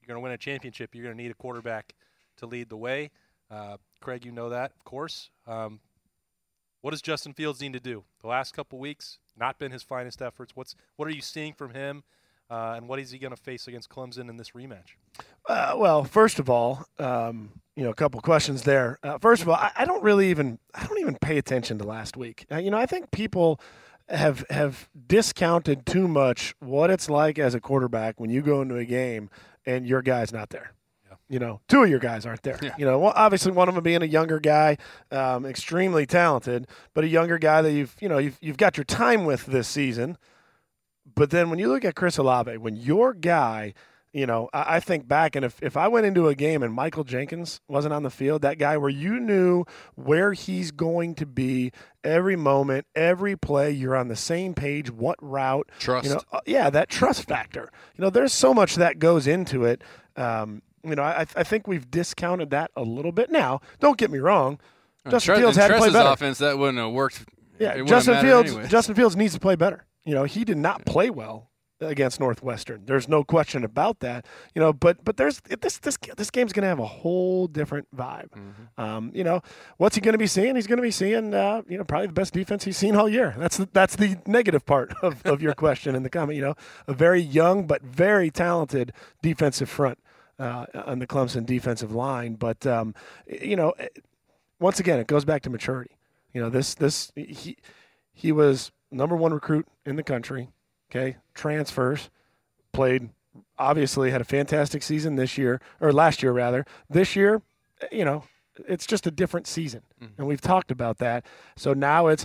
you're 0.00 0.06
going 0.08 0.16
to 0.16 0.22
win 0.22 0.32
a 0.32 0.38
championship, 0.38 0.94
you're 0.94 1.04
going 1.04 1.16
to 1.16 1.22
need 1.22 1.30
a 1.30 1.34
quarterback 1.34 1.94
to 2.38 2.46
lead 2.46 2.68
the 2.68 2.76
way. 2.76 3.10
Uh, 3.50 3.76
Craig, 4.00 4.24
you 4.24 4.32
know 4.32 4.48
that, 4.50 4.72
of 4.76 4.84
course. 4.84 5.30
Um, 5.46 5.80
what 6.80 6.92
does 6.92 7.02
Justin 7.02 7.32
Fields 7.32 7.60
need 7.60 7.72
to 7.72 7.80
do? 7.80 8.04
The 8.20 8.28
last 8.28 8.54
couple 8.54 8.78
weeks, 8.78 9.18
not 9.36 9.58
been 9.58 9.72
his 9.72 9.82
finest 9.82 10.22
efforts. 10.22 10.54
What's 10.54 10.74
what 10.96 11.08
are 11.08 11.12
you 11.12 11.20
seeing 11.20 11.52
from 11.52 11.74
him, 11.74 12.04
uh, 12.50 12.74
and 12.76 12.88
what 12.88 12.98
is 12.98 13.10
he 13.10 13.18
going 13.18 13.34
to 13.34 13.40
face 13.40 13.66
against 13.66 13.88
Clemson 13.88 14.28
in 14.28 14.36
this 14.36 14.50
rematch? 14.50 14.96
Uh, 15.48 15.74
well, 15.76 16.04
first 16.04 16.38
of 16.38 16.48
all, 16.48 16.84
um, 16.98 17.50
you 17.74 17.84
know, 17.84 17.90
a 17.90 17.94
couple 17.94 18.20
questions 18.20 18.62
there. 18.62 18.98
Uh, 19.02 19.18
first 19.18 19.42
of 19.42 19.48
all, 19.48 19.56
I, 19.56 19.72
I 19.76 19.84
don't 19.84 20.02
really 20.02 20.30
even 20.30 20.58
I 20.74 20.86
don't 20.86 20.98
even 21.00 21.16
pay 21.16 21.38
attention 21.38 21.78
to 21.78 21.84
last 21.84 22.16
week. 22.16 22.46
Uh, 22.50 22.58
you 22.58 22.70
know, 22.70 22.78
I 22.78 22.86
think 22.86 23.10
people 23.10 23.60
have 24.08 24.44
have 24.50 24.88
discounted 25.06 25.84
too 25.84 26.08
much 26.08 26.54
what 26.60 26.90
it's 26.90 27.10
like 27.10 27.38
as 27.38 27.54
a 27.54 27.60
quarterback 27.60 28.20
when 28.20 28.30
you 28.30 28.42
go 28.42 28.62
into 28.62 28.76
a 28.76 28.84
game 28.84 29.30
and 29.66 29.86
your 29.86 30.02
guy's 30.02 30.32
not 30.32 30.50
there. 30.50 30.72
You 31.28 31.38
know, 31.38 31.60
two 31.68 31.82
of 31.82 31.90
your 31.90 31.98
guys 31.98 32.24
aren't 32.24 32.42
there. 32.42 32.58
Yeah. 32.62 32.74
You 32.78 32.86
know, 32.86 32.98
well, 32.98 33.12
obviously 33.14 33.52
one 33.52 33.68
of 33.68 33.74
them 33.74 33.84
being 33.84 34.02
a 34.02 34.06
younger 34.06 34.40
guy, 34.40 34.78
um, 35.10 35.44
extremely 35.44 36.06
talented, 36.06 36.66
but 36.94 37.04
a 37.04 37.08
younger 37.08 37.38
guy 37.38 37.60
that 37.62 37.72
you've 37.72 37.94
you 38.00 38.08
know 38.08 38.18
you've 38.18 38.38
you've 38.40 38.56
got 38.56 38.76
your 38.76 38.84
time 38.84 39.24
with 39.26 39.46
this 39.46 39.68
season. 39.68 40.16
But 41.14 41.30
then 41.30 41.50
when 41.50 41.58
you 41.58 41.68
look 41.68 41.84
at 41.84 41.94
Chris 41.94 42.16
Olave, 42.16 42.56
when 42.58 42.76
your 42.76 43.12
guy, 43.12 43.74
you 44.12 44.26
know, 44.26 44.48
I, 44.52 44.76
I 44.76 44.80
think 44.80 45.08
back 45.08 45.36
and 45.36 45.44
if, 45.44 45.60
if 45.62 45.76
I 45.76 45.88
went 45.88 46.06
into 46.06 46.28
a 46.28 46.34
game 46.34 46.62
and 46.62 46.72
Michael 46.72 47.04
Jenkins 47.04 47.60
wasn't 47.68 47.92
on 47.92 48.02
the 48.02 48.10
field, 48.10 48.42
that 48.42 48.58
guy 48.58 48.76
where 48.76 48.90
you 48.90 49.18
knew 49.18 49.64
where 49.96 50.32
he's 50.32 50.70
going 50.70 51.14
to 51.16 51.26
be 51.26 51.72
every 52.04 52.36
moment, 52.36 52.86
every 52.94 53.36
play, 53.36 53.70
you're 53.70 53.96
on 53.96 54.08
the 54.08 54.16
same 54.16 54.54
page, 54.54 54.90
what 54.90 55.16
route. 55.20 55.68
Trust. 55.78 56.08
You 56.08 56.14
know, 56.14 56.22
uh, 56.32 56.40
yeah, 56.46 56.70
that 56.70 56.88
trust 56.88 57.24
factor. 57.24 57.70
You 57.96 58.02
know, 58.04 58.10
there's 58.10 58.32
so 58.32 58.54
much 58.54 58.76
that 58.76 58.98
goes 58.98 59.26
into 59.26 59.64
it. 59.64 59.82
Um, 60.16 60.62
you 60.90 60.96
know, 60.96 61.02
I, 61.02 61.26
I 61.36 61.42
think 61.42 61.66
we've 61.66 61.90
discounted 61.90 62.50
that 62.50 62.70
a 62.76 62.82
little 62.82 63.12
bit. 63.12 63.30
Now, 63.30 63.60
don't 63.80 63.98
get 63.98 64.10
me 64.10 64.18
wrong. 64.18 64.58
Justin 65.08 65.34
Tre- 65.34 65.42
Fields 65.42 65.56
had 65.56 65.68
to 65.68 65.78
play 65.78 65.90
better. 65.90 66.10
offense 66.10 66.38
that 66.38 66.58
wouldn't 66.58 66.78
have 66.78 66.92
worked. 66.92 67.24
Yeah, 67.58 67.82
Justin 67.84 68.20
Fields. 68.20 68.52
anyway. 68.52 68.68
Justin 68.68 68.94
Fields 68.94 69.16
needs 69.16 69.34
to 69.34 69.40
play 69.40 69.56
better. 69.56 69.84
You 70.04 70.14
know, 70.14 70.24
he 70.24 70.44
did 70.44 70.58
not 70.58 70.84
play 70.84 71.10
well 71.10 71.50
against 71.80 72.18
Northwestern. 72.18 72.84
There's 72.86 73.08
no 73.08 73.22
question 73.24 73.64
about 73.64 74.00
that. 74.00 74.26
You 74.54 74.60
know, 74.60 74.72
but 74.72 75.04
but 75.04 75.16
there's 75.16 75.40
this 75.40 75.78
this 75.78 75.96
this 76.16 76.30
game's 76.30 76.52
going 76.52 76.62
to 76.62 76.68
have 76.68 76.78
a 76.78 76.86
whole 76.86 77.46
different 77.46 77.88
vibe. 77.94 78.30
Mm-hmm. 78.30 78.80
Um, 78.80 79.10
you 79.14 79.24
know, 79.24 79.42
what's 79.76 79.94
he 79.94 80.00
going 80.00 80.14
to 80.14 80.18
be 80.18 80.26
seeing? 80.26 80.56
He's 80.56 80.66
going 80.66 80.78
to 80.78 80.82
be 80.82 80.90
seeing 80.90 81.34
uh, 81.34 81.62
you 81.68 81.78
know 81.78 81.84
probably 81.84 82.08
the 82.08 82.12
best 82.12 82.32
defense 82.32 82.64
he's 82.64 82.76
seen 82.76 82.96
all 82.96 83.08
year. 83.08 83.34
That's 83.38 83.58
the, 83.58 83.68
that's 83.72 83.96
the 83.96 84.18
negative 84.26 84.66
part 84.66 84.92
of, 85.02 85.24
of 85.24 85.42
your 85.42 85.54
question 85.54 85.94
in 85.94 86.02
the 86.02 86.10
comment. 86.10 86.36
You 86.36 86.42
know, 86.42 86.54
a 86.86 86.92
very 86.92 87.20
young 87.20 87.66
but 87.66 87.82
very 87.82 88.30
talented 88.30 88.92
defensive 89.22 89.68
front 89.68 89.98
uh, 90.38 90.66
on 90.86 90.98
the 90.98 91.06
Clemson 91.06 91.44
defensive 91.46 91.92
line. 91.92 92.34
But 92.34 92.66
um, 92.66 92.94
you 93.26 93.56
know, 93.56 93.74
once 94.60 94.80
again, 94.80 94.98
it 94.98 95.06
goes 95.06 95.24
back 95.24 95.42
to 95.42 95.50
maturity. 95.50 95.96
You 96.32 96.40
know, 96.40 96.50
this 96.50 96.74
this 96.74 97.12
he 97.14 97.56
he 98.12 98.32
was 98.32 98.70
number 98.90 99.16
one 99.16 99.32
recruit 99.32 99.66
in 99.84 99.96
the 99.96 100.02
country. 100.02 100.48
Okay, 100.90 101.16
transfers, 101.34 102.10
played 102.72 103.10
obviously 103.58 104.10
had 104.10 104.20
a 104.20 104.24
fantastic 104.24 104.82
season 104.82 105.16
this 105.16 105.36
year 105.36 105.60
or 105.80 105.92
last 105.92 106.22
year 106.22 106.32
rather. 106.32 106.64
This 106.88 107.14
year, 107.14 107.42
you 107.92 108.04
know, 108.04 108.24
it's 108.66 108.86
just 108.86 109.06
a 109.06 109.10
different 109.10 109.46
season, 109.46 109.82
and 110.16 110.26
we've 110.26 110.40
talked 110.40 110.70
about 110.70 110.98
that. 110.98 111.26
So 111.56 111.74
now 111.74 112.06
it's 112.08 112.24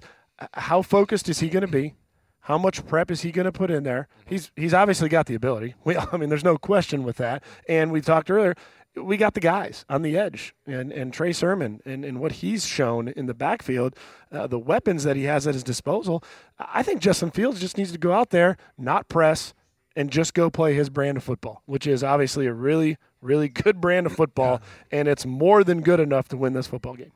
how 0.54 0.82
focused 0.82 1.30
is 1.30 1.40
he 1.40 1.50
going 1.50 1.66
to 1.66 1.72
be? 1.72 1.96
How 2.44 2.58
much 2.58 2.86
prep 2.86 3.10
is 3.10 3.22
he 3.22 3.32
going 3.32 3.46
to 3.46 3.52
put 3.52 3.72
in 3.72 3.84
there? 3.84 4.08
He's 4.26 4.52
he's 4.56 4.74
obviously 4.74 5.10
got 5.10 5.28
the 5.28 5.36
ability. 5.36 5.76
We, 5.84 5.96
I 6.12 6.18
mean, 6.18 6.30
there's 6.30 6.44
no 6.44 6.58
question 6.58 7.04
with 7.04 7.18
that. 7.18 7.44
And 7.68 7.92
we 7.92 8.02
talked 8.02 8.30
earlier, 8.30 8.56
we 8.96 9.16
got 9.18 9.34
the 9.34 9.40
guys 9.40 9.86
on 9.90 10.02
the 10.02 10.18
edge, 10.18 10.54
and 10.66 10.92
and 10.92 11.14
Trey 11.14 11.32
Sermon 11.32 11.82
and, 11.86 12.04
and 12.04 12.20
what 12.20 12.34
he's 12.34 12.66
shown 12.66 13.08
in 13.08 13.28
the 13.28 13.34
backfield, 13.34 13.96
uh, 14.32 14.48
the 14.48 14.60
weapons 14.60 15.04
that 15.04 15.16
he 15.16 15.24
has 15.24 15.48
at 15.48 15.54
his 15.54 15.64
disposal. 15.64 16.24
I 16.60 16.84
think 16.84 17.02
Justin 17.02 17.32
Fields 17.32 17.60
just 17.60 17.78
needs 17.78 17.92
to 17.94 17.98
go 17.98 18.12
out 18.14 18.32
there, 18.32 18.58
not 18.78 19.08
press, 19.08 19.54
and 19.96 20.10
just 20.12 20.34
go 20.34 20.50
play 20.50 20.74
his 20.74 20.90
brand 20.90 21.18
of 21.18 21.24
football, 21.24 21.64
which 21.66 21.88
is 21.88 22.04
obviously 22.04 22.46
a 22.46 22.54
really 22.54 22.98
really 23.22 23.48
good 23.64 23.80
brand 23.80 24.06
of 24.06 24.14
football, 24.14 24.62
and 24.92 25.08
it's 25.08 25.26
more 25.26 25.64
than 25.64 25.82
good 25.82 26.02
enough 26.02 26.28
to 26.28 26.38
win 26.38 26.52
this 26.52 26.68
football 26.68 26.96
game. 26.96 27.14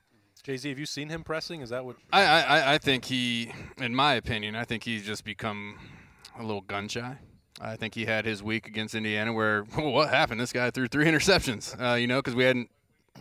Jay 0.48 0.56
Z, 0.56 0.70
have 0.70 0.80
you 0.80 0.86
seen 0.86 1.10
him 1.10 1.26
pressing? 1.26 1.60
Is 1.60 1.72
that 1.72 1.84
what? 1.84 1.98
I, 2.14 2.24
I, 2.24 2.74
I- 2.76 2.78
think 2.78 3.04
he, 3.04 3.52
in 3.80 3.94
my 3.94 4.14
opinion, 4.14 4.56
I 4.56 4.64
think 4.64 4.82
he's 4.84 5.06
just 5.06 5.26
become 5.26 5.78
a 6.40 6.42
little 6.42 6.62
gun 6.62 6.88
shy. 6.88 7.18
I 7.60 7.76
think 7.76 7.94
he 7.94 8.06
had 8.06 8.24
his 8.24 8.42
week 8.42 8.66
against 8.66 8.96
Indiana 8.96 9.34
where 9.34 9.64
what 9.76 10.08
happened? 10.08 10.40
This 10.40 10.54
guy 10.54 10.72
threw 10.72 10.88
three 10.88 11.04
interceptions. 11.04 11.76
Uh, 11.78 11.96
you 11.96 12.08
know, 12.08 12.20
because 12.20 12.34
we 12.34 12.46
hadn't 12.46 12.70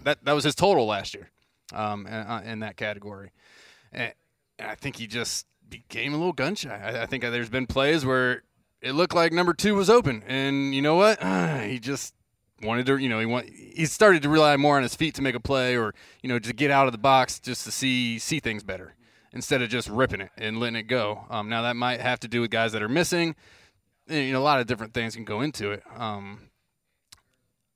that 0.04 0.24
that 0.24 0.34
was 0.34 0.44
his 0.44 0.54
total 0.54 0.86
last 0.86 1.14
year, 1.14 1.32
um, 1.74 2.06
in, 2.06 2.12
uh, 2.12 2.56
that 2.60 2.76
category. 2.76 3.32
And 3.90 4.12
I 4.60 4.76
think 4.76 4.94
he 4.94 5.08
just 5.08 5.46
became 5.68 6.14
a 6.14 6.16
little 6.16 6.32
gun 6.32 6.54
shy. 6.54 6.80
I, 6.80 7.02
I 7.02 7.06
think 7.06 7.24
there's 7.24 7.50
been 7.50 7.66
plays 7.66 8.06
where 8.06 8.44
it 8.80 8.92
looked 8.92 9.16
like 9.16 9.32
number 9.32 9.52
two 9.52 9.74
was 9.74 9.90
open, 9.90 10.22
and 10.28 10.72
you 10.76 10.80
know 10.80 10.94
what? 10.94 11.20
he 11.64 11.80
just 11.80 12.14
wanted 12.62 12.86
to, 12.86 12.96
you 12.96 13.08
know, 13.08 13.20
he 13.20 13.26
want 13.26 13.48
he 13.48 13.86
started 13.86 14.22
to 14.22 14.28
rely 14.28 14.56
more 14.56 14.76
on 14.76 14.82
his 14.82 14.94
feet 14.94 15.14
to 15.16 15.22
make 15.22 15.34
a 15.34 15.40
play, 15.40 15.76
or 15.76 15.94
you 16.22 16.28
know, 16.28 16.38
to 16.38 16.52
get 16.52 16.70
out 16.70 16.86
of 16.86 16.92
the 16.92 16.98
box 16.98 17.38
just 17.38 17.64
to 17.64 17.70
see 17.70 18.18
see 18.18 18.40
things 18.40 18.62
better 18.62 18.94
instead 19.32 19.60
of 19.60 19.68
just 19.68 19.88
ripping 19.88 20.20
it 20.20 20.30
and 20.38 20.58
letting 20.58 20.76
it 20.76 20.84
go. 20.84 21.26
Um, 21.28 21.48
now 21.48 21.62
that 21.62 21.76
might 21.76 22.00
have 22.00 22.20
to 22.20 22.28
do 22.28 22.40
with 22.40 22.50
guys 22.50 22.72
that 22.72 22.82
are 22.82 22.88
missing. 22.88 23.36
You 24.08 24.32
know, 24.32 24.38
a 24.38 24.42
lot 24.42 24.60
of 24.60 24.66
different 24.66 24.94
things 24.94 25.16
can 25.16 25.24
go 25.24 25.40
into 25.40 25.72
it. 25.72 25.82
Um, 25.96 26.50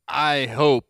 I 0.06 0.46
hope, 0.46 0.86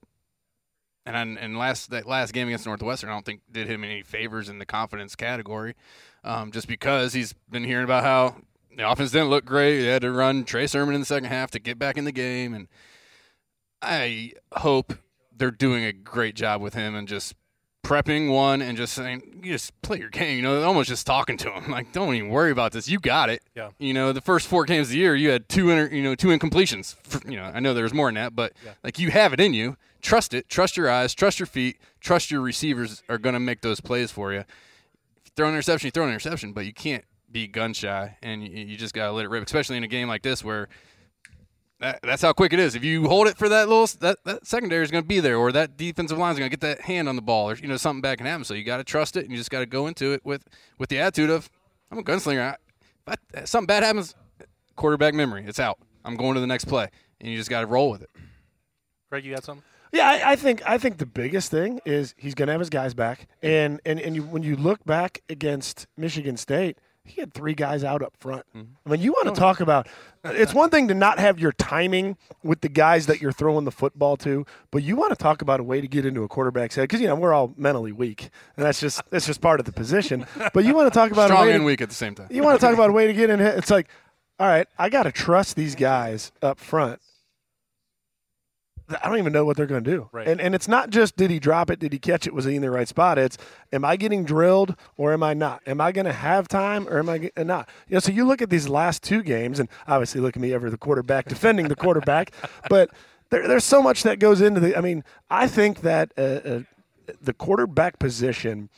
and 1.07 1.17
I, 1.17 1.23
and 1.23 1.59
last 1.59 1.91
that 1.91 2.07
last 2.07 2.33
game 2.33 2.47
against 2.49 2.67
Northwestern, 2.67 3.11
I 3.11 3.15
don't 3.15 3.25
think 3.25 3.41
did 3.51 3.67
him 3.67 3.83
any 3.83 4.03
favors 4.03 4.49
in 4.49 4.59
the 4.59 4.67
confidence 4.67 5.17
category, 5.17 5.75
um, 6.25 6.53
just 6.53 6.69
because 6.69 7.15
he's 7.15 7.35
been 7.51 7.65
hearing 7.65 7.85
about 7.85 8.05
how 8.05 8.37
the 8.77 8.89
offense 8.89 9.11
didn't 9.11 9.31
look 9.31 9.45
great. 9.45 9.81
They 9.81 9.89
had 9.89 10.03
to 10.03 10.13
run 10.13 10.45
Trey 10.45 10.67
Sermon 10.67 10.95
in 10.95 11.01
the 11.01 11.07
second 11.07 11.29
half 11.29 11.51
to 11.53 11.59
get 11.59 11.79
back 11.79 11.97
in 11.97 12.05
the 12.05 12.13
game, 12.13 12.55
and 12.55 12.69
I 13.83 14.33
hope 14.53 14.95
they're 15.37 15.51
doing 15.51 15.85
a 15.85 15.93
great 15.93 16.35
job 16.35 16.61
with 16.61 16.75
him 16.75 16.95
and 16.95 17.09
just 17.09 17.35
prepping 17.83 18.31
one 18.31 18.61
and 18.61 18.77
just 18.77 18.93
saying, 18.93 19.41
you 19.43 19.53
just 19.53 19.81
play 19.81 19.99
your 19.99 20.11
game. 20.11 20.37
You 20.37 20.43
know, 20.43 20.63
almost 20.63 20.89
just 20.89 21.07
talking 21.07 21.37
to 21.39 21.51
him 21.51 21.71
like, 21.71 21.93
don't 21.93 22.15
even 22.15 22.29
worry 22.29 22.51
about 22.51 22.73
this. 22.73 22.89
You 22.89 22.99
got 23.01 23.31
it. 23.31 23.43
Yeah. 23.55 23.71
You 23.79 23.95
know, 23.95 24.13
the 24.13 24.21
first 24.21 24.47
four 24.47 24.65
games 24.65 24.89
of 24.89 24.93
the 24.93 24.99
year, 24.99 25.15
you 25.17 25.31
had 25.31 25.49
two, 25.49 25.71
inter, 25.71 25.93
you 25.95 26.03
know, 26.03 26.15
two 26.15 26.29
incompletions. 26.29 26.95
For, 27.03 27.21
you 27.29 27.37
know, 27.39 27.45
I 27.45 27.61
know 27.61 27.73
there 27.73 27.83
was 27.85 27.95
more 27.95 28.09
than 28.09 28.17
that, 28.17 28.37
but 28.37 28.53
Yeah. 28.65 28.73
like 28.85 28.99
you 28.99 29.11
have 29.11 29.33
it 29.33 29.41
in 29.41 29.55
you. 29.55 29.77
Trust 30.03 30.35
it. 30.35 30.49
Trust 30.49 30.77
your 30.77 30.91
eyes. 30.91 31.15
Trust 31.15 31.39
your 31.41 31.47
feet. 31.47 31.79
Trust 32.01 32.31
your 32.31 32.43
receivers 32.43 33.03
are 33.09 33.19
going 33.19 33.33
to 33.35 33.41
make 33.41 33.63
those 33.63 33.81
plays 33.81 34.11
for 34.11 34.33
you. 34.33 34.41
If 34.41 34.47
you 35.27 35.31
throw 35.37 35.49
an 35.49 35.55
interception, 35.55 35.87
you 35.87 35.91
throw 35.91 36.05
an 36.05 36.11
interception, 36.11 36.53
but 36.53 36.67
you 36.67 36.73
can't 36.75 37.05
be 37.33 37.47
gun 37.47 37.73
shy, 37.73 38.17
and 38.23 38.43
you, 38.43 38.65
you 38.67 38.77
just 38.77 38.93
got 38.95 39.07
to 39.07 39.13
let 39.13 39.25
it 39.25 39.29
rip. 39.29 39.45
Especially 39.45 39.77
in 39.77 39.85
a 39.85 39.89
game 39.89 40.09
like 40.09 40.23
this 40.23 40.43
where 40.45 40.69
that, 41.81 42.01
that's 42.03 42.23
how 42.23 42.33
quick 42.33 42.53
it 42.53 42.59
is. 42.59 42.75
If 42.75 42.85
you 42.85 43.09
hold 43.09 43.27
it 43.27 43.37
for 43.37 43.49
that 43.49 43.69
little, 43.69 43.87
that, 44.01 44.19
that 44.25 44.47
secondary 44.47 44.85
is 44.85 44.91
going 44.91 45.03
to 45.03 45.09
be 45.09 45.21
there, 45.21 45.37
or 45.37 45.51
that 45.53 45.77
defensive 45.77 46.19
line 46.19 46.33
is 46.33 46.39
going 46.39 46.51
to 46.51 46.57
get 46.57 46.61
that 46.61 46.83
hand 46.83 47.09
on 47.09 47.17
the 47.17 47.23
ball, 47.23 47.51
or 47.51 47.57
you 47.57 47.69
know 47.69 47.77
something 47.77 48.03
bad 48.03 48.19
can 48.19 48.27
happen. 48.27 48.45
So 48.45 48.55
you 48.55 48.65
got 48.65 48.77
to 48.77 48.85
trust 48.85 49.17
it, 49.17 49.25
and 49.25 49.31
you 49.31 49.39
just 49.39 49.51
got 49.51 49.61
to 49.61 49.67
go 49.67 49.87
into 49.87 50.13
it 50.13 50.25
with 50.25 50.45
with 50.79 50.91
the 50.91 50.99
attitude 50.99 51.31
of 51.31 51.51
I'm 51.91 51.99
a 51.99 52.03
gunslinger. 52.03 52.55
I, 52.55 52.57
if 53.07 53.19
I, 53.35 53.45
something 53.45 53.67
bad 53.67 53.83
happens, 53.83 54.15
quarterback 54.77 55.15
memory, 55.15 55.45
it's 55.47 55.61
out. 55.61 55.79
I'm 56.05 56.17
going 56.17 56.35
to 56.35 56.41
the 56.41 56.47
next 56.47 56.67
play, 56.67 56.89
and 57.21 57.31
you 57.31 57.37
just 57.37 57.51
got 57.51 57.61
to 57.61 57.67
roll 57.67 57.91
with 57.91 58.03
it. 58.03 58.11
Craig, 59.09 59.25
you 59.25 59.35
got 59.35 59.45
something? 59.45 59.65
Yeah, 59.93 60.09
I, 60.09 60.33
I 60.33 60.37
think 60.37 60.63
I 60.69 60.79
think 60.79 60.99
the 60.99 61.07
biggest 61.07 61.51
thing 61.51 61.81
is 61.85 62.15
he's 62.17 62.35
going 62.35 62.47
to 62.47 62.53
have 62.53 62.61
his 62.61 62.71
guys 62.71 62.95
back, 62.95 63.27
and 63.43 63.81
and 63.85 63.99
and 63.99 64.15
you, 64.15 64.23
when 64.23 64.43
you 64.43 64.55
look 64.55 64.85
back 64.85 65.23
against 65.29 65.87
Michigan 65.97 66.37
State, 66.37 66.79
he 67.05 67.21
had 67.21 67.33
three 67.33 67.55
guys 67.55 67.83
out 67.83 68.03
up 68.03 68.17
front. 68.19 68.45
Mm-hmm. 68.55 68.73
I 68.87 68.91
mean, 68.91 69.01
you 69.01 69.13
want 69.13 69.27
to 69.27 69.33
oh. 69.33 69.35
talk 69.35 69.61
about? 69.61 69.89
It's 70.25 70.53
one 70.53 70.71
thing 70.71 70.89
to 70.89 70.95
not 70.95 71.19
have 71.19 71.41
your 71.41 71.53
timing 71.53 72.17
with 72.43 72.61
the 72.61 72.69
guys 72.69 73.07
that 73.07 73.21
you're 73.21 73.33
throwing 73.33 73.65
the 73.65 73.71
football 73.71 74.17
to, 74.19 74.45
but 74.71 74.83
you 74.83 74.97
want 74.97 75.11
to 75.11 75.17
talk 75.17 75.41
about 75.41 75.61
a 75.61 75.63
way 75.63 75.81
to 75.81 75.89
get 75.89 76.05
into 76.05 76.23
a 76.23 76.29
quarterback's 76.29 76.75
head 76.75 76.83
because 76.83 77.01
you 77.01 77.07
know 77.07 77.15
we're 77.15 77.33
all 77.33 77.55
mentally 77.57 77.93
weak, 77.93 78.29
and 78.57 78.67
that's 78.67 78.81
just 78.81 79.01
that's 79.11 79.27
just 79.27 79.41
part 79.41 79.61
of 79.61 79.67
the 79.67 79.73
position. 79.73 80.27
But 80.53 80.65
you 80.65 80.75
want 80.75 80.93
to 80.93 80.99
talk 80.99 81.11
about 81.11 81.31
a 81.31 81.35
Strong 81.35 81.47
way 81.47 81.53
and 81.53 81.63
to, 81.63 81.67
weak 81.67 81.81
at 81.81 81.89
the 81.89 81.95
same 81.95 82.15
time. 82.15 82.29
you 82.31 82.43
want 82.43 82.61
to 82.61 82.65
talk 82.65 82.75
about 82.75 82.91
a 82.91 82.93
way 82.93 83.07
to 83.07 83.13
get 83.13 83.31
in. 83.31 83.41
It's 83.41 83.71
like, 83.71 83.89
all 84.39 84.47
right, 84.47 84.67
I 84.79 84.89
got 84.89 85.05
to 85.05 85.13
trust 85.13 85.57
these 85.57 85.75
guys 85.75 86.33
up 86.43 86.59
front. 86.59 87.01
I 89.03 89.09
don't 89.09 89.19
even 89.19 89.33
know 89.33 89.45
what 89.45 89.57
they're 89.57 89.67
going 89.67 89.85
to 89.85 89.91
do. 89.91 90.09
Right. 90.13 90.27
And 90.27 90.41
and 90.41 90.55
it's 90.55 90.69
not 90.69 90.91
just 90.91 91.17
did 91.17 91.31
he 91.31 91.39
drop 91.39 91.71
it, 91.71 91.79
did 91.79 91.93
he 91.93 91.99
catch 91.99 92.27
it, 92.27 92.35
was 92.35 92.45
he 92.45 92.57
in 92.57 92.63
the 92.63 92.71
right 92.71 92.89
spot? 92.89 93.19
It's 93.19 93.39
am 93.73 93.85
I 93.85 93.97
getting 93.97 94.25
drilled 94.25 94.77
or 94.97 95.13
am 95.13 95.23
I 95.23 95.35
not? 95.35 95.63
Am 95.67 95.81
I 95.81 95.93
going 95.93 96.07
to 96.07 96.13
have 96.13 96.49
time 96.49 96.89
or 96.89 96.99
am 96.99 97.09
I 97.09 97.19
g- 97.19 97.31
not? 97.39 97.69
You 97.89 97.95
know, 97.95 98.01
so 98.01 98.13
you 98.13 98.25
look 98.25 98.43
at 98.43 98.51
these 98.51 98.69
last 98.69 99.03
two 99.03 99.23
games, 99.23 99.61
and 99.61 99.69
obviously 99.87 100.21
look 100.21 100.37
at 100.37 100.43
me 100.43 100.53
ever 100.53 100.71
the 100.71 100.79
quarterback 100.79 101.27
defending 101.29 101.69
the 101.69 101.77
quarterback, 101.77 102.33
but 102.69 102.91
there, 103.31 103.47
there's 103.47 103.65
so 103.65 103.83
much 103.83 104.03
that 104.03 104.19
goes 104.19 104.41
into 104.41 104.61
the. 104.61 104.77
I 104.77 104.81
mean, 104.81 105.05
I 105.31 105.47
think 105.47 105.81
that 105.81 106.13
uh, 106.19 106.23
uh, 106.23 106.61
the 107.21 107.33
quarterback 107.33 107.99
position 107.99 108.69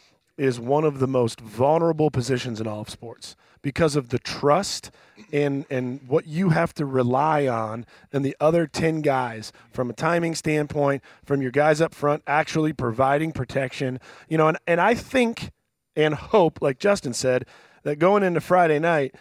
is 0.42 0.58
one 0.58 0.82
of 0.82 0.98
the 0.98 1.06
most 1.06 1.40
vulnerable 1.40 2.10
positions 2.10 2.60
in 2.60 2.66
all 2.66 2.80
of 2.80 2.90
sports 2.90 3.36
because 3.62 3.94
of 3.94 4.08
the 4.08 4.18
trust 4.18 4.90
and 5.32 5.64
and 5.70 6.00
what 6.08 6.26
you 6.26 6.48
have 6.48 6.74
to 6.74 6.84
rely 6.84 7.46
on 7.46 7.86
and 8.12 8.24
the 8.24 8.36
other 8.40 8.66
10 8.66 9.02
guys 9.02 9.52
from 9.70 9.88
a 9.88 9.92
timing 9.92 10.34
standpoint 10.34 11.00
from 11.24 11.40
your 11.42 11.52
guys 11.52 11.80
up 11.80 11.94
front 11.94 12.24
actually 12.26 12.72
providing 12.72 13.30
protection. 13.30 14.00
You 14.28 14.36
know 14.36 14.48
and, 14.48 14.58
and 14.66 14.80
I 14.80 14.94
think 14.94 15.52
and 15.94 16.12
hope 16.12 16.60
like 16.60 16.80
Justin 16.80 17.14
said 17.14 17.46
that 17.84 18.00
going 18.00 18.24
into 18.24 18.40
Friday 18.40 18.80
night 18.80 19.14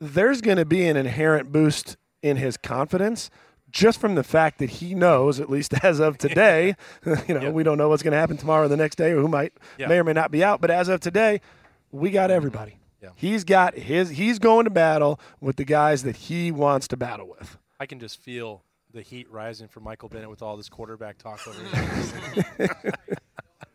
there's 0.00 0.40
going 0.40 0.58
to 0.58 0.64
be 0.64 0.86
an 0.86 0.96
inherent 0.96 1.50
boost 1.50 1.96
in 2.22 2.36
his 2.36 2.56
confidence 2.56 3.30
just 3.70 4.00
from 4.00 4.14
the 4.14 4.22
fact 4.24 4.58
that 4.58 4.70
he 4.70 4.94
knows, 4.94 5.40
at 5.40 5.50
least 5.50 5.72
as 5.84 6.00
of 6.00 6.18
today, 6.18 6.74
you 7.28 7.38
know, 7.38 7.50
we 7.50 7.62
don't 7.62 7.78
know 7.78 7.88
what's 7.88 8.02
going 8.02 8.12
to 8.12 8.18
happen 8.18 8.36
tomorrow 8.36 8.64
or 8.64 8.68
the 8.68 8.76
next 8.76 8.96
day 8.96 9.12
or 9.12 9.20
who 9.20 9.28
might 9.28 9.52
Yeah. 9.78 9.88
may 9.88 9.98
or 9.98 10.04
may 10.04 10.12
not 10.12 10.30
be 10.30 10.42
out. 10.44 10.60
But 10.60 10.70
as 10.70 10.88
of 10.88 11.00
today, 11.00 11.40
we 11.92 12.10
got 12.10 12.30
everybody. 12.30 12.78
Yeah. 13.02 13.10
He's 13.14 13.44
got 13.44 13.74
his. 13.74 14.10
He's 14.10 14.38
going 14.38 14.64
to 14.64 14.70
battle 14.70 15.20
with 15.40 15.56
the 15.56 15.64
guys 15.64 16.02
that 16.02 16.16
he 16.16 16.50
wants 16.50 16.88
to 16.88 16.96
battle 16.96 17.28
with. 17.28 17.56
I 17.78 17.86
can 17.86 18.00
just 18.00 18.20
feel 18.20 18.64
the 18.92 19.02
heat 19.02 19.30
rising 19.30 19.68
for 19.68 19.78
Michael 19.80 20.08
Bennett 20.08 20.30
with 20.30 20.42
all 20.42 20.56
this 20.56 20.68
quarterback 20.68 21.18
talk 21.18 21.46
over 21.46 21.62
here. 22.58 22.70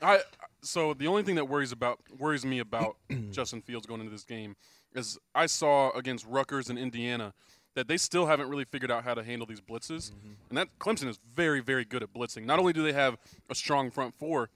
I 0.01 0.19
so 0.61 0.93
the 0.93 1.07
only 1.07 1.23
thing 1.23 1.35
that 1.35 1.45
worries 1.47 1.71
about 1.71 1.99
worries 2.17 2.45
me 2.45 2.59
about 2.59 2.97
Justin 3.31 3.61
Fields 3.61 3.85
going 3.85 4.01
into 4.01 4.11
this 4.11 4.25
game 4.25 4.55
is 4.93 5.17
I 5.33 5.45
saw 5.45 5.91
against 5.91 6.25
Rutgers 6.25 6.69
and 6.69 6.77
Indiana 6.77 7.33
that 7.75 7.87
they 7.87 7.97
still 7.97 8.27
haven't 8.27 8.49
really 8.49 8.65
figured 8.65 8.91
out 8.91 9.03
how 9.03 9.13
to 9.13 9.23
handle 9.23 9.47
these 9.47 9.61
blitzes, 9.61 10.11
and 10.49 10.57
that 10.57 10.67
Clemson 10.79 11.07
is 11.07 11.19
very 11.35 11.59
very 11.59 11.85
good 11.85 12.03
at 12.03 12.13
blitzing. 12.13 12.45
Not 12.45 12.59
only 12.59 12.73
do 12.73 12.83
they 12.83 12.93
have 12.93 13.17
a 13.49 13.55
strong 13.55 13.91
front 13.91 14.13
four, 14.13 14.49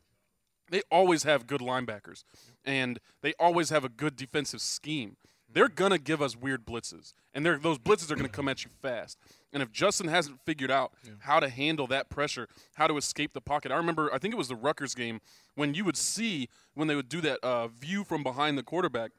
they 0.70 0.82
always 0.92 1.24
have 1.24 1.48
good 1.48 1.62
linebackers, 1.62 2.24
and 2.66 3.00
they 3.22 3.34
always 3.40 3.70
have 3.70 3.84
a 3.84 3.90
good 3.90 4.16
defensive 4.16 4.62
scheme. 4.62 5.18
They're 5.50 5.70
gonna 5.70 5.98
give 5.98 6.22
us 6.22 6.36
weird 6.36 6.66
blitzes, 6.66 7.14
and 7.34 7.46
they're, 7.46 7.58
those 7.58 7.80
blitzes 7.80 8.12
are 8.12 8.16
gonna 8.16 8.28
come 8.28 8.50
at 8.50 8.66
you 8.66 8.70
fast. 8.82 9.18
And 9.54 9.64
if 9.64 9.72
Justin 9.72 10.10
hasn't 10.10 10.42
figured 10.46 10.70
out 10.70 10.92
how 11.20 11.40
to 11.40 11.48
handle 11.50 11.88
that 11.88 12.10
pressure, 12.10 12.48
how 12.76 12.86
to 12.88 12.98
escape 12.98 13.34
the 13.34 13.42
pocket, 13.42 13.72
I 13.72 13.78
remember 13.78 14.14
I 14.14 14.18
think 14.18 14.34
it 14.34 14.38
was 14.38 14.50
the 14.50 14.56
Rutgers 14.56 14.94
game 14.94 15.22
when 15.56 15.74
you 15.74 15.86
would 15.86 15.98
see 15.98 16.50
when 16.76 16.88
they 16.88 16.96
would 16.96 17.10
do 17.10 17.22
that 17.22 17.40
uh, 17.44 17.68
view 17.70 18.04
from 18.04 18.24
behind 18.24 18.58
the 18.58 18.64
quarterback, 18.64 19.12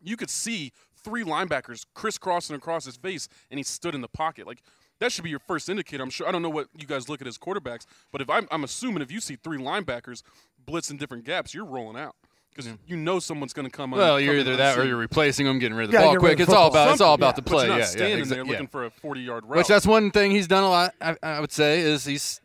you 0.00 0.16
could 0.16 0.30
see 0.30 0.72
three 1.06 1.24
linebackers 1.24 1.86
crisscrossing 1.94 2.56
across 2.56 2.84
his 2.84 2.96
face, 2.96 3.28
and 3.50 3.58
he 3.58 3.62
stood 3.64 3.94
in 3.94 4.00
the 4.00 4.08
pocket. 4.08 4.46
Like 4.46 4.60
that 4.98 5.12
should 5.12 5.24
be 5.24 5.30
your 5.30 5.38
first 5.38 5.68
indicator. 5.68 6.02
I'm 6.02 6.10
sure. 6.10 6.28
I 6.28 6.32
don't 6.32 6.42
know 6.42 6.50
what 6.50 6.66
you 6.76 6.86
guys 6.86 7.08
look 7.08 7.20
at 7.22 7.26
as 7.28 7.38
quarterbacks, 7.38 7.86
but 8.12 8.20
if 8.20 8.28
I'm, 8.28 8.48
I'm 8.50 8.64
assuming 8.64 9.02
if 9.02 9.10
you 9.12 9.20
see 9.20 9.36
three 9.36 9.58
linebackers 9.58 10.22
blitzing 10.66 10.98
different 10.98 11.24
gaps, 11.24 11.54
you're 11.54 11.64
rolling 11.64 11.96
out 11.96 12.14
because 12.54 12.72
you 12.86 12.96
know 12.96 13.18
someone's 13.20 13.52
going 13.52 13.66
to 13.66 13.70
come. 13.70 13.92
on- 13.92 13.98
Well, 14.00 14.16
come 14.16 14.24
you're 14.24 14.34
in 14.34 14.40
either 14.40 14.56
that 14.56 14.78
or 14.78 14.84
you're 14.84 14.96
replacing 14.96 15.46
them, 15.46 15.58
getting 15.58 15.76
rid 15.76 15.84
of 15.84 15.90
the 15.92 15.98
Yeah, 15.98 16.04
ball 16.04 16.16
quick. 16.16 16.34
of 16.40 16.48
It's 16.48 16.52
all 16.52 16.68
about 16.68 16.90
it's 16.92 17.00
all 17.00 17.12
Something, 17.12 17.22
about 17.24 17.36
the 17.36 17.42
but 17.42 17.50
play. 17.50 17.64
you're 17.66 17.74
not 17.74 17.78
yeah, 17.80 17.84
standing 17.86 18.18
yeah, 18.18 18.24
exa- 18.24 18.28
there 18.30 18.44
yeah. 18.44 18.50
looking 18.50 18.66
for 18.66 18.84
a 18.86 18.90
40 18.90 19.20
yard 19.20 19.44
route. 19.46 19.58
Which 19.58 19.68
that's 19.68 19.86
one 19.86 20.10
thing 20.10 20.30
he's 20.32 20.48
done 20.48 20.64
a 20.64 20.68
lot. 20.70 20.94
I, 21.00 21.16
I 21.22 21.40
would 21.40 21.52
say 21.52 21.80
is 21.80 22.04
he's 22.04 22.40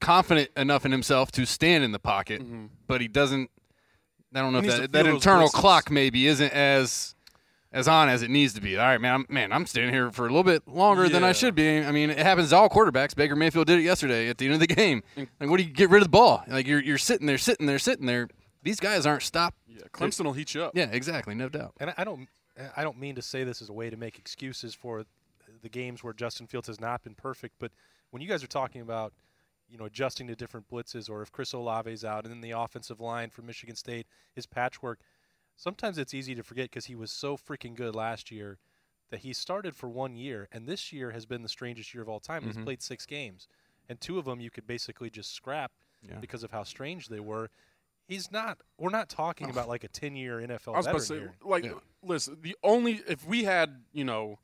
confident 0.00 0.50
enough 0.56 0.84
in 0.84 0.92
himself 0.92 1.32
to 1.32 1.46
stand 1.46 1.82
in 1.82 1.92
the 1.92 1.98
pocket, 1.98 2.42
mm-hmm. 2.42 2.66
but 2.86 3.00
he 3.00 3.08
doesn't. 3.08 3.50
I 4.34 4.40
don't 4.40 4.52
know 4.52 4.60
He 4.60 4.68
if 4.68 4.76
that, 4.80 4.92
that 4.92 5.06
internal 5.06 5.48
blitzes. 5.48 5.52
clock 5.52 5.90
maybe 5.90 6.26
isn't 6.26 6.52
as 6.52 7.13
as 7.74 7.86
on 7.88 8.08
as 8.08 8.22
it 8.22 8.30
needs 8.30 8.54
to 8.54 8.60
be. 8.62 8.78
All 8.78 8.86
right, 8.86 9.00
man, 9.00 9.14
I'm, 9.14 9.26
man, 9.28 9.52
I'm 9.52 9.66
standing 9.66 9.92
here 9.92 10.10
for 10.10 10.22
a 10.24 10.28
little 10.30 10.44
bit 10.44 10.66
longer 10.66 11.08
than 11.10 11.22
I 11.24 11.32
should 11.32 11.54
be. 11.54 11.78
I 11.80 11.90
mean, 11.92 12.08
it 12.08 12.18
happens 12.18 12.50
to 12.50 12.56
all 12.56 12.70
quarterbacks. 12.70 13.14
Baker 13.14 13.36
Mayfield 13.36 13.66
did 13.66 13.78
it 13.80 13.82
yesterday 13.82 14.28
at 14.28 14.38
the 14.38 14.46
end 14.46 14.54
of 14.54 14.60
the 14.60 14.66
game. 14.66 15.02
Like, 15.16 15.50
what 15.50 15.58
do 15.58 15.64
you 15.64 15.70
get 15.70 15.90
rid 15.90 15.98
of 15.98 16.04
the 16.06 16.10
ball? 16.10 16.42
Like 16.48 16.66
you're 16.66 16.80
you're 16.80 16.96
sitting 16.96 17.26
there, 17.26 17.36
sitting 17.36 17.66
there, 17.66 17.78
sitting 17.78 18.06
there. 18.06 18.28
These 18.62 18.80
guys 18.80 19.04
aren't 19.04 19.22
stopped. 19.22 19.58
yeah, 19.68 19.82
Clemson 19.92 20.24
will 20.24 20.32
heat 20.32 20.54
you 20.54 20.62
up. 20.62 20.72
Yeah, 20.74 20.88
exactly, 20.90 21.34
no 21.34 21.50
doubt. 21.50 21.74
and 21.80 21.90
I- 21.90 21.94
I 21.98 22.04
don't, 22.04 22.28
I 22.76 22.82
don't 22.82 22.98
mean 22.98 23.14
to 23.16 23.22
say 23.22 23.44
this 23.44 23.60
as 23.60 23.68
a 23.68 23.72
way 23.74 23.90
to 23.90 23.96
make 23.98 24.18
excuses 24.18 24.74
for 24.74 25.04
the 25.62 25.68
games 25.68 26.02
where 26.02 26.12
Justin 26.14 26.46
Fields 26.46 26.68
has 26.68 26.80
not 26.80 27.02
been 27.02 27.14
perfect, 27.14 27.56
but 27.58 27.72
when 28.10 28.22
you 28.22 28.28
guys 28.28 28.42
are 28.44 28.46
talking 28.48 28.80
about, 28.80 29.12
you 29.68 29.76
know, 29.78 29.84
adjusting 29.86 30.26
to 30.28 30.36
different 30.36 30.68
blitzes, 30.70 31.10
or 31.10 31.20
if 31.22 31.32
Chris 31.32 31.52
Olave's 31.52 32.04
out, 32.04 32.24
and 32.24 32.32
then 32.32 32.40
the 32.40 32.52
offensive 32.52 33.00
line 33.00 33.28
for 33.30 33.42
Michigan 33.42 33.74
State 33.76 34.06
is 34.36 34.46
patchwork. 34.46 35.00
Sometimes 35.56 35.98
it's 35.98 36.14
easy 36.14 36.34
to 36.34 36.42
forget 36.42 36.70
because 36.70 36.86
he 36.86 36.94
was 36.94 37.10
so 37.10 37.36
freaking 37.36 37.74
good 37.74 37.94
last 37.94 38.30
year 38.30 38.58
that 39.10 39.20
he 39.20 39.32
started 39.32 39.76
for 39.76 39.88
one 39.88 40.16
year, 40.16 40.48
and 40.50 40.66
this 40.66 40.92
year 40.92 41.12
has 41.12 41.26
been 41.26 41.42
the 41.42 41.48
strangest 41.48 41.94
year 41.94 42.02
of 42.02 42.08
all 42.08 42.20
time. 42.20 42.42
He's 42.42 42.54
mm-hmm. 42.54 42.64
played 42.64 42.82
six 42.82 43.06
games, 43.06 43.46
and 43.88 44.00
two 44.00 44.18
of 44.18 44.24
them 44.24 44.40
you 44.40 44.50
could 44.50 44.66
basically 44.66 45.10
just 45.10 45.32
scrap 45.34 45.72
Yeah. 46.02 46.18
because 46.20 46.42
of 46.42 46.50
how 46.50 46.64
strange 46.64 47.08
they 47.08 47.20
were. 47.20 47.50
He's 48.06 48.30
not. 48.30 48.58
We're 48.78 48.90
not 48.90 49.08
talking 49.08 49.48
about 49.48 49.68
like 49.68 49.84
a 49.84 49.88
ten-year 49.88 50.40
NFL 50.40 50.74
I 50.74 50.76
was 50.76 50.86
about 50.86 50.86
to 50.86 50.86
veteran 50.86 51.00
say, 51.00 51.14
here. 51.18 51.32
like, 51.42 51.72
listen, 52.02 52.38
the 52.42 52.56
only 52.62 53.02
if 53.08 53.26
we 53.26 53.44
had, 53.44 53.82
you 53.92 54.04
know, 54.04 54.38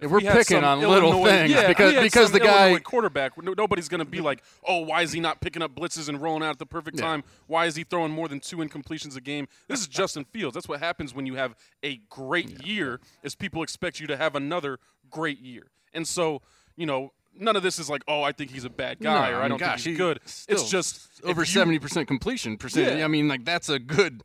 If 0.00 0.10
we're 0.10 0.18
we 0.20 0.28
picking 0.28 0.64
on 0.64 0.80
little 0.80 1.24
things 1.24 1.50
yeah, 1.50 1.68
because 1.68 1.94
because 2.00 2.32
the 2.32 2.40
guy 2.40 2.68
Illinois 2.68 2.80
quarterback, 2.80 3.32
nobody's 3.42 3.88
going 3.88 3.98
to 3.98 4.04
be 4.04 4.20
like, 4.20 4.42
oh, 4.66 4.78
why 4.80 5.02
is 5.02 5.12
he 5.12 5.20
not 5.20 5.40
picking 5.40 5.62
up 5.62 5.74
blitzes 5.74 6.08
and 6.08 6.20
rolling 6.22 6.42
out 6.42 6.50
at 6.50 6.58
the 6.58 6.66
perfect 6.66 6.98
Yeah. 6.98 7.04
time? 7.06 7.24
Why 7.46 7.66
is 7.66 7.76
he 7.76 7.84
throwing 7.84 8.10
more 8.12 8.26
than 8.28 8.40
two 8.40 8.58
incompletions 8.58 9.16
a 9.16 9.20
game? 9.20 9.46
This 9.68 9.80
is 9.80 9.86
Justin 9.88 10.24
Fields. 10.24 10.54
That's 10.54 10.68
what 10.68 10.80
happens 10.80 11.14
when 11.14 11.26
you 11.26 11.34
have 11.34 11.54
a 11.82 12.00
great 12.08 12.64
year. 12.66 13.00
Is 13.22 13.34
people 13.34 13.62
expect 13.62 14.00
you 14.00 14.06
to 14.06 14.16
have 14.16 14.34
another 14.34 14.78
great 15.10 15.40
year, 15.40 15.64
and 15.92 16.06
so 16.08 16.40
you 16.76 16.86
know 16.86 17.12
none 17.38 17.54
of 17.56 17.62
this 17.62 17.78
is 17.78 17.88
like, 17.88 18.02
oh, 18.08 18.22
I 18.22 18.32
think 18.32 18.50
he's 18.50 18.64
a 18.64 18.70
bad 18.70 18.98
guy 18.98 19.30
No, 19.30 19.36
or 19.38 19.42
I 19.42 19.48
don't 19.48 19.56
gosh, 19.58 19.84
think 19.84 19.96
he's 19.96 19.96
he- 19.96 19.96
good. 19.96 20.20
it's 20.48 20.68
just 20.70 21.08
over 21.24 21.42
you- 21.42 21.46
seventy 21.46 21.78
percent 21.78 22.08
completion 22.08 22.56
percentage. 22.56 22.98
Yeah. 22.98 23.04
I 23.04 23.08
mean, 23.08 23.28
like 23.28 23.44
that's 23.44 23.68
a 23.68 23.78
good. 23.78 24.22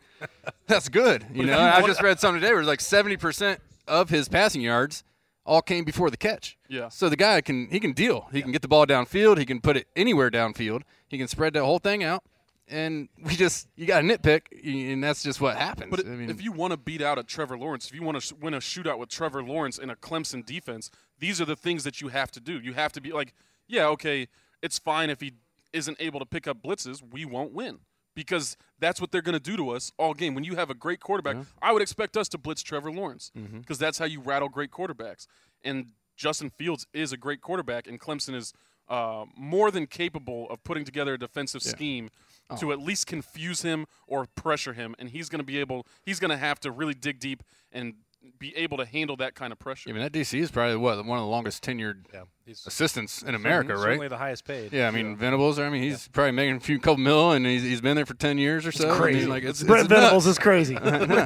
That's 0.68 0.90
good. 0.90 1.26
You 1.34 1.42
if 1.42 1.48
know, 1.48 1.58
you 1.60 1.64
I 1.64 1.82
just 1.86 2.02
read 2.02 2.20
something 2.20 2.40
today 2.42 2.52
where 2.54 2.62
it's 2.62 2.68
like 2.68 2.80
seventy 2.82 3.18
percent 3.18 3.60
of 3.88 4.10
his 4.10 4.28
passing 4.30 4.62
yards 4.62 5.04
all 5.46 5.62
came 5.62 5.84
before 5.84 6.10
the 6.10 6.18
catch. 6.18 6.58
Yeah. 6.68 6.90
So 6.90 7.10
the 7.10 7.16
guy 7.16 7.42
can 7.42 7.68
he 7.70 7.80
can 7.80 7.94
deal. 7.94 8.28
He 8.32 8.42
can 8.42 8.52
get 8.52 8.62
the 8.62 8.68
ball 8.68 8.86
downfield. 8.86 9.38
He 9.38 9.46
can 9.46 9.62
put 9.62 9.78
it 9.78 9.88
anywhere 9.96 10.32
downfield. 10.32 10.82
He 11.08 11.18
can 11.18 11.28
spread 11.28 11.54
that 11.54 11.64
whole 11.64 11.80
thing 11.80 12.04
out. 12.04 12.24
And 12.68 13.10
we 13.24 13.36
just 13.36 13.68
you 13.76 13.86
got 13.86 14.02
to 14.02 14.08
nitpick, 14.08 14.42
and 14.64 15.04
that's 15.04 15.22
just 15.22 15.40
what 15.40 15.56
happens. 15.56 15.92
But 15.92 16.08
I 16.08 16.10
mean, 16.10 16.32
if 16.32 16.42
you 16.42 16.52
want 16.52 16.72
to 16.72 16.78
beat 16.78 17.02
out 17.02 17.20
a 17.20 17.24
Trevor 17.24 17.58
Lawrence, 17.58 17.88
if 17.88 17.94
you 17.94 18.02
want 18.02 18.20
to 18.20 18.36
win 18.36 18.56
a 18.56 18.60
shootout 18.60 18.98
with 18.98 19.10
Trevor 19.10 19.44
Lawrence 19.44 19.78
in 19.78 19.92
a 19.92 19.96
Clemson 19.96 20.44
defense, 20.44 20.90
these 21.20 21.40
are 21.40 21.46
the 21.46 21.56
things 21.56 21.84
that 21.84 22.02
you 22.02 22.08
have 22.08 22.32
to 22.32 22.40
do. 22.40 22.60
You 22.60 22.74
have 22.74 22.92
to 22.94 23.02
be 23.02 23.12
like, 23.12 23.34
yeah, 23.68 23.86
okay, 23.90 24.28
it's 24.64 24.80
fine 24.80 25.12
if 25.12 25.22
he 25.22 25.34
isn't 25.74 25.98
able 26.00 26.20
to 26.20 26.26
pick 26.26 26.48
up 26.48 26.64
blitzes, 26.64 27.04
we 27.08 27.24
won't 27.24 27.54
win 27.54 27.80
because 28.16 28.58
that's 28.80 29.00
what 29.02 29.12
they're 29.12 29.22
going 29.22 29.34
to 29.38 29.40
do 29.52 29.56
to 29.58 29.70
us 29.72 29.92
all 29.98 30.14
game. 30.14 30.34
When 30.36 30.44
you 30.44 30.56
have 30.56 30.70
a 30.70 30.74
great 30.74 31.00
quarterback, 31.00 31.36
I 31.62 31.72
would 31.72 31.82
expect 31.82 32.16
us 32.18 32.28
to 32.30 32.38
blitz 32.38 32.62
Trevor 32.64 32.92
Lawrence 32.92 33.32
Mm-hmm. 33.38 33.60
because 33.60 33.78
that's 33.78 33.98
how 34.00 34.06
you 34.06 34.22
rattle 34.22 34.50
great 34.50 34.72
quarterbacks. 34.72 35.28
And 35.64 35.92
Justin 36.16 36.50
Fields 36.50 36.88
is 36.94 37.12
a 37.12 37.18
great 37.18 37.42
quarterback, 37.42 37.88
and 37.88 38.00
Clemson 38.00 38.36
is 38.36 38.54
uh, 38.88 39.26
more 39.36 39.72
than 39.72 39.86
capable 39.88 40.48
of 40.50 40.64
putting 40.64 40.86
together 40.86 41.14
a 41.16 41.20
defensive 41.20 41.62
scheme 41.62 42.10
Oh. 42.48 42.56
to 42.58 42.72
at 42.72 42.78
least 42.80 43.08
confuse 43.08 43.64
him 43.64 43.88
or 44.06 44.28
pressure 44.36 44.74
him, 44.74 44.94
and 45.00 45.10
he's 45.10 45.30
going 45.30 45.40
to 45.40 45.44
be 45.46 45.58
able. 45.60 45.88
He's 46.04 46.20
going 46.20 46.30
to 46.30 46.38
have 46.38 46.60
to 46.60 46.70
really 46.70 46.94
dig 46.94 47.20
deep 47.20 47.42
and 47.72 47.96
be 48.40 48.56
able 48.58 48.78
to 48.78 48.86
handle 48.86 49.16
that 49.18 49.36
kind 49.36 49.52
of 49.54 49.60
pressure. 49.60 49.90
I 49.90 49.94
mean, 49.94 50.02
that 50.04 50.12
DC 50.12 50.40
is 50.40 50.52
probably 50.52 50.76
what 50.78 50.98
one 51.06 51.18
of 51.18 51.24
the 51.24 51.30
longest 51.30 51.64
tenured 51.64 52.06
Yeah, 52.14 52.24
he's 52.46 52.66
assistants 52.68 53.22
in 53.22 53.36
America, 53.36 53.74
right? 53.76 53.82
certainly 53.84 54.08
the 54.08 54.18
highest 54.18 54.46
paid. 54.46 54.74
Yeah, 54.74 54.88
I 54.88 54.92
mean 54.92 55.16
Venables. 55.16 55.60
I 55.60 55.70
mean, 55.70 55.82
he's 55.84 56.08
probably 56.10 56.32
making 56.32 56.58
a 56.58 56.60
few 56.60 56.80
couple 56.80 56.98
mil, 56.98 57.32
and 57.32 57.46
he's, 57.46 57.64
he's 57.64 57.82
been 57.82 57.96
there 57.96 58.06
for 58.06 58.14
ten 58.16 58.38
years 58.38 58.66
or 58.66 58.72
so. 58.72 58.88
I 58.90 58.92
mean, 58.92 59.02
crazy. 59.02 59.26
like 59.28 59.44
it's, 59.44 59.64
Brent 59.64 59.86
it's 59.86 59.94
Venables 59.94 60.26
nuts. 60.26 60.38
is 60.38 60.40
crazy. 60.44 60.76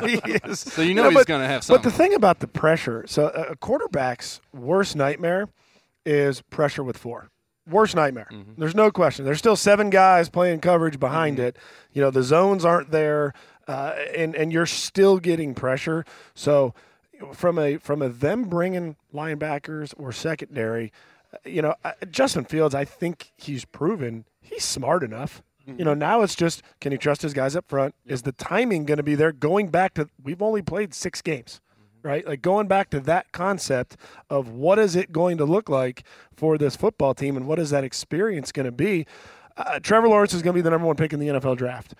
He 0.10 0.32
is. 0.44 0.60
So 0.60 0.82
you 0.82 0.94
know 0.94 1.06
Yeah, 1.10 1.18
he's 1.18 1.26
going 1.26 1.42
to 1.42 1.48
have 1.48 1.64
some. 1.64 1.76
But 1.76 1.84
the 1.84 1.92
thing 1.92 2.14
about 2.14 2.40
the 2.40 2.48
pressure, 2.48 3.06
so 3.08 3.28
a 3.36 3.52
a 3.52 3.56
quarterback's 3.56 4.42
worst 4.54 4.96
nightmare 4.96 5.50
is 6.06 6.42
pressure 6.42 6.84
with 6.84 6.98
four. 6.98 7.30
Worst 7.70 7.96
nightmare. 7.96 8.28
Mm-hmm. 8.32 8.54
There's 8.60 8.74
no 8.74 8.90
question. 8.90 9.26
There's 9.26 9.38
still 9.38 9.56
seven 9.56 9.90
guys 9.92 10.28
playing 10.30 10.62
coverage 10.62 11.00
behind 11.00 11.38
Mm-hmm. 11.38 11.48
it. 11.48 11.58
You 11.94 12.02
know, 12.02 12.10
the 12.10 12.24
zones 12.24 12.66
aren't 12.66 12.90
there, 12.92 13.34
uh, 13.68 13.94
and 14.18 14.36
and 14.36 14.52
you're 14.52 14.66
still 14.66 15.20
getting 15.20 15.54
pressure. 15.54 16.04
So 16.34 16.74
from 17.34 17.60
a 17.60 17.78
from 17.78 18.02
a 18.02 18.10
them 18.10 18.46
bringing 18.46 18.96
linebackers 19.14 19.94
or 19.98 20.12
secondary, 20.12 20.92
uh, 21.34 21.38
you 21.46 21.62
know, 21.62 21.76
uh, 21.84 21.94
Justin 22.10 22.46
Fields, 22.46 22.76
I 22.76 22.86
think 22.86 23.32
he's 23.38 23.66
proven 23.66 24.26
he's 24.42 24.64
smart 24.64 25.04
enough. 25.04 25.42
You 25.78 25.86
know, 25.86 25.94
now 25.94 26.24
it's 26.24 26.34
just 26.34 26.64
can 26.82 26.92
he 26.92 26.98
trust 26.98 27.22
his 27.22 27.34
guys 27.34 27.56
up 27.56 27.68
front? 27.68 27.94
Is 28.04 28.24
the 28.24 28.32
timing 28.32 28.86
going 28.86 28.98
to 28.98 29.04
be 29.04 29.14
there? 29.14 29.32
Going 29.32 29.68
back 29.68 29.94
to 29.96 30.10
we've 30.24 30.42
only 30.42 30.64
played 30.64 30.96
six 30.96 31.22
games, 31.22 31.62
right? 32.02 32.26
Like 32.26 32.42
going 32.42 32.68
back 32.68 32.90
to 32.90 33.00
that 33.02 33.32
concept 33.32 33.96
of 34.32 34.50
what 34.50 34.80
is 34.80 34.96
it 34.96 35.12
going 35.12 35.38
to 35.38 35.46
look 35.46 35.70
like 35.70 36.04
for 36.36 36.58
this 36.58 36.76
football 36.76 37.14
team 37.14 37.38
and 37.38 37.46
what 37.46 37.60
is 37.60 37.70
that 37.70 37.84
experience 37.84 38.52
going 38.52 38.66
to 38.66 38.72
be? 38.72 39.06
Uh, 39.58 39.78
Trevor 39.80 40.08
Lawrence 40.08 40.34
is 40.34 40.42
going 40.42 40.54
to 40.54 40.58
be 40.58 40.62
the 40.62 40.72
number 40.72 40.88
one 40.88 40.96
pick 40.96 41.14
in 41.14 41.20
the 41.20 41.28
NFL 41.28 41.58
draft. 41.58 41.94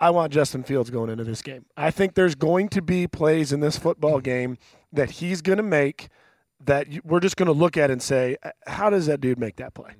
I 0.00 0.10
want 0.10 0.32
Justin 0.32 0.62
Fields 0.64 0.90
going 0.90 1.08
into 1.10 1.24
this 1.24 1.40
game. 1.42 1.64
I 1.76 1.90
think 1.90 2.14
there's 2.14 2.34
going 2.34 2.68
to 2.70 2.82
be 2.82 3.06
plays 3.06 3.52
in 3.52 3.60
this 3.60 3.78
football 3.78 4.20
game 4.20 4.58
that 4.92 5.12
he's 5.12 5.40
going 5.40 5.56
to 5.58 5.62
make 5.62 6.08
that 6.64 6.86
we're 7.04 7.20
just 7.20 7.36
going 7.36 7.46
to 7.46 7.52
look 7.52 7.76
at 7.76 7.90
and 7.90 8.02
say, 8.02 8.36
"Uh, 8.42 8.50
how 8.66 8.90
does 8.90 9.06
that 9.06 9.20
dude 9.20 9.38
make 9.38 9.56
that 9.56 9.74
play? 9.74 9.92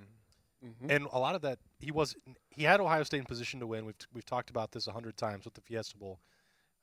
And 0.89 1.07
a 1.13 1.19
lot 1.19 1.35
of 1.35 1.43
that, 1.43 1.59
he 1.79 1.91
was 1.91 2.17
he 2.51 2.63
had 2.65 2.81
Ohio 2.81 3.03
State 3.03 3.19
in 3.19 3.25
position 3.25 3.61
to 3.61 3.67
win. 3.67 3.85
We've 3.85 3.95
we've 4.15 4.25
talked 4.25 4.51
about 4.51 4.73
this 4.73 4.87
a 4.87 4.93
hundred 4.93 5.17
times 5.17 5.45
with 5.45 5.55
the 5.55 5.61
Fiesta 5.61 5.97
Bowl. 5.97 6.21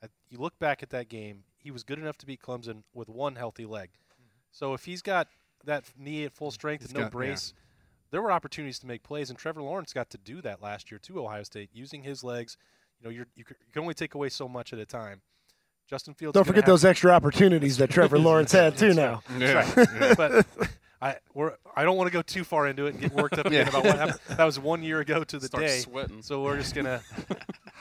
Uh, 0.04 0.08
You 0.30 0.38
look 0.38 0.58
back 0.60 0.84
at 0.84 0.90
that 0.92 1.10
game, 1.10 1.44
he 1.58 1.72
was 1.72 1.84
good 1.84 1.98
enough 2.00 2.18
to 2.20 2.26
beat 2.26 2.42
Clemson 2.42 2.84
with 2.94 3.10
one 3.10 3.36
healthy 3.36 3.66
leg. 3.66 3.90
So 4.52 4.74
if 4.74 4.86
he's 4.86 5.02
got 5.02 5.28
that 5.66 5.86
knee 5.98 6.26
at 6.26 6.34
full 6.34 6.52
strength 6.52 6.86
and 6.86 6.94
no 6.94 7.00
got- 7.02 7.06
yeah. 7.06 7.10
brace, 7.10 7.54
there 8.12 8.22
were 8.22 8.32
opportunities 8.32 8.78
to 8.80 8.88
make 8.88 9.02
plays, 9.04 9.30
and 9.30 9.40
Trevor 9.40 9.62
Lawrence 9.64 9.94
got 9.94 10.10
to 10.12 10.18
do 10.18 10.42
that 10.42 10.62
last 10.62 10.92
year 10.92 11.00
to 11.00 11.20
Ohio 11.24 11.44
State 11.44 11.70
using 11.74 12.04
his 12.04 12.24
legs. 12.24 12.58
You 13.02 13.10
know, 13.10 13.16
you're, 13.16 13.28
you, 13.36 13.44
c- 13.48 13.56
you 13.66 13.74
can 13.74 13.82
only 13.82 13.94
take 13.96 14.14
away 14.14 14.30
so 14.30 14.48
much 14.48 14.74
at 14.74 14.80
a 14.80 14.86
time. 14.86 15.22
Justin 15.90 16.14
Fields. 16.14 16.36
Don't 16.36 16.46
forget 16.46 16.66
those 16.66 16.86
extra 16.86 17.12
opportunities 17.12 17.78
that 17.78 17.90
Trevor 17.90 18.20
Lawrence 18.28 18.52
had 18.52 18.78
too. 18.78 18.94
Now, 18.94 19.22
yeah. 19.38 19.70
Right. 19.76 20.16
but 20.16 20.46
I 21.02 21.16
we're, 21.34 21.56
I 21.76 21.84
don't 21.84 21.98
want 21.98 22.08
to 22.08 22.14
go 22.14 22.22
too 22.22 22.44
far 22.44 22.68
into 22.68 22.86
it 22.86 22.94
and 22.94 23.02
get 23.02 23.12
worked 23.14 23.38
up 23.38 23.48
again 23.48 23.66
Yeah. 23.66 23.70
about 23.70 23.84
what 23.86 23.98
happened. 23.98 24.20
That 24.38 24.44
was 24.46 24.60
one 24.60 24.84
year 24.84 25.00
ago 25.00 25.24
to 25.24 25.40
the 25.40 25.48
Start 25.48 25.64
day. 25.66 25.80
sweating. 25.80 26.22
So 26.22 26.44
we're 26.44 26.58
just 26.58 26.76
gonna. 26.76 27.02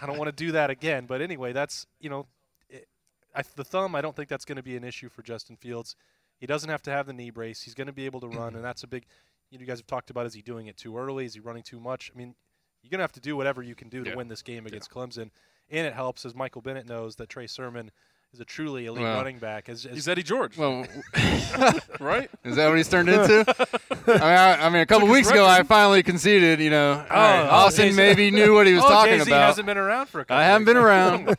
I 0.00 0.06
don't 0.06 0.16
want 0.18 0.28
to 0.28 0.32
do 0.44 0.52
that 0.52 0.70
again. 0.70 1.04
But 1.06 1.20
anyway, 1.20 1.52
that's 1.52 1.86
you 2.00 2.08
know, 2.10 2.26
it, 2.68 2.88
I, 3.34 3.42
the 3.54 3.62
thumb. 3.64 3.94
I 3.94 4.00
don't 4.00 4.16
think 4.16 4.28
that's 4.28 4.46
going 4.46 4.56
to 4.56 4.62
be 4.62 4.76
an 4.76 4.82
issue 4.84 5.08
for 5.10 5.22
Justin 5.22 5.56
Fields. 5.56 5.94
He 6.38 6.46
doesn't 6.46 6.70
have 6.70 6.82
to 6.82 6.90
have 6.90 7.06
the 7.06 7.12
knee 7.12 7.30
brace. 7.30 7.60
He's 7.62 7.74
going 7.74 7.86
to 7.88 7.92
be 7.92 8.06
able 8.06 8.20
to 8.20 8.28
run, 8.28 8.54
and 8.56 8.64
that's 8.64 8.82
a 8.82 8.86
big. 8.88 9.04
You, 9.50 9.58
know, 9.58 9.60
you 9.62 9.66
guys 9.66 9.78
have 9.78 9.86
talked 9.86 10.10
about 10.10 10.26
is 10.26 10.32
he 10.34 10.42
doing 10.42 10.66
it 10.68 10.76
too 10.78 10.96
early? 10.96 11.26
Is 11.26 11.34
he 11.34 11.40
running 11.40 11.62
too 11.62 11.78
much? 11.78 12.10
I 12.12 12.16
mean, 12.18 12.34
you're 12.82 12.90
going 12.90 12.98
to 12.98 13.04
have 13.04 13.12
to 13.12 13.20
do 13.20 13.36
whatever 13.36 13.62
you 13.62 13.74
can 13.74 13.88
do 13.88 14.04
to 14.04 14.10
Yeah. 14.10 14.16
win 14.16 14.28
this 14.28 14.42
game 14.42 14.66
against 14.66 14.90
Clemson, 14.90 15.30
and 15.70 15.86
it 15.86 15.92
helps 15.94 16.24
as 16.24 16.34
Michael 16.34 16.62
Bennett 16.62 16.86
knows 16.88 17.16
that 17.16 17.28
Trey 17.28 17.46
Sermon 17.46 17.90
is 18.32 18.40
a 18.40 18.44
truly 18.44 18.86
elite 18.86 19.02
Well, 19.02 19.16
running 19.16 19.38
back. 19.38 19.68
As, 19.68 19.84
as 19.84 19.94
He's 19.94 20.08
Eddie 20.08 20.22
George, 20.22 20.56
well, 20.56 20.86
right? 22.00 22.30
is 22.44 22.56
that 22.56 22.68
what 22.68 22.76
he's 22.76 22.88
turned 22.88 23.08
into? 23.08 23.44
I 24.06 24.12
mean, 24.12 24.20
I, 24.22 24.66
I 24.66 24.68
mean, 24.68 24.82
a 24.82 24.86
couple 24.86 25.08
his 25.08 25.14
weeks 25.14 25.30
ago, 25.30 25.44
I 25.46 25.62
finally 25.64 26.02
conceded. 26.02 26.60
You 26.60 26.70
know, 26.70 26.92
all 26.92 27.16
right, 27.16 27.42
oh, 27.46 27.50
Austin 27.50 27.86
Jay-Z. 27.86 27.96
maybe 27.96 28.30
knew 28.30 28.54
what 28.54 28.66
he 28.66 28.74
was 28.74 28.84
oh, 28.84 28.88
talking 28.88 29.14
Jay-Z 29.18 29.30
about. 29.30 29.46
hasn't 29.46 29.66
been 29.66 29.78
around 29.78 30.06
for 30.08 30.20
a 30.20 30.24
couple 30.24 30.36
I 30.40 30.44
haven't 30.44 30.64
been 30.66 30.76
around, 30.76 31.36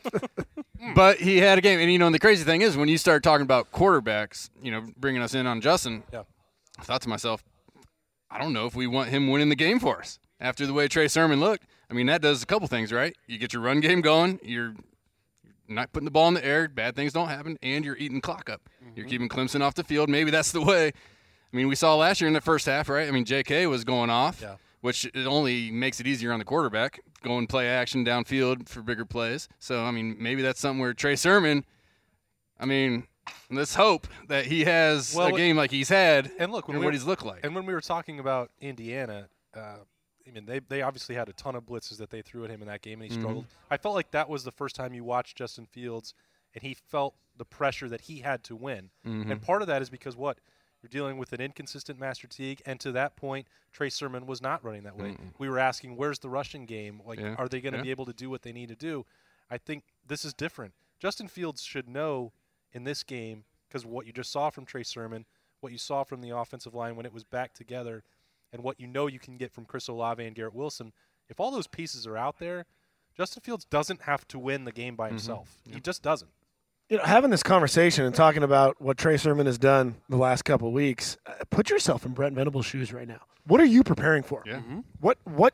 but 0.96 1.18
he 1.18 1.38
had 1.38 1.58
a 1.58 1.62
game. 1.62 1.80
And 1.80 1.92
you 1.92 1.98
know, 1.98 2.08
and 2.08 2.16
the 2.16 2.20
crazy 2.20 2.44
thing 2.44 2.62
is, 2.62 2.76
when 2.76 2.89
you 2.89 2.98
start 2.98 3.24
talking 3.24 3.44
about 3.44 3.72
quarterbacks, 3.72 4.50
you 4.62 4.72
know, 4.72 4.84
bringing 4.98 5.22
us 5.22 5.34
in 5.34 5.48
on 5.48 5.62
Justin, 5.62 6.04
Yeah. 6.12 6.24
I 6.78 6.84
thought 6.84 7.02
to 7.04 7.10
myself, 7.10 7.44
I 8.30 8.38
don't 8.39 8.54
know 8.54 8.66
if 8.66 8.76
we 8.76 8.88
want 8.88 9.10
him 9.10 9.30
winning 9.30 9.50
the 9.50 9.56
game 9.56 9.80
for 9.80 10.00
us 10.00 10.20
after 10.42 10.66
the 10.68 10.74
way 10.74 10.89
Trey 10.89 11.08
Sermon 11.08 11.39
looked. 11.39 11.66
I 11.89 11.94
mean, 11.94 12.08
that 12.08 12.22
does 12.22 12.44
a 12.44 12.46
couple 12.46 12.68
things, 12.68 12.92
right? 12.92 13.16
You 13.28 13.38
get 13.38 13.54
your 13.54 13.62
run 13.62 13.80
game 13.80 14.02
going. 14.02 14.39
You're 14.44 14.74
not 15.68 15.94
putting 15.94 16.06
the 16.06 16.12
ball 16.12 16.28
in 16.28 16.34
the 16.34 16.44
air. 16.46 16.68
Bad 16.68 16.96
things 16.96 17.14
don't 17.14 17.30
happen, 17.30 17.58
and 17.62 17.86
you're 17.86 17.98
eating 17.98 18.20
clock 18.20 18.50
up. 18.50 18.62
You're 18.96 19.06
keeping 19.06 19.30
Clemson 19.30 19.62
off 19.62 19.76
the 19.76 19.84
field. 19.86 20.10
Maybe 20.10 20.32
that's 20.32 20.52
the 20.52 20.62
way. 20.62 20.88
I 20.88 21.56
mean, 21.56 21.68
we 21.68 21.76
saw 21.76 21.96
last 21.96 22.20
year 22.22 22.28
in 22.28 22.34
the 22.34 22.42
first 22.42 22.66
half, 22.66 22.89
right? 22.89 23.08
I 23.08 23.12
mean, 23.12 23.24
J.K. 23.26 23.68
was 23.68 23.84
going 23.84 24.10
off, 24.10 24.42
Yeah. 24.42 24.56
which 24.82 25.06
it 25.06 25.28
only 25.28 25.70
makes 25.72 26.00
it 26.00 26.08
easier 26.08 26.32
on 26.34 26.39
the 26.39 26.46
quarterback. 26.46 27.02
Go 27.24 27.38
and 27.38 27.48
play 27.48 27.68
action 27.70 28.04
downfield 28.06 28.68
for 28.68 28.82
bigger 28.82 29.06
plays. 29.06 29.48
So, 29.60 29.84
I 29.84 29.92
mean, 29.92 30.16
maybe 30.20 30.42
that's 30.42 30.60
something 30.60 30.80
where 30.80 30.94
Trey 30.94 31.16
Sermon. 31.16 31.66
I 32.60 32.66
mean, 32.66 33.06
let's 33.50 33.76
hope 33.76 34.08
that 34.28 34.46
he 34.46 34.64
has 34.66 35.14
Well, 35.14 35.28
a 35.28 35.38
game 35.38 35.56
like 35.58 35.72
he's 35.72 35.89
had 35.89 36.32
And 36.39 36.52
look, 36.52 36.68
and 36.68 36.80
we 36.80 36.86
what 36.86 36.94
he's 36.94 37.06
looked 37.06 37.26
like. 37.26 37.42
And 37.44 37.54
when 37.54 37.66
we 37.66 37.74
were 37.74 37.82
talking 37.82 38.20
about 38.20 38.50
Indiana, 38.60 39.28
uh, 39.56 39.76
I 40.32 40.34
mean, 40.34 40.46
they, 40.46 40.60
they 40.60 40.82
obviously 40.82 41.16
had 41.16 41.28
a 41.30 41.34
ton 41.34 41.56
of 41.56 41.66
blitzes 41.66 41.98
that 41.98 42.10
they 42.10 42.22
threw 42.22 42.46
at 42.46 42.50
him 42.50 42.62
in 42.62 42.68
that 42.70 42.82
game, 42.82 43.02
and 43.02 43.12
he 43.12 43.16
Mm-hmm. 43.18 43.22
struggled. 43.22 43.46
I 43.70 43.78
felt 43.78 43.96
like 43.96 44.12
that 44.12 44.30
was 44.30 44.44
the 44.44 44.52
first 44.52 44.76
time 44.76 44.94
you 44.94 45.04
watched 45.04 45.38
Justin 45.38 45.66
Fields, 45.66 46.14
and 46.56 46.64
he 46.64 46.74
felt 46.74 47.16
the 47.38 47.46
pressure 47.46 47.90
that 47.90 48.02
he 48.02 48.20
had 48.20 48.44
to 48.46 48.56
win. 48.56 48.90
Mm-hmm. 49.06 49.32
And 49.32 49.42
part 49.42 49.62
of 49.62 49.68
that 49.68 49.82
is 49.82 49.90
because 49.90 50.16
what? 50.16 50.38
You're 50.82 50.90
dealing 50.90 51.18
with 51.18 51.32
an 51.34 51.42
inconsistent 51.42 52.00
Master 52.00 52.28
Teague, 52.28 52.62
and 52.66 52.80
to 52.80 52.92
that 52.94 53.16
point, 53.16 53.48
Trey 53.72 53.90
Sermon 53.90 54.26
was 54.26 54.42
not 54.42 54.64
running 54.66 54.84
that 54.84 54.98
way. 54.98 55.16
We 55.38 55.48
were 55.48 55.60
asking, 55.60 55.96
where's 55.96 56.20
the 56.20 56.30
rushing 56.30 56.66
game? 56.66 57.02
Like, 57.06 57.20
Yeah. 57.20 57.36
are 57.38 57.48
they 57.48 57.62
going 57.62 57.74
to 57.74 57.80
Yeah. 57.80 57.84
be 57.84 57.92
able 57.92 58.06
to 58.08 58.14
do 58.14 58.30
what 58.32 58.42
they 58.42 58.52
need 58.52 58.70
to 58.70 58.76
do? 58.76 59.06
I 59.50 59.58
think 59.60 59.84
this 60.08 60.26
is 60.26 60.34
different. 60.34 60.74
Justin 61.00 61.28
Fields 61.28 61.62
should 61.62 61.88
know 61.88 62.32
in 62.74 62.84
this 62.84 63.04
game 63.04 63.44
because 63.68 63.86
what 63.86 64.08
you 64.08 64.14
just 64.14 64.32
saw 64.32 64.50
from 64.50 64.66
Trey 64.66 64.84
Sermon, 64.84 65.26
what 65.60 65.72
you 65.72 65.78
saw 65.78 66.04
from 66.04 66.22
the 66.22 66.30
offensive 66.32 66.74
line 66.74 66.96
when 66.96 67.06
it 67.06 67.14
was 67.14 67.24
back 67.24 67.54
together, 67.54 68.04
and 68.54 68.64
what 68.64 68.80
you 68.80 68.88
know 68.88 69.08
you 69.08 69.20
can 69.20 69.38
get 69.38 69.52
from 69.52 69.66
Chris 69.66 69.88
Olave 69.88 70.24
and 70.24 70.36
Garrett 70.36 70.54
Wilson. 70.54 70.91
If 71.30 71.39
all 71.39 71.52
those 71.52 71.68
pieces 71.68 72.06
are 72.06 72.18
out 72.18 72.39
there, 72.39 72.66
Justin 73.16 73.41
Fields 73.41 73.66
doesn't 73.66 74.02
have 74.04 74.28
to 74.30 74.39
win 74.39 74.66
the 74.66 74.72
game 74.72 74.95
by 74.95 75.10
himself. 75.10 75.62
He 75.70 75.80
just 75.80 76.02
doesn't. 76.04 76.30
you 76.89 76.97
know, 76.97 77.04
having 77.04 77.30
this 77.32 77.43
conversation 77.43 78.04
and 78.06 78.14
talking 78.14 78.43
about 78.43 78.82
what 78.82 78.97
Trey 78.97 79.16
Sermon 79.18 79.45
has 79.45 79.58
done 79.58 79.95
the 80.10 80.18
last 80.18 80.43
couple 80.43 80.68
of 80.68 80.74
weeks, 80.74 81.18
uh, 81.26 81.34
put 81.49 81.70
yourself 81.70 82.06
in 82.06 82.12
Brent 82.14 82.36
Venables' 82.36 82.66
shoes 82.66 82.91
right 82.91 83.08
now. 83.08 83.22
What 83.47 83.62
are 83.62 83.66
you 83.66 83.84
preparing 83.84 84.24
for? 84.24 84.43
Yeah. 84.45 84.62
What 84.99 85.18
what 85.24 85.54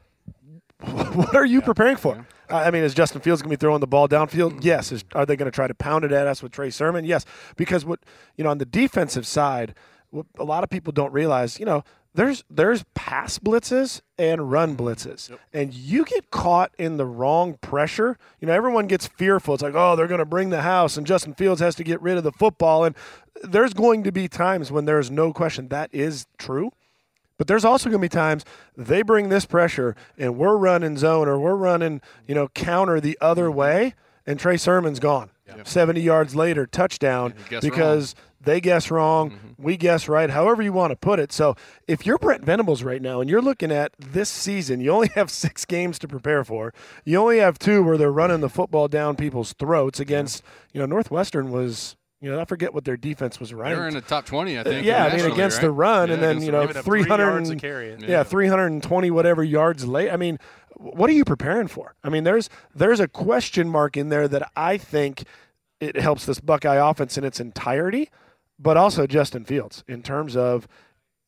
what 0.79 1.35
are 1.35 1.45
you 1.45 1.61
preparing 1.61 1.95
for? 1.97 2.25
Uh, 2.49 2.55
I 2.55 2.69
mean, 2.71 2.83
is 2.83 2.93
Justin 2.93 3.21
Fields 3.21 3.41
going 3.41 3.49
to 3.49 3.57
be 3.57 3.59
throwing 3.59 3.79
the 3.81 3.87
ball 3.87 4.07
downfield? 4.07 4.63
Yes. 4.63 4.91
Is, 4.91 5.03
are 5.13 5.25
they 5.25 5.35
going 5.35 5.49
to 5.49 5.55
try 5.55 5.67
to 5.67 5.73
pound 5.73 6.05
it 6.05 6.11
at 6.11 6.27
us 6.27 6.43
with 6.43 6.51
Trey 6.51 6.69
Sermon? 6.69 7.03
Yes. 7.05 7.25
Because 7.55 7.83
what 7.85 7.99
you 8.35 8.43
know 8.43 8.51
on 8.51 8.59
the 8.59 8.65
defensive 8.65 9.25
side, 9.25 9.73
what 10.11 10.27
a 10.37 10.43
lot 10.43 10.63
of 10.63 10.69
people 10.69 10.93
don't 10.93 11.11
realize, 11.11 11.59
you 11.59 11.65
know, 11.65 11.83
there's 12.17 12.43
there's 12.49 12.83
pass 12.95 13.37
blitzes 13.37 14.01
and 14.17 14.51
run 14.51 14.75
blitzes, 14.75 15.29
and 15.53 15.71
you 15.71 16.03
get 16.03 16.31
caught 16.31 16.71
in 16.79 16.97
the 16.97 17.05
wrong 17.05 17.53
pressure. 17.61 18.17
You 18.41 18.47
know, 18.47 18.53
everyone 18.53 18.87
gets 18.87 19.05
fearful. 19.05 19.53
It's 19.53 19.61
like, 19.61 19.75
oh, 19.75 19.95
they're 19.95 20.07
going 20.07 20.17
to 20.17 20.25
bring 20.25 20.49
the 20.49 20.63
house, 20.63 20.97
and 20.97 21.05
Justin 21.05 21.35
Fields 21.35 21.61
has 21.61 21.75
to 21.75 21.83
get 21.83 22.01
rid 22.01 22.17
of 22.17 22.23
the 22.23 22.31
football. 22.31 22.83
And 22.83 22.95
there's 23.43 23.75
going 23.75 24.03
to 24.03 24.11
be 24.11 24.27
times 24.27 24.71
when 24.71 24.85
there's 24.85 25.11
no 25.11 25.31
question 25.31 25.67
that 25.67 25.91
is 25.93 26.25
true. 26.39 26.71
But 27.37 27.45
there's 27.45 27.63
also 27.63 27.87
going 27.87 28.01
to 28.01 28.05
be 28.05 28.09
times 28.09 28.43
they 28.75 29.03
bring 29.03 29.29
this 29.29 29.45
pressure 29.45 29.95
and 30.17 30.39
we're 30.39 30.57
running 30.57 30.97
zone 30.97 31.27
or 31.27 31.37
we're 31.39 31.55
running, 31.55 32.01
you 32.27 32.33
know, 32.33 32.47
counter 32.47 32.99
the 32.99 33.15
other 33.21 33.51
way, 33.51 33.93
and 34.25 34.39
Trey 34.39 34.57
Sermon's 34.57 34.99
gone. 34.99 35.29
70 35.65 36.01
yards 36.01 36.35
later, 36.35 36.65
touchdown 36.65 37.33
because 37.69 38.15
they 38.39 38.61
guess 38.61 38.91
wrong, 38.91 39.31
mm-hmm. 39.31 39.63
we 39.63 39.77
guess 39.77 40.07
right, 40.07 40.29
however 40.29 40.61
you 40.61 40.71
want 40.71 40.91
to 40.91 40.95
put 40.95 41.19
it. 41.19 41.31
So 41.31 41.55
if 41.87 42.05
you're 42.05 42.17
Brent 42.17 42.43
Venables 42.45 42.83
right 42.83 43.01
now 43.01 43.19
and 43.21 43.29
you're 43.29 43.41
looking 43.41 43.71
at 43.71 43.93
this 43.97 44.29
season, 44.29 44.79
you 44.79 44.91
only 44.91 45.09
have 45.15 45.29
six 45.31 45.65
games 45.65 45.99
to 45.99 46.07
prepare 46.07 46.43
for. 46.43 46.73
You 47.05 47.17
only 47.17 47.39
have 47.39 47.57
two 47.59 47.83
where 47.83 47.97
they're 47.97 48.11
running 48.11 48.41
the 48.41 48.49
football 48.49 48.87
down 48.87 49.15
people's 49.15 49.53
throats 49.53 49.99
against, 49.99 50.43
you 50.73 50.79
know, 50.79 50.85
Northwestern 50.85 51.51
was. 51.51 51.95
You 52.19 52.31
know, 52.31 52.39
I 52.39 52.45
forget 52.45 52.73
what 52.73 52.83
their 52.83 52.97
defense 52.97 53.39
was 53.39 53.53
right. 53.53 53.69
They 53.69 53.75
ranked. 53.75 53.79
were 53.79 53.87
in 53.89 53.93
the 53.93 54.01
top 54.01 54.25
20, 54.25 54.57
I 54.57 54.63
think. 54.63 54.83
yeah, 54.87 55.05
I 55.05 55.15
mean 55.15 55.31
against 55.31 55.57
right? 55.57 55.61
the 55.61 55.71
run, 55.71 56.07
Yeah, 56.07 56.15
and 56.15 56.23
then 56.23 56.41
you 56.41 56.51
know 56.51 56.57
run. 56.61 56.67
Giving 56.67 56.79
up 56.79 56.85
three 56.85 57.03
three 57.03 57.09
yards 57.15 57.49
hundred 57.49 57.61
carry. 57.61 57.91
yeah, 57.91 58.07
Yeah. 58.07 58.23
three 58.23 58.47
hundred 58.47 58.71
and 58.71 58.81
twenty 58.81 59.11
whatever 59.11 59.43
yards 59.43 59.87
late. 59.87 60.09
I 60.09 60.17
mean, 60.17 60.39
what 60.77 61.11
are 61.11 61.13
you 61.13 61.23
preparing 61.23 61.67
for? 61.67 61.93
I 62.03 62.09
mean, 62.09 62.23
there's 62.23 62.49
there's 62.73 62.99
a 62.99 63.07
question 63.07 63.69
mark 63.69 63.97
in 63.97 64.09
there 64.09 64.27
that 64.27 64.51
I 64.55 64.77
think 64.79 65.25
it 65.79 65.95
helps 65.95 66.25
this 66.25 66.39
Buckeye 66.39 66.77
offense 66.89 67.19
in 67.19 67.23
its 67.23 67.39
entirety, 67.39 68.09
but 68.59 68.77
also 68.77 69.07
Justin 69.07 69.45
Fields 69.45 69.83
in 69.87 70.01
terms 70.03 70.35
of 70.35 70.67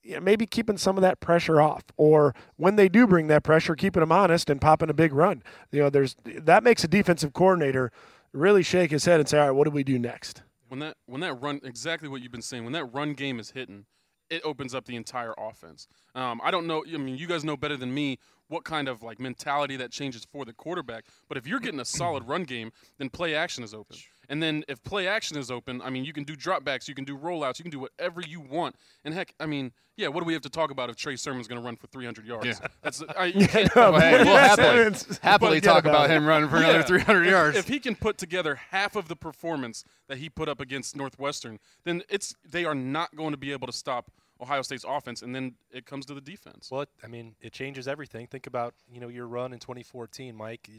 you 0.01 0.15
know, 0.15 0.21
maybe 0.21 0.45
keeping 0.45 0.77
some 0.77 0.97
of 0.97 1.01
that 1.01 1.19
pressure 1.19 1.61
off, 1.61 1.83
or 1.97 2.33
when 2.55 2.75
they 2.75 2.89
do 2.89 3.05
bring 3.05 3.27
that 3.27 3.43
pressure, 3.43 3.75
keeping 3.75 3.99
them 3.99 4.11
honest 4.11 4.49
and 4.49 4.61
popping 4.61 4.89
a 4.89 4.93
big 4.93 5.13
run. 5.13 5.43
You 5.71 5.81
know, 5.81 5.89
there's 5.89 6.15
that 6.23 6.63
makes 6.63 6.83
a 6.83 6.87
defensive 6.87 7.33
coordinator 7.33 7.91
really 8.31 8.63
shake 8.63 8.91
his 8.91 9.05
head 9.05 9.19
and 9.19 9.27
say, 9.27 9.39
"All 9.39 9.47
right, 9.47 9.51
what 9.51 9.65
do 9.65 9.71
we 9.71 9.83
do 9.83 9.99
next?" 9.99 10.43
when 10.69 10.79
that 10.79 10.95
when 11.07 11.21
that 11.21 11.33
run 11.33 11.59
exactly 11.63 12.07
what 12.07 12.21
you've 12.21 12.31
been 12.31 12.41
saying 12.41 12.63
when 12.63 12.73
that 12.73 12.85
run 12.85 13.13
game 13.13 13.39
is 13.39 13.51
hitting 13.51 13.85
it 14.29 14.41
opens 14.45 14.75
up 14.75 14.85
the 14.85 14.95
entire 14.95 15.33
offense 15.37 15.87
um, 16.15 16.39
i 16.43 16.51
don't 16.51 16.65
know 16.65 16.83
i 16.93 16.97
mean 16.97 17.17
you 17.17 17.27
guys 17.27 17.43
know 17.43 17.57
better 17.57 17.75
than 17.75 17.93
me 17.93 18.17
what 18.47 18.63
kind 18.63 18.87
of 18.87 19.03
like 19.03 19.19
mentality 19.19 19.75
that 19.75 19.91
changes 19.91 20.25
for 20.31 20.45
the 20.45 20.53
quarterback 20.53 21.05
but 21.27 21.37
if 21.37 21.45
you're 21.45 21.59
getting 21.59 21.79
a 21.79 21.85
solid 21.85 22.23
run 22.27 22.43
game 22.43 22.71
then 22.97 23.09
play 23.09 23.35
action 23.35 23.63
is 23.63 23.73
open 23.73 23.97
and 24.29 24.41
then 24.41 24.63
if 24.67 24.81
play 24.83 25.07
action 25.07 25.37
is 25.37 25.49
open 25.51 25.81
i 25.81 25.89
mean 25.89 26.05
you 26.05 26.13
can 26.13 26.23
do 26.23 26.35
dropbacks 26.35 26.87
you 26.87 26.95
can 26.95 27.03
do 27.03 27.17
rollouts 27.17 27.57
you 27.59 27.63
can 27.63 27.71
do 27.71 27.79
whatever 27.79 28.21
you 28.21 28.39
want 28.39 28.75
and 29.03 29.13
heck 29.13 29.33
i 29.39 29.45
mean 29.45 29.71
yeah 29.97 30.07
what 30.07 30.21
do 30.21 30.25
we 30.25 30.33
have 30.33 30.41
to 30.41 30.49
talk 30.49 30.71
about 30.71 30.89
if 30.89 30.95
trey 30.95 31.15
sermon's 31.15 31.47
going 31.47 31.59
to 31.59 31.65
run 31.65 31.75
for 31.75 31.87
300 31.87 32.25
yards 32.25 32.45
Yeah. 32.45 32.67
that's 32.81 33.03
I, 33.17 33.25
you 33.35 33.47
can't- 33.47 33.75
no, 33.75 33.91
Well, 33.91 33.99
hey, 34.01 34.23
we'll 34.23 34.37
happily, 34.37 34.95
happily 35.21 35.61
talk 35.61 35.83
about 35.85 36.05
about 36.05 36.09
him 36.09 36.25
running 36.25 36.49
for 36.49 36.57
another 36.57 36.79
Yeah. 36.79 36.83
300 36.83 37.23
If- 37.25 37.29
yards. 37.31 37.57
If 37.57 37.67
he 37.67 37.79
can 37.79 37.95
put 37.95 38.17
together 38.17 38.55
half 38.55 38.95
of 38.95 39.07
the 39.07 39.15
performance 39.15 39.83
that 40.07 40.17
he 40.19 40.29
put 40.29 40.47
up 40.47 40.59
against 40.61 40.95
Northwestern, 40.95 41.59
then 41.83 42.03
it's 42.09 42.35
they 42.49 42.63
are 42.65 42.75
not 42.75 43.15
going 43.15 43.31
to 43.31 43.37
be 43.37 43.51
able 43.51 43.67
to 43.67 43.73
stop 43.73 44.11
Ohio 44.41 44.61
State's 44.61 44.85
offense, 44.87 45.21
and 45.21 45.35
then 45.35 45.55
it 45.69 45.85
comes 45.85 46.05
to 46.05 46.13
the 46.13 46.21
defense. 46.21 46.69
Well, 46.71 46.85
I 47.03 47.07
mean, 47.07 47.35
it 47.41 47.51
changes 47.51 47.87
everything. 47.89 48.25
Think 48.27 48.47
about 48.47 48.73
you 48.89 49.01
know 49.01 49.09
your 49.09 49.27
run 49.27 49.51
in 49.51 49.59
2014, 49.59 50.33
Mike. 50.35 50.69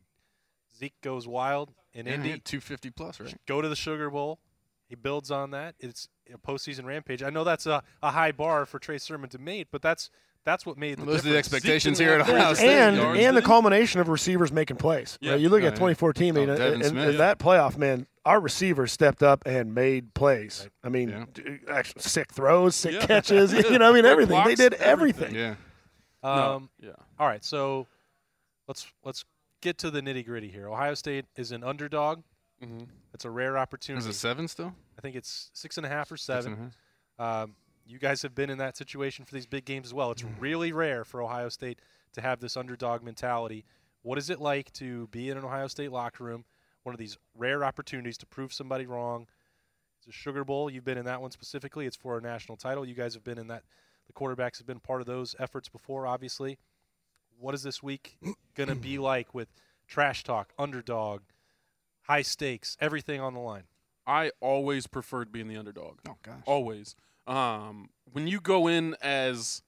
Zeke 0.79 1.01
goes 1.03 1.27
wild 1.29 1.73
in 1.93 2.07
Yeah, 2.07 2.15
Indy. 2.15 2.29
250 2.41 2.91
plus, 2.91 3.21
right? 3.21 3.35
Go 3.47 3.61
to 3.61 3.69
the 3.69 3.77
Sugar 3.77 4.11
Bowl. 4.11 4.39
He 4.87 4.95
builds 4.97 5.31
on 5.31 5.51
that. 5.53 5.75
It's 5.79 6.09
a 6.33 6.39
postseason 6.39 6.85
rampage. 6.85 7.23
I 7.23 7.31
know 7.31 7.45
that's 7.45 7.67
a, 7.67 7.83
a 8.03 8.11
high 8.11 8.33
bar 8.33 8.67
for 8.67 8.79
Trey 8.79 8.99
Sermon 8.99 9.31
to 9.31 9.39
meet, 9.39 9.69
but 9.71 9.83
that's 9.83 10.11
that's 10.43 10.65
what 10.65 10.79
made 10.79 10.97
the 10.99 11.05
Those 11.05 11.25
are 11.27 11.31
the 11.31 11.37
expectations 11.39 11.99
Zeke 11.99 12.07
here 12.09 12.17
didn't 12.19 12.31
at 12.31 12.35
Ohio 12.41 12.55
State. 12.55 12.69
and 12.69 12.97
yards, 12.97 13.21
and 13.21 13.37
the 13.37 13.41
did 13.41 13.47
he? 13.47 13.49
culmination 13.49 14.01
of 14.01 14.09
receivers 14.09 14.51
making 14.51 14.79
plays. 14.79 15.19
Yeah. 15.21 15.33
Right? 15.33 15.41
You 15.41 15.49
look 15.51 15.63
Oh, 15.63 15.67
at 15.67 15.73
yeah. 15.75 15.79
2014, 15.79 16.37
I 16.37 16.41
mean, 16.41 16.51
Oh, 16.51 16.57
Devin 16.57 16.75
and- 16.81 16.85
Smith. 16.91 17.09
and 17.11 17.21
that 17.21 17.39
playoff, 17.39 17.77
man, 17.77 18.07
our 18.25 18.41
receivers 18.41 18.91
stepped 18.91 19.23
up 19.23 19.43
and 19.47 19.75
made 19.75 20.15
plays. 20.15 20.69
I 20.83 20.89
mean, 20.89 21.11
Yeah. 21.11 21.25
d- 21.35 21.59
actually, 21.71 22.01
sick 22.03 22.33
throws, 22.33 22.75
sick 22.75 22.95
Yeah. 22.95 23.07
catches. 23.07 23.53
You 23.53 23.79
know, 23.79 23.91
I 23.91 23.93
mean, 23.93 24.03
Great 24.03 24.13
everything. 24.13 24.45
they 24.45 24.55
did 24.55 24.75
everything. 24.75 25.37
everything. 25.37 25.57
Yeah. 26.25 26.53
Um, 26.55 26.71
yeah. 26.81 26.91
All 27.19 27.27
right, 27.27 27.45
so 27.45 27.87
let's 28.67 28.87
let's 29.05 29.25
get 29.61 29.79
to 29.79 29.91
the 29.91 30.01
nitty 30.01 30.25
gritty 30.27 30.49
here. 30.51 30.69
Ohio 30.69 30.95
State 30.95 31.27
is 31.37 31.53
an 31.53 31.63
underdog. 31.65 32.23
hmm 32.63 32.85
It's 33.15 33.25
a 33.25 33.31
rare 33.31 33.59
opportunity. 33.59 34.09
Is 34.09 34.17
it 34.17 34.19
seven 34.19 34.49
still? 34.49 34.75
I 34.99 35.01
think 35.01 35.17
it's 35.17 35.51
six 35.53 35.77
and 35.77 35.87
a 35.87 35.89
half 35.89 36.11
or 36.13 36.17
seven. 36.17 36.73
half? 37.19 37.43
Um, 37.45 37.57
you 37.87 37.99
guys 37.99 38.23
have 38.23 38.35
been 38.35 38.51
in 38.51 38.59
that 38.59 38.77
situation 38.77 39.25
for 39.25 39.35
these 39.35 39.47
big 39.47 39.65
games 39.65 39.89
as 39.89 39.95
well. 39.95 40.11
It's 40.13 40.25
really 40.39 40.73
rare 40.73 41.05
for 41.05 41.23
Ohio 41.23 41.49
State 41.49 41.81
to 42.13 42.21
have 42.21 42.41
this 42.41 42.57
underdog 42.57 43.03
mentality. 43.03 43.65
What 44.03 44.17
is 44.19 44.31
it 44.31 44.41
like 44.41 44.73
to 44.75 45.09
be 45.09 45.29
in 45.29 45.37
an 45.37 45.45
Ohio 45.45 45.67
State 45.67 45.91
locker 45.93 46.25
room? 46.25 46.45
One 46.85 46.95
of 46.95 46.99
these 46.99 47.19
rare 47.37 47.65
opportunities 47.65 48.17
to 48.19 48.27
prove 48.27 48.53
somebody 48.53 48.87
wrong. 48.87 49.27
It's 49.99 50.09
a 50.09 50.13
Sugar 50.13 50.45
Bowl. 50.45 50.71
You've 50.71 50.85
been 50.85 50.97
in 50.97 51.05
that 51.05 51.21
one 51.21 51.31
specifically. 51.31 51.85
It's 51.87 51.97
for 51.97 52.17
a 52.17 52.23
national 52.23 52.57
title. 52.57 52.87
You 52.87 52.95
guys 52.95 53.13
have 53.15 53.25
been 53.25 53.39
in 53.39 53.49
that. 53.49 53.65
The 54.07 54.13
quarterbacks 54.15 54.59
have 54.59 54.67
been 54.67 54.81
part 54.81 55.01
of 55.03 55.07
those 55.07 55.37
efforts 55.39 55.69
before, 55.69 56.07
obviously. 56.07 56.59
What 57.41 57.55
is 57.55 57.63
this 57.63 57.83
week 57.83 58.19
going 58.55 58.69
to 58.69 58.75
be 58.75 58.99
like 58.99 59.35
with 59.35 59.49
trash 59.89 60.23
talk, 60.23 60.53
underdog, 60.59 61.23
high 62.03 62.23
stakes, 62.23 62.77
everything 62.81 63.21
on 63.21 63.35
the 63.35 63.41
line? 63.41 63.65
I 64.07 64.31
always 64.41 64.87
preferred 64.87 65.33
being 65.33 65.49
the 65.49 65.57
underdog. 65.57 65.99
Oh, 66.09 66.17
gosh. 66.23 66.43
Always. 66.47 66.97
Um, 67.27 67.91
when 68.13 68.27
you 68.27 68.41
go 68.41 68.67
in 68.67 68.97
as 69.01 69.63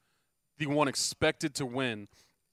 the 0.58 0.66
one 0.66 0.88
expected 0.88 1.54
to 1.56 1.66
win, 1.66 2.08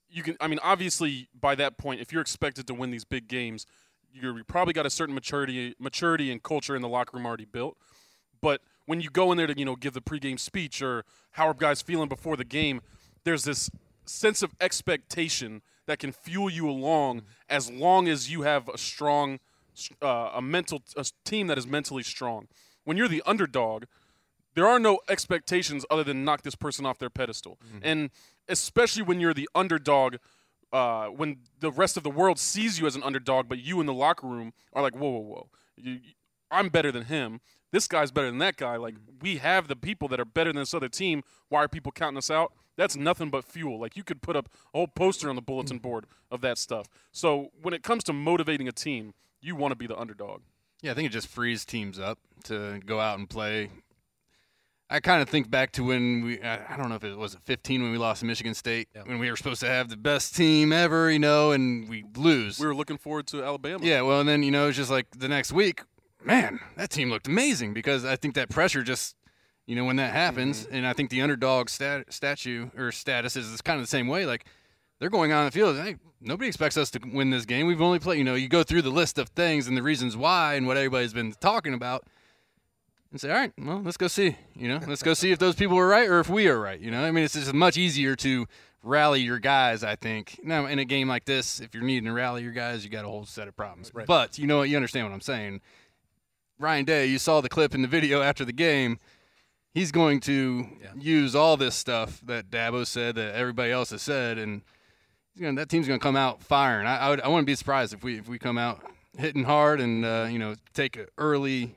you 0.09 0.23
can. 0.23 0.37
I 0.39 0.47
mean, 0.47 0.59
obviously, 0.63 1.29
by 1.39 1.55
that 1.55 1.77
point, 1.77 1.99
if 1.99 2.11
you're 2.11 2.21
expected 2.21 2.67
to 2.67 2.73
win 2.73 2.91
these 2.91 3.05
big 3.05 3.27
games, 3.27 3.65
you're 4.11 4.43
probably 4.45 4.73
got 4.73 4.85
a 4.85 4.89
certain 4.89 5.13
maturity, 5.13 5.75
maturity 5.79 6.31
and 6.31 6.41
culture 6.41 6.75
in 6.75 6.81
the 6.81 6.87
locker 6.87 7.17
room 7.17 7.25
already 7.25 7.45
built. 7.45 7.77
But 8.41 8.61
when 8.85 9.01
you 9.01 9.09
go 9.09 9.31
in 9.31 9.37
there 9.37 9.47
to 9.47 9.57
you 9.57 9.65
know 9.65 9.75
give 9.75 9.93
the 9.93 10.01
pregame 10.01 10.39
speech 10.39 10.81
or 10.81 11.05
how 11.31 11.47
are 11.47 11.53
guys 11.53 11.81
feeling 11.81 12.09
before 12.09 12.37
the 12.37 12.45
game, 12.45 12.81
there's 13.23 13.43
this 13.43 13.69
sense 14.09 14.41
of 14.41 14.51
expectation 14.59 15.61
that 15.85 15.99
can 15.99 16.11
fuel 16.11 16.49
you 16.49 16.69
along 16.69 17.21
as 17.47 17.69
long 17.69 18.07
as 18.07 18.31
you 18.31 18.41
have 18.41 18.67
a 18.69 18.77
strong, 18.77 19.39
uh, 20.01 20.31
a 20.33 20.41
mental 20.41 20.81
a 20.95 21.05
team 21.25 21.47
that 21.47 21.57
is 21.57 21.67
mentally 21.67 22.03
strong. 22.03 22.47
When 22.83 22.97
you're 22.97 23.07
the 23.07 23.23
underdog, 23.25 23.83
there 24.55 24.67
are 24.67 24.79
no 24.79 24.99
expectations 25.07 25.85
other 25.89 26.03
than 26.03 26.25
knock 26.25 26.41
this 26.41 26.55
person 26.55 26.85
off 26.85 26.97
their 26.97 27.09
pedestal. 27.09 27.59
And 27.83 28.09
especially 28.47 29.03
when 29.03 29.19
you're 29.19 29.33
the 29.33 29.49
underdog, 29.53 30.15
uh, 30.73 31.07
when 31.07 31.37
the 31.59 31.71
rest 31.71 31.97
of 31.97 32.03
the 32.03 32.09
world 32.09 32.39
sees 32.39 32.79
you 32.79 32.87
as 32.87 32.95
an 32.95 33.03
underdog, 33.03 33.47
but 33.47 33.59
you 33.59 33.79
in 33.79 33.85
the 33.85 33.93
locker 33.93 34.27
room 34.27 34.53
are 34.73 34.81
like, 34.81 34.95
whoa, 34.95 35.09
whoa, 35.09 35.21
whoa, 35.21 35.49
you- 35.77 35.99
I'm 36.51 36.69
better 36.69 36.91
than 36.91 37.05
him. 37.05 37.41
This 37.71 37.87
guy's 37.87 38.11
better 38.11 38.27
than 38.27 38.39
that 38.39 38.57
guy. 38.57 38.77
Like 38.77 38.95
mm-hmm. 38.95 39.19
we 39.21 39.37
have 39.37 39.67
the 39.67 39.75
people 39.75 40.07
that 40.09 40.19
are 40.19 40.25
better 40.25 40.51
than 40.51 40.61
this 40.61 40.73
other 40.73 40.89
team. 40.89 41.23
Why 41.49 41.63
are 41.63 41.67
people 41.67 41.91
counting 41.91 42.17
us 42.17 42.31
out? 42.31 42.53
That's 42.75 42.95
nothing 42.95 43.29
but 43.29 43.43
fuel. 43.43 43.79
Like 43.79 43.97
you 43.97 44.03
could 44.03 44.21
put 44.21 44.35
up 44.35 44.49
a 44.73 44.77
whole 44.77 44.87
poster 44.87 45.29
on 45.29 45.35
the 45.35 45.41
bulletin 45.41 45.77
mm-hmm. 45.77 45.89
board 45.89 46.05
of 46.31 46.41
that 46.41 46.57
stuff. 46.57 46.87
So 47.11 47.51
when 47.61 47.73
it 47.73 47.83
comes 47.83 48.03
to 48.05 48.13
motivating 48.13 48.67
a 48.67 48.71
team, 48.71 49.13
you 49.41 49.55
want 49.55 49.71
to 49.71 49.75
be 49.75 49.87
the 49.87 49.97
underdog. 49.97 50.41
Yeah, 50.81 50.91
I 50.91 50.93
think 50.93 51.07
it 51.07 51.11
just 51.11 51.27
frees 51.27 51.65
teams 51.65 51.99
up 51.99 52.19
to 52.45 52.79
go 52.85 52.99
out 52.99 53.19
and 53.19 53.29
play. 53.29 53.69
I 54.91 54.99
kind 55.01 55.21
of 55.21 55.29
think 55.29 55.51
back 55.51 55.71
to 55.73 55.83
when 55.83 56.23
we, 56.23 56.41
I 56.41 56.75
don't 56.75 56.89
know 56.89 56.95
if 56.95 57.03
it 57.03 57.15
was 57.15 57.37
15 57.43 57.83
when 57.83 57.91
we 57.91 57.99
lost 57.99 58.21
to 58.21 58.25
Michigan 58.25 58.55
State, 58.55 58.87
when 59.05 59.19
we 59.19 59.29
were 59.29 59.37
supposed 59.37 59.59
to 59.59 59.67
have 59.67 59.89
the 59.89 59.97
best 59.97 60.35
team 60.35 60.73
ever, 60.73 61.11
you 61.11 61.19
know, 61.19 61.51
and 61.51 61.87
we 61.87 62.05
lose. 62.15 62.59
We 62.59 62.65
were 62.65 62.73
looking 62.73 62.97
forward 62.97 63.27
to 63.27 63.43
Alabama. 63.43 63.85
Yeah, 63.85 64.01
well, 64.01 64.19
and 64.19 64.27
then, 64.27 64.41
you 64.41 64.49
know, 64.49 64.67
it's 64.67 64.77
just 64.77 64.89
like 64.89 65.05
the 65.15 65.27
next 65.27 65.51
week, 65.51 65.83
man, 66.23 66.59
that 66.77 66.89
team 66.89 67.09
looked 67.09 67.27
amazing 67.27 67.73
because 67.73 68.05
I 68.05 68.15
think 68.15 68.35
that 68.35 68.49
pressure 68.49 68.83
just, 68.83 69.15
you 69.65 69.75
know, 69.75 69.85
when 69.85 69.97
that 69.97 70.13
happens, 70.13 70.65
mm-hmm. 70.65 70.75
and 70.75 70.87
I 70.87 70.93
think 70.93 71.09
the 71.09 71.21
underdog 71.21 71.69
stat, 71.69 72.11
statue 72.13 72.69
or 72.77 72.91
status 72.91 73.35
is, 73.35 73.49
is 73.49 73.61
kind 73.61 73.79
of 73.79 73.83
the 73.83 73.89
same 73.89 74.07
way. 74.07 74.25
Like, 74.25 74.45
they're 74.99 75.09
going 75.09 75.31
on 75.31 75.45
the 75.45 75.51
field. 75.51 75.77
Hey, 75.77 75.95
nobody 76.21 76.47
expects 76.47 76.77
us 76.77 76.91
to 76.91 76.99
win 77.13 77.29
this 77.29 77.45
game. 77.45 77.67
We've 77.67 77.81
only 77.81 77.99
played, 77.99 78.17
you 78.17 78.23
know, 78.23 78.35
you 78.35 78.49
go 78.49 78.63
through 78.63 78.81
the 78.81 78.89
list 78.89 79.17
of 79.17 79.29
things 79.29 79.67
and 79.67 79.77
the 79.77 79.83
reasons 79.83 80.17
why 80.17 80.55
and 80.55 80.67
what 80.67 80.77
everybody's 80.77 81.13
been 81.13 81.33
talking 81.39 81.73
about 81.73 82.05
and 83.11 83.19
say, 83.19 83.29
all 83.29 83.37
right, 83.37 83.53
well, 83.57 83.81
let's 83.83 83.97
go 83.97 84.07
see. 84.07 84.35
You 84.55 84.67
know, 84.67 84.79
let's 84.87 85.03
go 85.03 85.13
see 85.13 85.31
if 85.31 85.39
those 85.39 85.55
people 85.55 85.77
were 85.77 85.87
right 85.87 86.07
or 86.07 86.19
if 86.19 86.29
we 86.29 86.47
are 86.47 86.59
right. 86.59 86.79
You 86.79 86.91
know, 86.91 87.03
I 87.03 87.11
mean, 87.11 87.23
it's 87.23 87.33
just 87.33 87.53
much 87.53 87.77
easier 87.77 88.15
to 88.17 88.47
rally 88.83 89.21
your 89.21 89.39
guys. 89.39 89.83
I 89.83 89.95
think 89.95 90.39
now 90.43 90.65
in 90.65 90.79
a 90.79 90.85
game 90.85 91.07
like 91.07 91.25
this, 91.25 91.59
if 91.59 91.73
you're 91.73 91.83
needing 91.83 92.05
to 92.05 92.13
rally 92.13 92.43
your 92.43 92.51
guys, 92.51 92.83
you 92.83 92.89
got 92.89 93.05
a 93.05 93.07
whole 93.07 93.25
set 93.25 93.47
of 93.47 93.55
problems. 93.55 93.91
Right. 93.93 94.05
But 94.05 94.37
you 94.37 94.47
know 94.47 94.57
what? 94.57 94.69
You 94.69 94.75
understand 94.75 95.07
what 95.07 95.13
I'm 95.13 95.21
saying. 95.21 95.61
Ryan 96.59 96.85
Day, 96.85 97.05
you 97.05 97.17
saw 97.17 97.41
the 97.41 97.49
clip 97.49 97.73
in 97.73 97.81
the 97.81 97.87
video 97.87 98.21
after 98.21 98.43
the 98.43 98.53
game. 98.53 98.99
He's 99.73 99.91
going 99.91 100.19
to 100.21 100.67
use 100.97 101.35
all 101.35 101.57
this 101.57 101.75
stuff 101.75 102.19
that 102.25 102.49
Dabo 102.49 102.85
said, 102.85 103.15
that 103.15 103.35
everybody 103.35 103.71
else 103.71 103.91
has 103.91 104.01
said, 104.01 104.37
and 104.37 104.61
he's 105.33 105.43
gonna, 105.43 105.55
that 105.55 105.69
team's 105.69 105.87
going 105.87 105.99
to 105.99 106.03
come 106.03 106.17
out 106.17 106.43
firing. 106.43 106.85
I, 106.85 106.97
I, 106.97 107.09
would, 107.09 107.21
I 107.21 107.27
wouldn't 107.27 107.47
be 107.47 107.55
surprised 107.55 107.93
if 107.93 108.03
we 108.03 108.17
if 108.17 108.27
we 108.27 108.39
come 108.39 108.57
out 108.57 108.81
hitting 109.17 109.43
hard 109.43 109.79
and 109.79 110.03
uh, 110.03 110.27
you 110.29 110.39
know 110.39 110.55
take 110.73 110.97
an 110.97 111.07
early 111.17 111.75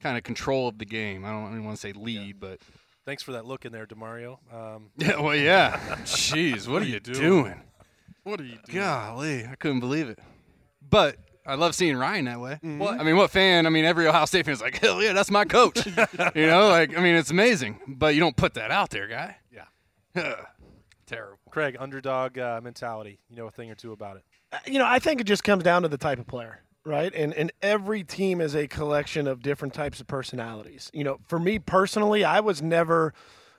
kind 0.00 0.16
of 0.16 0.22
control 0.22 0.68
of 0.68 0.78
the 0.78 0.84
game. 0.84 1.24
I 1.24 1.30
don't 1.30 1.50
even 1.50 1.64
want 1.64 1.76
to 1.76 1.80
say 1.80 1.92
lead, 1.92 2.38
but 2.38 2.60
Thanks 3.06 3.22
for 3.22 3.32
that 3.32 3.44
look 3.44 3.66
in 3.66 3.72
there, 3.72 3.86
Demario. 3.86 4.38
Um, 4.52 4.90
yeah, 4.96 5.20
well, 5.20 5.36
yeah. 5.36 5.78
Jeez, 6.04 6.66
what, 6.66 6.80
are 6.80 6.86
you 6.86 7.00
doing? 7.00 7.60
What 8.22 8.40
are 8.40 8.44
you 8.44 8.58
doing? 8.64 8.78
Golly, 8.78 9.44
I 9.44 9.56
couldn't 9.56 9.80
believe 9.80 10.08
it. 10.08 10.18
But 10.88 11.18
I 11.46 11.56
love 11.56 11.74
seeing 11.74 11.96
Ryan 11.96 12.24
that 12.24 12.40
way. 12.40 12.58
What? 12.62 12.98
I 13.00 13.02
mean, 13.02 13.16
what 13.16 13.30
fan? 13.30 13.66
I 13.66 13.70
mean, 13.70 13.84
every 13.84 14.06
Ohio 14.06 14.24
State 14.24 14.46
fan 14.46 14.54
is 14.54 14.60
like, 14.62 14.78
hell 14.82 15.02
yeah, 15.02 15.12
that's 15.12 15.30
my 15.30 15.44
coach. 15.44 15.84
you 16.34 16.46
know, 16.46 16.68
like 16.68 16.96
I 16.96 17.00
mean, 17.02 17.14
it's 17.16 17.30
amazing. 17.30 17.80
But 17.86 18.14
you 18.14 18.20
don't 18.20 18.36
put 18.36 18.54
that 18.54 18.70
out 18.70 18.90
there, 18.90 19.06
guy. 19.08 19.36
Yeah. 19.52 19.64
Terrible. 21.06 21.38
Craig, 21.50 21.76
underdog 21.78 22.38
uh, 22.38 22.60
mentality. 22.62 23.18
You 23.28 23.36
know 23.36 23.46
a 23.46 23.50
thing 23.50 23.70
or 23.70 23.74
two 23.74 23.92
about 23.92 24.16
it. 24.16 24.24
Uh, 24.52 24.58
You 24.66 24.78
know, 24.78 24.86
I 24.86 24.98
think 24.98 25.20
it 25.20 25.24
just 25.24 25.44
comes 25.44 25.62
down 25.62 25.82
to 25.82 25.88
the 25.88 25.98
type 25.98 26.18
of 26.18 26.26
player, 26.26 26.62
right? 26.84 27.12
And 27.14 27.34
and 27.34 27.52
every 27.60 28.02
team 28.04 28.40
is 28.40 28.54
a 28.56 28.66
collection 28.66 29.26
of 29.28 29.42
different 29.42 29.74
types 29.74 30.00
of 30.00 30.06
personalities. 30.06 30.90
You 30.94 31.04
know, 31.04 31.18
for 31.28 31.38
me 31.38 31.58
personally, 31.58 32.24
I 32.24 32.40
was 32.40 32.62
never 32.62 33.12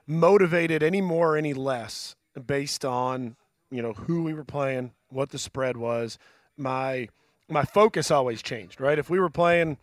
motivated 0.08 0.82
any 0.84 1.02
more 1.02 1.34
or 1.34 1.38
any 1.38 1.54
less 1.54 2.16
based 2.46 2.84
on 2.84 3.36
you 3.70 3.82
know 3.82 3.94
who 3.94 4.24
we 4.24 4.34
were 4.34 4.44
playing, 4.44 4.92
what 5.10 5.30
the 5.30 5.38
spread 5.40 5.78
was. 5.78 6.18
My 6.58 7.10
my 7.50 7.64
focus 7.64 8.12
always 8.12 8.41
changed, 8.41 8.82
right? 8.82 8.98
If 8.98 9.10
we 9.10 9.20
were 9.20 9.30
playing 9.30 9.78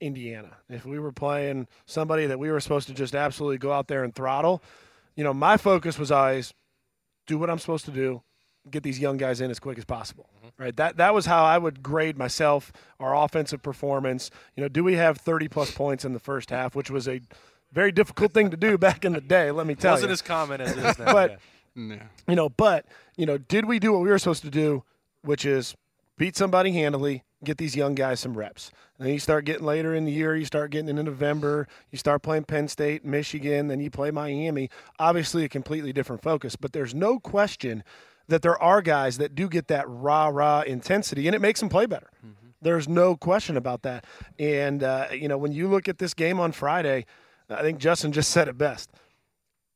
Indiana, 0.00 0.50
if 0.68 0.84
we 0.84 0.98
were 0.98 1.12
playing 1.12 1.66
somebody 1.86 2.26
that 2.26 2.38
we 2.38 2.50
were 2.50 2.60
supposed 2.60 2.88
to 2.88 2.94
just 2.94 3.14
absolutely 3.14 3.58
go 3.58 3.72
out 3.72 3.88
there 3.88 4.04
and 4.04 4.14
throttle, 4.14 4.62
you 5.16 5.24
know, 5.24 5.34
my 5.34 5.56
focus 5.56 5.98
was 5.98 6.10
always 6.10 6.52
do 7.26 7.38
what 7.38 7.50
I'm 7.50 7.58
supposed 7.58 7.84
to 7.86 7.90
do, 7.90 8.22
get 8.70 8.82
these 8.82 8.98
young 8.98 9.16
guys 9.16 9.40
in 9.40 9.50
as 9.50 9.58
quick 9.58 9.78
as 9.78 9.84
possible. 9.84 10.28
Mm-hmm. 10.38 10.62
Right? 10.62 10.76
That 10.76 10.96
that 10.98 11.14
was 11.14 11.26
how 11.26 11.44
I 11.44 11.58
would 11.58 11.82
grade 11.82 12.16
myself, 12.18 12.72
our 13.00 13.16
offensive 13.16 13.62
performance. 13.62 14.30
You 14.56 14.62
know, 14.62 14.68
do 14.68 14.84
we 14.84 14.94
have 14.94 15.18
30 15.18 15.48
plus 15.48 15.70
points 15.70 16.04
in 16.04 16.12
the 16.12 16.20
first 16.20 16.50
half, 16.50 16.74
which 16.74 16.90
was 16.90 17.08
a 17.08 17.20
very 17.72 17.92
difficult 17.92 18.32
thing 18.32 18.50
to 18.50 18.56
do 18.56 18.78
back 18.88 19.04
in 19.04 19.12
the 19.12 19.20
day, 19.20 19.50
let 19.50 19.66
me 19.66 19.74
tell 19.74 19.92
you, 19.92 19.94
Wasn't 19.94 20.12
as 20.12 20.22
common 20.22 20.60
as 20.60 20.72
it 20.76 20.84
is 20.84 20.98
now. 20.98 21.12
But- 21.12 21.30
yeah. 21.30 21.36
Yeah. 21.76 22.02
you 22.26 22.34
know, 22.34 22.48
but 22.48 22.86
you 23.16 23.24
know, 23.24 23.38
did 23.38 23.66
we 23.66 23.78
do 23.78 23.92
what 23.92 24.00
we 24.02 24.08
were 24.08 24.18
supposed 24.18 24.42
to 24.42 24.50
do, 24.50 24.82
which 25.22 25.44
is 25.44 25.76
beat 26.18 26.36
somebody 26.36 26.72
handily, 26.72 27.24
get 27.42 27.56
these 27.56 27.74
young 27.74 27.94
guys 27.94 28.20
some 28.20 28.36
reps. 28.36 28.70
And 28.98 29.06
then 29.06 29.14
you 29.14 29.20
start 29.20 29.44
getting 29.44 29.64
later 29.64 29.94
in 29.94 30.04
the 30.04 30.12
year, 30.12 30.36
you 30.36 30.44
start 30.44 30.70
getting 30.70 30.88
into 30.88 31.04
November, 31.04 31.66
you 31.90 31.98
start 31.98 32.22
playing 32.22 32.44
Penn 32.44 32.68
State, 32.68 33.04
Michigan, 33.04 33.68
then 33.68 33.80
you 33.80 33.90
play 33.90 34.10
Miami. 34.10 34.68
Obviously, 34.98 35.44
a 35.44 35.48
completely 35.48 35.92
different 35.92 36.22
focus, 36.22 36.56
but 36.56 36.72
there's 36.72 36.94
no 36.94 37.18
question 37.18 37.82
that 38.26 38.42
there 38.42 38.60
are 38.60 38.82
guys 38.82 39.16
that 39.18 39.34
do 39.34 39.48
get 39.48 39.68
that 39.68 39.86
rah 39.88 40.28
rah 40.28 40.60
intensity, 40.62 41.26
and 41.26 41.34
it 41.34 41.40
makes 41.40 41.60
them 41.60 41.68
play 41.68 41.86
better. 41.86 42.10
There's 42.60 42.88
no 42.88 43.16
question 43.16 43.56
about 43.56 43.82
that. 43.82 44.04
And 44.38 44.82
uh, 44.82 45.06
you 45.12 45.28
know, 45.28 45.38
when 45.38 45.52
you 45.52 45.68
look 45.68 45.88
at 45.88 45.98
this 45.98 46.12
game 46.12 46.40
on 46.40 46.52
Friday, 46.52 47.06
I 47.48 47.62
think 47.62 47.78
Justin 47.78 48.12
just 48.12 48.30
said 48.30 48.48
it 48.48 48.58
best 48.58 48.90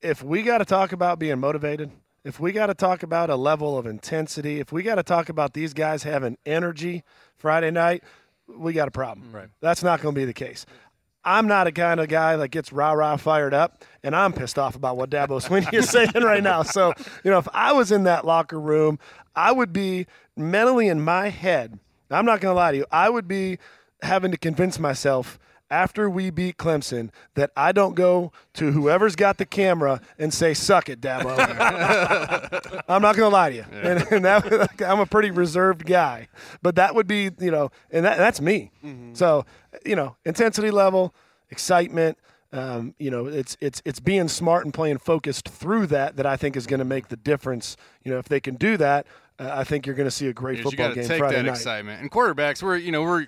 if 0.03 0.23
we 0.23 0.43
got 0.43 0.59
to 0.59 0.65
talk 0.65 0.93
about 0.93 1.19
being 1.19 1.39
motivated, 1.39 1.91
if 2.25 2.39
we 2.39 2.53
got 2.53 2.67
to 2.67 2.75
talk 2.75 3.03
about 3.03 3.31
a 3.31 3.37
level 3.37 3.77
of 3.77 3.87
intensity, 3.87 4.61
if 4.61 4.73
we 4.73 4.83
got 4.83 4.97
to 4.97 5.03
talk 5.03 5.29
about 5.29 5.55
these 5.55 5.75
guys 5.75 6.03
having 6.03 6.39
energy 6.47 7.03
Friday 7.37 7.71
night, 7.71 8.05
we 8.47 8.73
got 8.73 8.89
a 8.89 8.93
problem. 8.93 9.33
Right. 9.33 9.49
That's 9.61 9.83
not 9.83 10.01
going 10.01 10.15
to 10.15 10.21
be 10.21 10.25
the 10.25 10.33
case. 10.33 10.67
I'm 11.25 11.47
not 11.47 11.67
a 11.69 11.73
kind 11.73 12.01
of 12.01 12.09
guy 12.09 12.37
that 12.37 12.49
gets 12.49 12.73
rah 12.73 12.93
rah 12.93 13.17
fired 13.17 13.55
up, 13.55 13.85
and 14.03 14.15
I'm 14.15 14.33
pissed 14.33 14.59
off 14.59 14.75
about 14.75 14.97
what 14.97 15.09
Dabo 15.11 15.41
Swinney 15.41 15.73
is 15.73 15.89
saying 15.91 16.11
right 16.15 16.43
now. 16.43 16.63
So, 16.63 16.93
you 17.23 17.31
know, 17.31 17.39
if 17.39 17.49
I 17.53 17.73
was 17.73 17.93
in 17.93 18.05
that 18.05 18.25
locker 18.25 18.59
room, 18.59 18.99
I 19.37 19.53
would 19.53 19.73
be 19.73 20.07
mentally 20.37 20.89
in 20.89 21.01
my 21.01 21.29
head. 21.29 21.79
I'm 22.11 22.27
not 22.27 22.41
going 22.41 22.53
to 22.53 22.57
lie 22.57 22.73
to 22.73 22.79
you. 22.79 22.87
I 22.91 23.09
would 23.09 23.29
be 23.29 23.59
having 24.03 24.33
to 24.33 24.37
convince 24.37 24.79
myself 24.79 25.39
after 25.73 26.09
we 26.11 26.29
beat 26.31 26.59
Clemson 26.59 27.09
that 27.35 27.51
I 27.57 27.73
don't 27.73 27.95
go 27.95 28.31
to 28.55 28.73
whoever's 28.73 29.17
got 29.17 29.39
the 29.39 29.47
camera 29.47 30.01
and 30.19 30.33
say, 30.33 30.53
"Suck 30.53 30.89
it, 30.89 31.01
Dabo." 31.01 31.33
I'm 32.89 33.01
not 33.03 33.17
going 33.17 33.31
to 33.31 33.35
lie 33.35 33.51
to 33.51 33.57
you, 33.57 33.65
and, 33.73 34.07
and 34.13 34.25
that, 34.27 34.83
I'm 34.87 35.01
a 35.01 35.07
pretty 35.07 35.31
reserved 35.31 35.87
guy, 35.87 36.29
but 36.61 36.77
that 36.77 36.95
would 36.95 37.07
be, 37.07 37.31
you 37.41 37.51
know, 37.51 37.71
and 37.91 38.05
that, 38.05 38.19
that's 38.19 38.41
me. 38.41 38.71
So, 39.15 39.47
you 39.85 39.97
know, 39.97 40.17
intensity 40.25 40.71
level, 40.71 41.15
excitement. 41.51 42.19
Um, 42.53 42.95
you 42.99 43.11
know, 43.11 43.27
it's 43.27 43.57
it's 43.61 43.81
it's 43.87 43.99
being 43.99 44.29
smart 44.29 44.67
and 44.67 44.75
playing 44.75 44.99
focused 44.99 45.49
through 45.49 45.87
that 45.87 46.17
that 46.17 46.27
I 46.27 46.37
think 46.37 46.55
is 46.55 46.67
going 46.67 46.81
to 46.81 46.85
make 46.85 47.09
the 47.09 47.17
difference. 47.17 47.79
You 48.05 48.13
know, 48.13 48.19
if 48.19 48.29
they 48.29 48.41
can 48.41 48.57
do 48.57 48.77
that, 48.77 49.07
uh, 49.39 49.51
I 49.55 49.65
think 49.65 49.87
you're 49.87 49.97
going 49.97 50.07
to 50.07 50.11
see 50.11 50.29
a 50.29 50.35
great 50.35 50.59
you 50.59 50.65
football 50.65 50.91
to 50.91 50.95
game 50.95 51.09
take 51.09 51.19
Friday 51.19 51.37
that 51.37 51.45
night. 51.45 51.57
excitement. 51.57 52.03
And 52.03 52.11
quarterbacks, 52.11 52.63
we're 52.63 52.77
you 52.77 52.93
know 52.93 53.03
we're 53.03 53.27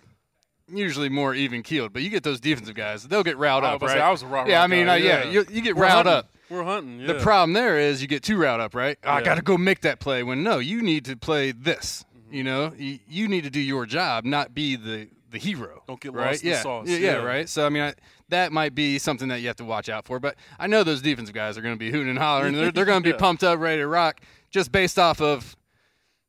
usually 0.69 1.09
more 1.09 1.35
even 1.35 1.63
keeled, 1.63 1.93
but 1.93 2.03
you 2.03 2.11
get 2.11 2.23
those 2.23 2.41
defensive 2.41 2.75
guys, 2.75 3.05
they'll 3.05 3.23
get 3.23 3.37
riled 3.37 3.65
up, 3.65 3.83
right? 3.83 3.99
I 3.99 4.11
was 4.11 4.23
a 4.23 4.45
yeah, 4.47 4.63
I 4.63 4.67
mean, 4.67 4.87
guy, 4.87 4.95
uh, 4.95 4.97
yeah, 4.97 5.25
yeah. 5.25 5.31
You, 5.31 5.47
you 5.51 5.61
get 5.61 5.77
We're 5.77 5.83
riled 5.85 6.07
hunting. 6.07 6.13
up. 6.13 6.31
We're 6.51 6.65
hunting. 6.65 7.01
Yeah. 7.01 7.07
The 7.09 7.21
problem 7.21 7.53
there 7.53 7.79
is 7.79 8.03
you 8.03 8.09
get 8.09 8.23
too 8.23 8.37
riled 8.37 8.61
up, 8.61 8.75
right? 8.75 8.99
I 9.03 9.23
got 9.23 9.37
to 9.37 9.43
go 9.43 9.57
make 9.57 9.81
that 9.83 10.01
play. 10.01 10.23
When 10.23 10.43
no, 10.43 10.59
you 10.59 10.83
need 10.83 11.05
to 11.07 11.17
play 11.17 11.53
this. 11.53 12.05
Mm-hmm. 12.17 12.35
You 12.35 12.45
know, 12.45 12.73
you, 12.77 12.99
you 13.09 13.29
need 13.29 13.45
to 13.45 13.51
do 13.51 13.61
your 13.61 13.87
job, 13.87 14.25
not 14.25 14.55
be 14.55 14.77
the 14.77 15.09
the 15.31 15.39
hero. 15.39 15.83
Don't 15.89 16.01
get 16.01 16.13
right? 16.13 16.29
lost 16.29 16.43
in 16.45 16.51
the 16.51 16.55
yeah. 16.57 16.63
sauce. 16.63 16.89
Yeah, 16.89 16.97
yeah, 16.99 17.13
Yeah. 17.17 17.23
right. 17.25 17.49
So 17.49 17.67
I 17.67 17.69
mean, 17.69 17.83
I, 17.83 17.95
that 18.29 18.53
might 18.53 18.75
be 18.75 18.99
something 18.99 19.29
that 19.29 19.41
you 19.41 19.49
have 19.49 19.57
to 19.57 19.65
watch 19.65 19.89
out 19.89 20.05
for. 20.07 20.21
But 20.21 20.37
I 20.59 20.67
know 20.69 20.85
those 20.85 21.03
defensive 21.03 21.35
guys 21.35 21.59
are 21.59 21.63
going 21.63 21.75
to 21.75 21.79
be 21.79 21.91
hooting 21.91 22.09
and 22.11 22.19
hollering. 22.19 22.55
They're, 22.55 22.71
they're 22.71 22.85
going 22.85 23.03
to 23.03 23.05
be 23.05 23.11
Yeah. 23.15 23.17
pumped 23.19 23.43
up, 23.43 23.59
ready 23.59 23.81
to 23.83 23.87
rock, 23.89 24.21
just 24.51 24.71
based 24.71 24.99
off 24.99 25.21
of 25.21 25.57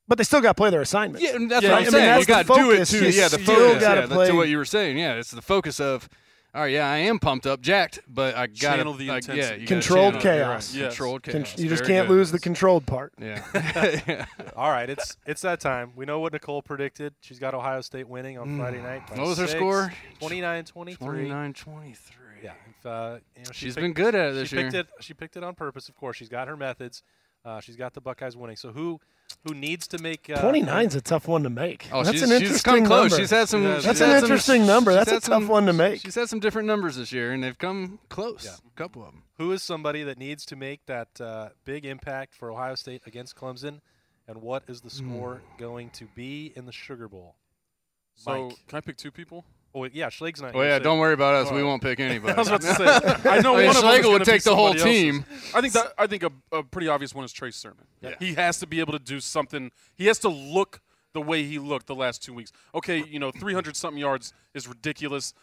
But 0.08 0.18
they 0.20 0.24
still 0.24 0.42
got 0.42 0.50
to 0.50 0.54
play 0.56 0.70
their 0.70 0.82
assignment. 0.82 1.24
yeah, 1.24 1.36
and 1.36 1.50
that's 1.50 1.64
Yeah, 1.64 1.70
what 1.72 1.76
I 1.76 1.78
I'm 1.80 1.84
mean, 1.86 1.92
saying. 1.92 2.06
that's 2.06 2.20
you 2.22 2.26
got 2.28 2.42
to 2.48 2.54
do 2.54 2.72
it 2.72 2.74
focus. 2.76 2.92
too. 2.92 2.98
You 3.00 3.06
Yeah, 3.12 3.28
the 3.28 3.40
still 3.40 3.56
focus. 3.56 3.82
gotta 3.82 4.02
yeah, 4.02 4.08
play- 4.08 4.28
to 4.28 4.36
what 4.36 4.50
you 4.50 4.58
were 4.58 4.66
saying. 4.66 4.98
Yeah, 5.00 5.16
it's 5.16 5.32
the 5.32 5.42
focus 5.42 5.80
of. 5.80 6.08
All 6.54 6.62
right, 6.62 6.72
yeah, 6.72 6.90
I 6.90 6.98
am 7.00 7.20
pumped 7.20 7.46
up, 7.48 7.60
jacked, 7.60 8.00
but 8.08 8.34
I 8.36 8.48
got 8.48 8.56
Channel 8.78 8.94
the 8.94 9.10
like, 9.10 9.28
yeah, 9.28 9.34
intensity. 9.34 9.62
you 9.64 9.68
gotta 9.68 9.82
Controlled 9.82 10.14
channel 10.14 10.20
it. 10.20 10.24
Chaos. 10.40 10.74
Right. 10.74 10.82
Yes. 10.84 10.92
Controlled 10.94 11.24
Con- 11.24 11.34
chaos. 11.44 11.60
you 11.60 11.68
just 11.68 11.84
Very 11.84 11.94
can't 11.96 12.08
good. 12.08 12.14
lose 12.14 12.32
the 12.32 12.40
controlled 12.40 12.86
part. 12.86 13.14
Yeah. 13.20 14.26
All 14.56 14.70
right, 14.72 14.90
it's 14.90 15.18
it's 15.26 15.42
that 15.42 15.60
time. 15.60 15.92
We 15.98 16.06
know 16.06 16.22
what 16.22 16.32
Nicole 16.32 16.62
predicted. 16.62 17.14
She's 17.20 17.40
got 17.40 17.54
Ohio 17.54 17.82
State 17.82 18.08
winning 18.08 18.38
on 18.38 18.58
Friday 18.58 18.82
night. 18.82 19.02
by 19.10 19.18
What 19.18 19.28
was 19.28 19.38
her 19.40 19.48
score? 19.48 19.92
29-23. 20.22 20.98
29 20.98 21.54
23. 21.54 22.16
Yeah, 22.42 22.52
if, 22.80 22.86
uh, 22.86 23.18
you 23.36 23.44
know, 23.44 23.52
she 23.52 23.66
She's 23.66 23.76
picked- 23.76 23.84
been 23.84 23.94
good 23.94 24.16
at 24.16 24.30
it 24.30 24.34
this 24.36 24.48
she 24.50 24.56
year. 24.56 24.66
picked 24.72 24.76
it. 24.76 24.88
She 25.02 25.14
picked 25.14 25.36
it 25.36 25.44
on 25.44 25.56
purpose, 25.56 25.90
of 25.90 25.96
course. 25.96 26.16
She's 26.16 26.30
got 26.30 26.48
her 26.48 26.56
methods. 26.56 27.04
Uh, 27.44 27.60
she's 27.60 27.76
got 27.76 27.94
the 27.94 28.02
Buckeyes 28.02 28.38
winning. 28.38 28.56
So 28.56 28.72
who 28.72 29.02
who 29.46 29.54
needs 29.54 29.88
to 29.90 29.98
make 30.02 30.30
uh, 30.30 30.42
29 30.42 30.88
is 30.88 30.96
a 30.96 31.02
tough 31.02 31.28
one 31.28 31.44
to 31.44 31.50
make. 31.50 31.88
Oh, 31.92 32.04
That's 32.04 32.20
she's, 32.20 32.24
an 32.24 32.30
she's 32.40 32.42
interesting 32.42 32.74
come 32.74 32.86
close. 32.86 33.12
number. 33.12 33.22
She's 33.24 33.30
had 33.30 33.48
some. 33.48 33.64
Yeah, 33.64 33.76
she's 33.76 33.86
That's 33.86 34.00
had 34.00 34.10
an 34.10 34.16
some- 34.16 34.24
interesting 34.26 34.66
number. 34.66 34.94
That's 34.94 35.12
a 35.12 35.20
tough 35.20 35.24
some- 35.44 35.48
one 35.48 35.66
to 35.68 35.74
make. 35.74 36.02
She's 36.02 36.16
had 36.16 36.28
some 36.30 36.40
different 36.40 36.68
numbers 36.68 36.96
this 36.98 37.12
year, 37.12 37.32
and 37.32 37.44
they've 37.44 37.58
come 37.58 38.00
close. 38.10 38.44
Yeah. 38.46 38.52
A 38.68 38.76
couple 38.76 39.04
of 39.04 39.12
them. 39.12 39.24
Who 39.38 39.52
is 39.52 39.62
somebody 39.62 40.04
that 40.04 40.18
needs 40.18 40.46
to 40.48 40.56
make 40.56 40.86
that 40.88 41.22
uh, 41.22 41.50
big 41.64 41.86
impact 41.86 42.34
for 42.34 42.52
Ohio 42.52 42.76
State 42.76 43.04
against 43.06 43.36
Clemson? 43.36 43.82
And 44.28 44.42
what 44.42 44.64
is 44.68 44.82
the 44.82 44.90
score 44.90 45.42
going 45.60 45.92
to 45.92 46.06
be 46.16 46.52
in 46.56 46.66
the 46.66 46.72
Sugar 46.72 47.08
Bowl? 47.08 47.36
So 48.16 48.48
Mike. 48.48 48.58
can 48.68 48.78
I 48.78 48.82
pick 48.82 48.98
two 48.98 49.12
people? 49.12 49.46
Oh 49.78 49.84
yeah, 49.92 50.08
Schleg's 50.10 50.42
not. 50.42 50.56
Oh 50.56 50.62
here, 50.62 50.70
yeah, 50.70 50.78
so- 50.78 50.84
don't 50.84 51.00
worry 51.00 51.14
about 51.14 51.36
us. 51.36 51.46
We 51.52 51.58
Alright. 51.58 51.66
won't 51.66 51.82
pick 51.84 52.00
anybody. 52.00 52.34
I 52.36 52.38
was 52.38 52.48
about 52.48 52.62
to 52.62 52.76
say. 52.76 53.30
I 53.30 53.42
know 53.42 53.56
I 53.56 53.58
mean, 53.58 53.68
one 53.68 53.76
of 53.76 53.82
them 53.84 53.92
would 53.92 54.04
gonna 54.04 54.26
take 54.26 54.44
the 54.44 54.56
whole 54.56 54.70
somebody 54.74 55.10
else's. 55.10 55.24
team. 55.24 55.26
I 55.54 55.62
think 55.62 55.74
that 55.74 55.94
I 55.98 56.08
think 56.08 56.24
a, 56.24 56.32
a 56.54 56.64
pretty 56.64 56.88
obvious 56.88 57.14
one 57.14 57.26
is 57.26 57.34
Trey 57.34 57.52
Sermon. 57.52 57.86
Yeah. 58.02 58.16
He 58.18 58.34
has 58.36 58.58
to 58.60 58.68
be 58.68 58.80
able 58.80 58.94
to 58.94 59.00
do 59.00 59.20
something. 59.20 59.72
He 59.96 60.06
has 60.06 60.18
to 60.20 60.30
look 60.30 60.82
the 61.14 61.22
way 61.22 61.44
he 61.44 61.60
looked 61.60 61.88
the 61.88 61.96
last 61.96 62.24
two 62.24 62.34
weeks. 62.34 62.52
Okay, 62.74 63.04
you 63.04 63.20
know, 63.20 63.32
300 63.32 63.76
something 63.76 64.00
yards 64.00 64.34
is 64.54 64.68
ridiculous. 64.68 65.34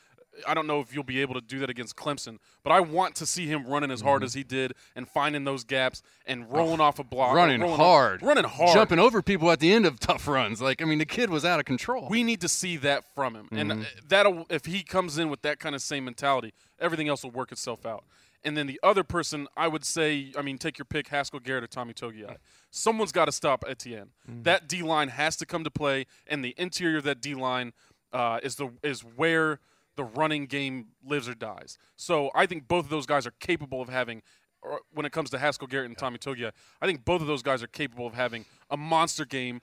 I 0.46 0.54
don't 0.54 0.66
know 0.66 0.80
if 0.80 0.94
you'll 0.94 1.04
be 1.04 1.20
able 1.20 1.34
to 1.34 1.40
do 1.40 1.58
that 1.60 1.68
against 1.70 1.94
Clemson, 1.96 2.38
but 2.62 2.70
I 2.72 2.80
want 2.80 3.14
to 3.16 3.26
see 3.26 3.46
him 3.46 3.66
running 3.66 3.90
as 3.90 4.00
Mm-hmm. 4.00 4.08
hard 4.08 4.22
as 4.24 4.34
he 4.34 4.42
did 4.42 4.72
and 4.96 5.06
finding 5.08 5.44
those 5.44 5.62
gaps 5.64 6.02
and 6.26 6.50
rolling 6.50 6.80
off 6.80 6.98
a 6.98 7.04
block, 7.04 7.34
running 7.34 7.60
rolling 7.60 7.76
hard, 7.76 8.22
running 8.22 8.44
hard, 8.44 8.72
jumping 8.74 8.98
over 8.98 9.20
people 9.22 9.50
at 9.50 9.60
the 9.60 9.72
end 9.72 9.84
of 9.86 10.00
tough 10.00 10.26
runs. 10.26 10.60
Like 10.62 10.80
I 10.82 10.84
mean, 10.86 10.98
the 10.98 11.04
kid 11.06 11.28
was 11.30 11.44
out 11.44 11.60
of 11.60 11.66
control. 11.66 12.08
We 12.08 12.22
need 12.24 12.40
to 12.40 12.48
see 12.48 12.76
that 12.78 13.04
from 13.14 13.34
him, 13.34 13.48
and 13.52 13.70
Mm-hmm. 13.70 13.82
uh, 13.82 13.84
that'll 14.08 14.46
if 14.50 14.64
he 14.64 14.82
comes 14.82 15.18
in 15.18 15.28
with 15.28 15.42
that 15.42 15.58
kind 15.58 15.74
of 15.74 15.82
same 15.82 16.04
mentality, 16.06 16.52
everything 16.80 17.08
else 17.08 17.22
will 17.22 17.30
work 17.30 17.52
itself 17.52 17.84
out. 17.86 18.04
And 18.44 18.56
then 18.56 18.66
the 18.66 18.80
other 18.82 19.04
person, 19.04 19.46
I 19.56 19.68
would 19.68 19.84
say, 19.84 20.32
I 20.36 20.42
mean, 20.42 20.58
take 20.58 20.76
your 20.76 20.84
pick, 20.84 21.06
Haskell 21.08 21.38
Garrett 21.38 21.62
or 21.62 21.68
Tommy 21.68 21.94
Togiai. 21.94 22.38
Someone's 22.72 23.12
got 23.12 23.26
to 23.26 23.32
stop 23.32 23.64
Etienne. 23.68 24.08
Mm-hmm. 24.28 24.42
That 24.42 24.68
D 24.68 24.82
line 24.82 25.08
has 25.10 25.36
to 25.36 25.46
come 25.46 25.62
to 25.62 25.70
play, 25.70 26.06
and 26.26 26.44
the 26.44 26.52
interior 26.58 26.96
of 26.98 27.04
that 27.04 27.20
D 27.20 27.34
line 27.34 27.72
uh, 28.12 28.40
is 28.42 28.56
the 28.56 28.70
is 28.82 29.02
where 29.02 29.60
the 29.96 30.04
running 30.04 30.46
game 30.46 30.88
lives 31.04 31.28
or 31.28 31.34
dies. 31.34 31.78
So 31.96 32.30
I 32.34 32.46
think 32.46 32.68
both 32.68 32.84
of 32.84 32.90
those 32.90 33.06
guys 33.06 33.26
are 33.26 33.34
capable 33.40 33.80
of 33.80 33.88
having. 33.88 34.22
Or 34.64 34.80
when 34.94 35.04
it 35.04 35.10
comes 35.10 35.28
to 35.30 35.38
Haskell 35.38 35.66
Garrett 35.66 35.88
and 35.88 35.98
Tommy 35.98 36.18
Togiai, 36.18 36.52
I 36.80 36.86
think 36.86 37.04
both 37.04 37.20
of 37.20 37.26
those 37.26 37.42
guys 37.42 37.64
are 37.64 37.66
capable 37.66 38.06
of 38.06 38.14
having 38.14 38.44
a 38.70 38.76
monster 38.76 39.24
game 39.24 39.60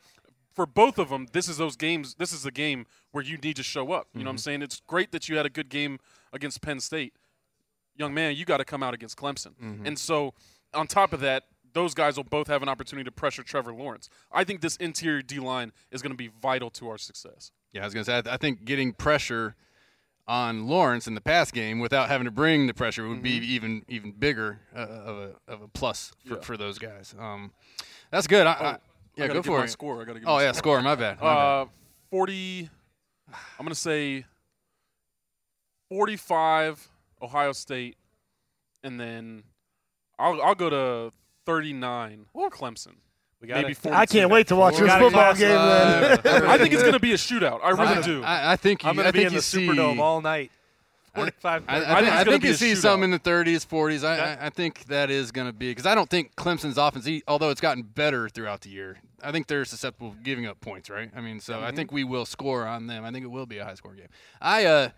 for 0.60 0.66
both 0.66 0.98
of 0.98 1.08
them, 1.08 1.28
this 1.32 1.48
is 1.48 1.58
those 1.58 1.78
games. 1.78 2.16
This 2.16 2.34
is 2.34 2.44
the 2.44 2.52
game 2.52 2.86
where 3.12 3.24
you 3.24 3.38
need 3.38 3.56
to 3.56 3.64
show 3.64 3.94
up. 3.94 4.08
You 4.14 4.20
know 4.20 4.26
what 4.26 4.32
I'm 4.32 4.36
mm-hmm. 4.36 4.42
saying? 4.42 4.62
It's 4.62 4.82
great 4.88 5.14
that 5.14 5.30
you 5.30 5.38
had 5.38 5.46
a 5.46 5.50
good 5.50 5.70
game 5.70 6.00
against 6.34 6.62
Penn 6.62 6.82
State. 6.82 7.14
Young 7.96 8.14
man, 8.14 8.36
you 8.36 8.44
got 8.44 8.58
to 8.58 8.66
come 8.66 8.84
out 8.84 8.94
against 8.94 9.18
Clemson. 9.18 9.54
Mm-hmm. 9.64 9.86
And 9.86 9.98
so, 9.98 10.34
on 10.74 10.88
top 10.88 11.14
of 11.14 11.22
that, 11.22 11.44
those 11.72 11.94
guys 11.94 12.18
will 12.18 12.26
both 12.26 12.48
have 12.48 12.62
an 12.62 12.68
opportunity 12.68 13.06
to 13.06 13.12
pressure 13.12 13.42
Trevor 13.42 13.74
Lawrence. 13.74 14.10
I 14.34 14.44
think 14.44 14.60
this 14.60 14.76
interior 14.78 15.22
D 15.22 15.40
line 15.40 15.72
is 15.92 16.02
going 16.02 16.12
to 16.12 16.18
be 16.18 16.30
vital 16.42 16.70
to 16.72 16.90
our 16.90 16.98
success. 16.98 17.52
Yeah, 17.72 17.84
I 17.84 17.86
was 17.86 17.94
gonna 17.94 18.04
say. 18.04 18.22
I, 18.26 18.34
I 18.34 18.38
think 18.38 18.66
getting 18.66 18.92
pressure 18.92 19.56
on 20.30 20.68
Lawrence 20.68 21.08
in 21.08 21.16
the 21.16 21.22
pass 21.22 21.50
game 21.52 21.80
without 21.80 22.08
having 22.08 22.26
to 22.26 22.32
bring 22.32 22.68
the 22.68 22.74
pressure 22.74 23.08
would 23.10 23.24
be 23.24 23.32
even 23.32 23.84
even 23.90 24.12
bigger 24.12 24.60
uh, 24.76 24.80
of 24.80 25.18
a 25.18 25.52
of 25.52 25.62
a 25.64 25.68
plus 25.68 26.14
for, 26.26 26.36
Yeah. 26.36 26.42
for 26.42 26.56
those 26.56 26.78
guys. 26.78 27.16
Um, 27.20 27.52
that's 28.12 28.28
good. 28.28 28.46
I, 28.48 28.52
I, 28.52 28.56
Oh, 28.60 28.66
I 28.66 28.78
yeah, 29.24 29.28
gotta 29.28 29.40
go 29.42 29.44
for 29.44 29.64
it. 29.66 29.70
Score. 29.70 30.02
I 30.02 30.06
gotta 30.06 30.22
Oh 30.26 30.40
yeah, 30.40 30.52
score. 30.54 30.76
score. 30.78 30.82
My 30.84 30.96
bad. 30.96 31.20
My 31.20 31.28
Uh, 31.28 31.66
40. 32.12 32.70
I'm 33.60 33.66
going 33.66 33.70
to 33.70 33.76
say 33.76 34.24
45 35.90 36.88
Ohio 37.22 37.52
State, 37.52 37.98
and 38.84 39.00
then 39.00 39.44
I'll, 40.18 40.42
I'll 40.42 40.56
go 40.56 40.70
to 40.70 41.14
39 41.46 42.28
Clemson. 42.36 42.96
We 43.42 43.48
got 43.48 43.56
Maybe 43.62 43.72
it. 43.72 43.78
42. 43.78 43.98
I 44.02 44.06
can't 44.06 44.30
wait 44.32 44.48
to 44.48 44.56
watch 44.56 44.76
We 44.80 44.88
this 44.88 44.96
football 44.96 45.34
game. 45.34 45.56
uh, 45.58 46.18
Then. 46.18 46.46
I 46.48 46.58
think 46.58 46.74
it's 46.74 46.82
going 46.82 46.94
to 46.94 47.00
be 47.00 47.14
a 47.14 47.18
shootout. 47.18 47.62
I 47.64 47.70
really 47.70 47.86
I, 47.86 48.02
do. 48.02 48.24
I, 48.24 48.52
I 48.54 48.56
think 48.58 48.84
you, 48.84 48.90
I'm 48.90 48.96
going 48.96 49.08
to 49.08 49.14
be 49.14 49.24
in 49.24 49.34
the 49.34 49.42
see, 49.42 49.68
Superdome 49.68 50.00
all 50.00 50.22
night. 50.22 50.52
I- 51.16 51.20
45. 51.20 51.64
I, 51.68 51.76
I, 51.76 51.78
I 51.78 51.80
think, 51.80 51.88
think 51.88 52.08
it's 52.08 52.16
I 52.20 52.24
think 52.32 52.44
you 52.44 52.54
see 52.54 52.72
shootout. 52.74 52.78
some 52.82 53.04
in 53.04 53.12
the 53.12 53.20
30s, 53.20 53.66
40s. 53.68 54.04
I, 54.08 54.14
Okay. 54.14 54.22
I, 54.42 54.46
I 54.46 54.50
think 54.50 54.86
that 54.86 55.10
is 55.10 55.32
going 55.32 55.48
to 55.48 55.54
be 55.54 55.72
because 55.72 55.86
I 55.86 55.96
don't 55.96 56.10
think 56.10 56.36
Clemson's 56.36 56.78
offense, 56.78 57.08
e- 57.08 57.24
although 57.28 57.50
it's 57.50 57.60
gotten 57.62 57.82
better 57.84 58.30
throughout 58.30 58.62
the 58.62 58.70
year, 58.70 58.98
I 59.24 59.32
think 59.32 59.48
they're 59.48 59.66
susceptible 59.66 60.10
of 60.10 60.22
giving 60.24 60.46
up 60.46 60.62
points, 60.62 60.90
right? 60.90 61.10
I 61.16 61.22
mean, 61.22 61.40
so 61.40 61.56
Mm-hmm. 61.56 61.64
I 61.66 61.72
think 61.72 61.92
we 61.92 62.04
will 62.04 62.26
score 62.26 62.66
on 62.68 62.88
them. 62.88 63.04
I 63.06 63.12
think 63.12 63.24
it 63.26 63.30
will 63.30 63.46
be 63.48 63.58
a 63.58 63.66
high 63.66 63.74
score 63.74 63.94
game. 63.94 64.08
I, 64.42 64.66
uh, 64.66 64.90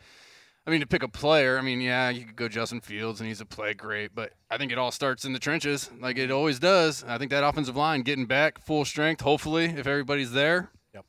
I 0.66 0.70
mean, 0.70 0.82
to 0.82 0.88
pick 0.88 1.01
a 1.01 1.07
player, 1.07 1.57
I 1.57 1.62
mean, 1.62 1.82
yeah, 1.82 2.09
you 2.09 2.24
could 2.24 2.36
go 2.36 2.47
Justin 2.47 2.82
Fields 2.82 3.20
and 3.20 3.28
he's 3.28 3.41
a 3.41 3.45
play 3.45 3.74
great, 3.74 4.14
but 4.14 4.34
I 4.49 4.57
think 4.57 4.72
it 4.72 4.78
all 4.78 4.91
starts 4.91 5.26
in 5.26 5.34
the 5.34 5.39
trenches, 5.39 5.89
like 5.99 6.18
it 6.18 6.30
always 6.30 6.59
does. 6.59 7.03
I 7.07 7.18
think 7.18 7.32
that 7.32 7.43
offensive 7.43 7.76
line 7.76 8.03
getting 8.03 8.28
back 8.28 8.64
full 8.64 8.86
strength, 8.86 9.22
hopefully, 9.22 9.66
if 9.66 9.88
everybody's 9.88 10.34
there. 10.34 10.70
Yep. 10.93 11.05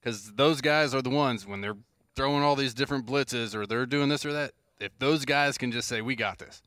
Because 0.00 0.32
those 0.32 0.60
guys 0.60 0.94
are 0.94 1.02
the 1.02 1.10
ones 1.10 1.46
when 1.46 1.60
they're 1.60 1.76
throwing 2.16 2.42
all 2.42 2.56
these 2.56 2.74
different 2.74 3.06
blitzes 3.06 3.54
or 3.54 3.66
they're 3.66 3.86
doing 3.86 4.08
this 4.08 4.26
or 4.26 4.32
that. 4.32 4.52
If 4.80 4.98
those 4.98 5.24
guys 5.24 5.56
can 5.56 5.70
just 5.70 5.86
say, 5.86 6.00
"We 6.00 6.16
got 6.16 6.38
this," 6.38 6.60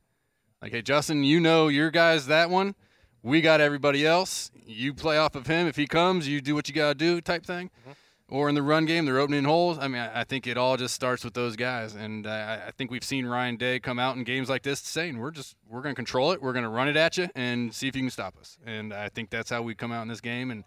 like, 0.61 0.71
"Hey, 0.71 0.81
Justin, 0.81 1.25
you 1.25 1.41
know 1.41 1.67
your 1.67 1.91
guys 1.91 2.27
that 2.27 2.49
one, 2.49 2.75
we 3.23 3.41
got 3.41 3.59
everybody 3.59 4.05
else. 4.05 4.51
You 4.65 4.93
play 4.93 5.17
off 5.17 5.35
of 5.35 5.47
him. 5.47 5.67
If 5.67 5.75
he 5.75 5.85
comes, 5.85 6.29
you 6.29 6.39
do 6.39 6.55
what 6.55 6.69
you 6.69 6.73
got 6.73 6.89
to 6.89 6.95
do," 6.95 7.19
type 7.19 7.45
thing. 7.45 7.71
Mm-hmm. 7.81 7.91
Or 8.27 8.49
in 8.49 8.55
the 8.55 8.63
run 8.63 8.85
game, 8.85 9.05
they're 9.05 9.19
opening 9.19 9.43
holes. 9.43 9.77
I 9.79 9.87
mean, 9.87 10.01
I 10.01 10.23
think 10.23 10.47
it 10.47 10.57
all 10.57 10.77
just 10.77 10.95
starts 10.95 11.23
with 11.23 11.35
those 11.35 11.55
guys, 11.55 11.93
and 11.93 12.25
I 12.25 12.65
I 12.67 12.71
think 12.71 12.89
we've 12.89 13.03
seen 13.03 13.27
Ryan 13.27 13.55
Day 13.55 13.79
come 13.79 13.99
out 13.99 14.17
in 14.17 14.23
games 14.23 14.49
like 14.49 14.63
this 14.63 14.79
saying, 14.79 15.19
"We're 15.19 15.29
just 15.29 15.55
we're 15.69 15.81
going 15.81 15.93
to 15.93 15.97
control 15.97 16.31
it. 16.31 16.41
We're 16.41 16.53
going 16.53 16.63
to 16.63 16.69
run 16.69 16.87
it 16.87 16.97
at 16.97 17.17
you 17.19 17.29
and 17.35 17.71
see 17.71 17.87
if 17.87 17.95
you 17.95 18.01
can 18.01 18.09
stop 18.09 18.35
us." 18.39 18.57
And 18.65 18.91
I 18.95 19.09
think 19.09 19.29
that's 19.29 19.51
how 19.51 19.61
we 19.61 19.75
come 19.75 19.91
out 19.91 20.01
in 20.01 20.07
this 20.07 20.21
game, 20.21 20.49
and 20.49 20.63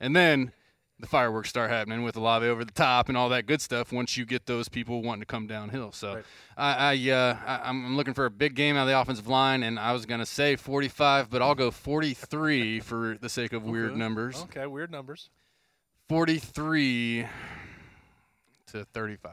and 0.00 0.16
then 0.16 0.52
the 1.00 1.06
fireworks 1.06 1.50
start 1.50 1.68
happening 1.68 2.02
with 2.02 2.16
Olave 2.16 2.46
over 2.46 2.64
the 2.64 2.72
top 2.72 3.08
and 3.08 3.18
all 3.18 3.28
that 3.28 3.44
good 3.44 3.60
stuff 3.60 3.92
once 3.92 4.16
you 4.16 4.24
get 4.24 4.46
those 4.46 4.68
people 4.70 5.02
wanting 5.02 5.20
to 5.20 5.26
come 5.26 5.46
downhill. 5.48 5.90
So 5.92 6.14
Right. 6.14 6.24
I, 6.56 6.92
I, 6.94 7.10
uh, 7.10 7.36
I 7.44 7.68
I'm 7.68 7.96
looking 7.96 8.14
for 8.14 8.24
a 8.24 8.30
big 8.30 8.54
game 8.54 8.76
out 8.76 8.82
of 8.82 8.88
the 8.88 8.98
offensive 8.98 9.26
line, 9.26 9.64
and 9.64 9.78
I 9.80 9.92
was 9.92 10.06
going 10.06 10.20
to 10.20 10.26
say 10.26 10.54
45, 10.56 11.28
but 11.28 11.42
I'll 11.42 11.56
go 11.56 11.70
43 11.72 12.80
for 12.80 13.18
the 13.20 13.28
sake 13.28 13.52
of 13.52 13.64
weird 13.64 13.90
Okay. 13.90 13.98
numbers. 13.98 14.42
Okay, 14.44 14.64
weird 14.66 14.90
numbers. 14.92 15.28
43 16.12 17.24
to 18.66 18.84
35. 18.84 19.32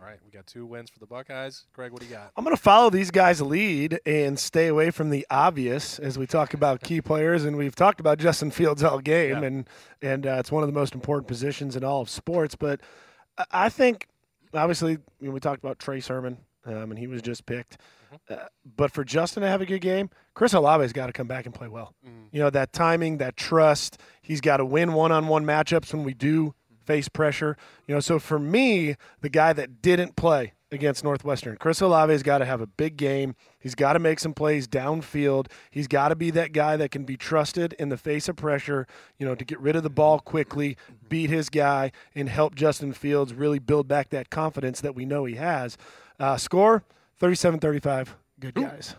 All 0.00 0.04
right, 0.08 0.18
we 0.24 0.32
got 0.32 0.44
two 0.44 0.66
wins 0.66 0.90
for 0.90 0.98
the 0.98 1.06
Buckeyes. 1.06 1.66
Craig, 1.72 1.92
what 1.92 2.00
do 2.00 2.08
you 2.08 2.14
got? 2.14 2.32
I'm 2.36 2.42
going 2.42 2.54
to 2.56 2.60
follow 2.60 2.90
these 2.90 3.12
guys' 3.12 3.40
lead 3.40 4.00
and 4.04 4.36
stay 4.36 4.66
away 4.66 4.90
from 4.90 5.10
the 5.10 5.24
obvious 5.30 6.00
as 6.00 6.18
we 6.18 6.26
talk 6.26 6.52
about 6.52 6.82
key 6.82 7.00
players, 7.00 7.44
and 7.44 7.56
we've 7.56 7.76
talked 7.76 8.00
about 8.00 8.18
Justin 8.18 8.50
Fields 8.50 8.82
all 8.82 8.98
game, 8.98 9.40
Yeah. 9.40 9.46
and 9.46 9.68
and 10.02 10.26
uh, 10.26 10.38
it's 10.40 10.50
one 10.50 10.64
of 10.64 10.66
the 10.68 10.72
most 10.72 10.96
important 10.96 11.28
positions 11.28 11.76
in 11.76 11.84
all 11.84 12.00
of 12.00 12.10
sports. 12.10 12.56
But 12.56 12.80
I- 13.52 13.68
think, 13.68 14.08
obviously, 14.52 14.98
you 15.20 15.28
know, 15.28 15.30
we 15.30 15.38
talked 15.38 15.62
about 15.62 15.78
Trey 15.78 16.00
Sermon, 16.00 16.38
um, 16.64 16.90
and 16.90 16.98
he 16.98 17.06
was 17.06 17.22
just 17.22 17.46
picked. 17.46 17.78
Mm-hmm. 18.12 18.34
Uh, 18.34 18.46
but 18.76 18.92
for 18.92 19.04
Justin 19.04 19.42
to 19.42 19.48
have 19.48 19.60
a 19.60 19.66
good 19.66 19.80
game, 19.80 20.10
Chris 20.34 20.54
Olave's 20.54 20.92
got 20.92 21.06
to 21.06 21.12
come 21.12 21.26
back 21.26 21.46
and 21.46 21.54
play 21.54 21.68
well. 21.68 21.94
Mm. 22.06 22.28
You 22.32 22.40
know 22.40 22.50
that 22.50 22.72
timing, 22.72 23.18
that 23.18 23.36
trust. 23.36 23.98
He's 24.22 24.40
got 24.40 24.58
to 24.58 24.64
win 24.64 24.92
one-on-one 24.92 25.44
matchups 25.44 25.92
when 25.92 26.04
we 26.04 26.14
do 26.14 26.46
mm-hmm. 26.46 26.84
face 26.84 27.08
pressure. 27.08 27.56
You 27.86 27.94
know, 27.94 28.00
so 28.00 28.18
for 28.18 28.38
me, 28.38 28.96
the 29.20 29.28
guy 29.28 29.52
that 29.52 29.82
didn't 29.82 30.16
play 30.16 30.52
against 30.72 31.04
Northwestern, 31.04 31.56
Chris 31.56 31.80
Olave's 31.80 32.24
got 32.24 32.38
to 32.38 32.44
have 32.44 32.60
a 32.60 32.66
big 32.66 32.96
game. 32.96 33.36
He's 33.58 33.76
got 33.76 33.92
to 33.92 34.00
make 34.00 34.18
some 34.18 34.34
plays 34.34 34.66
downfield. 34.66 35.46
He's 35.70 35.86
got 35.86 36.08
to 36.08 36.16
be 36.16 36.30
that 36.32 36.52
guy 36.52 36.76
that 36.76 36.90
can 36.90 37.04
be 37.04 37.16
trusted 37.16 37.72
in 37.74 37.88
the 37.88 37.96
face 37.96 38.28
of 38.28 38.36
pressure. 38.36 38.86
You 39.18 39.26
know, 39.26 39.34
to 39.34 39.44
get 39.44 39.60
rid 39.60 39.76
of 39.76 39.82
the 39.82 39.90
ball 39.90 40.18
mm-hmm. 40.18 40.28
quickly, 40.28 40.76
beat 41.08 41.30
his 41.30 41.48
guy, 41.48 41.92
and 42.14 42.28
help 42.28 42.54
Justin 42.54 42.92
Fields 42.92 43.32
really 43.32 43.58
build 43.58 43.88
back 43.88 44.10
that 44.10 44.28
confidence 44.28 44.80
that 44.80 44.94
we 44.94 45.04
know 45.04 45.24
he 45.24 45.36
has. 45.36 45.78
Uh, 46.18 46.36
score 46.36 46.82
37-35. 47.20 48.08
Good 48.40 48.54
guys. 48.54 48.94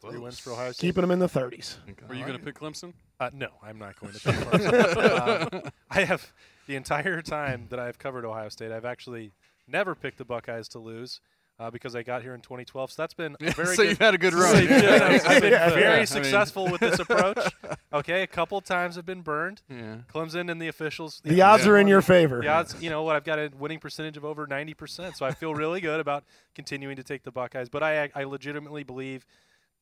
Three 0.00 0.18
wins 0.18 0.38
for 0.38 0.52
Ohio 0.52 0.72
State. 0.72 0.86
Keeping 0.86 1.02
them 1.02 1.10
in 1.10 1.18
the 1.18 1.28
30s. 1.28 1.76
Were 2.08 2.14
you 2.14 2.24
going 2.24 2.38
to 2.38 2.44
pick 2.44 2.58
Clemson? 2.58 2.94
Uh, 3.18 3.30
no, 3.34 3.48
I'm 3.62 3.78
not 3.78 4.00
going 4.00 4.14
to. 4.14 4.18
pick 4.24 4.34
Clemson. 4.34 5.66
uh, 5.66 5.70
I 5.90 6.04
have 6.04 6.32
the 6.66 6.76
entire 6.76 7.20
time 7.20 7.66
that 7.70 7.78
I've 7.78 7.98
covered 7.98 8.24
Ohio 8.24 8.48
State, 8.48 8.72
I've 8.72 8.84
actually 8.84 9.32
never 9.68 9.94
picked 9.94 10.18
the 10.18 10.24
Buckeyes 10.24 10.68
to 10.68 10.78
lose. 10.78 11.20
Uh, 11.60 11.70
because 11.70 11.94
I 11.94 12.02
got 12.02 12.22
here 12.22 12.34
in 12.34 12.40
2012, 12.40 12.90
so 12.92 13.02
that's 13.02 13.12
been 13.12 13.36
a 13.38 13.50
very 13.52 13.76
so 13.76 13.82
good. 13.82 13.90
you've 13.90 13.98
had 13.98 14.14
a 14.14 14.18
good 14.18 14.32
so 14.32 14.38
run. 14.38 14.64
yeah, 14.64 14.98
I've- 15.02 15.26
I've 15.26 15.42
been 15.42 15.52
Yeah. 15.52 15.68
very 15.68 15.80
Yeah, 15.82 15.92
I 15.92 15.96
mean- 15.98 16.06
successful 16.06 16.70
with 16.70 16.80
this 16.80 16.98
approach. 16.98 17.36
Okay, 17.92 18.22
a 18.22 18.26
couple 18.28 18.60
times 18.60 18.94
have 18.94 19.04
been 19.04 19.20
burned. 19.20 19.62
Yeah. 19.68 19.96
Clemson 20.14 20.48
and 20.48 20.62
the 20.62 20.68
officials. 20.68 21.20
The 21.24 21.42
odds 21.42 21.64
Yeah. 21.66 21.72
are 21.72 21.76
in 21.76 21.88
your 21.88 22.00
favor. 22.02 22.40
The 22.40 22.46
odds, 22.46 22.80
you 22.80 22.88
know 22.88 23.02
what? 23.02 23.16
I've 23.16 23.24
got 23.24 23.40
a 23.40 23.50
winning 23.58 23.80
percentage 23.80 24.16
of 24.16 24.24
over 24.24 24.46
90%, 24.46 25.16
so 25.16 25.26
I 25.26 25.32
feel 25.32 25.54
really 25.56 25.80
good 25.80 25.98
about 25.98 26.22
continuing 26.54 26.94
to 26.96 27.02
take 27.02 27.24
the 27.24 27.32
Buckeyes. 27.32 27.68
But 27.68 27.82
I, 27.82 28.08
I 28.14 28.22
legitimately 28.22 28.84
believe 28.84 29.26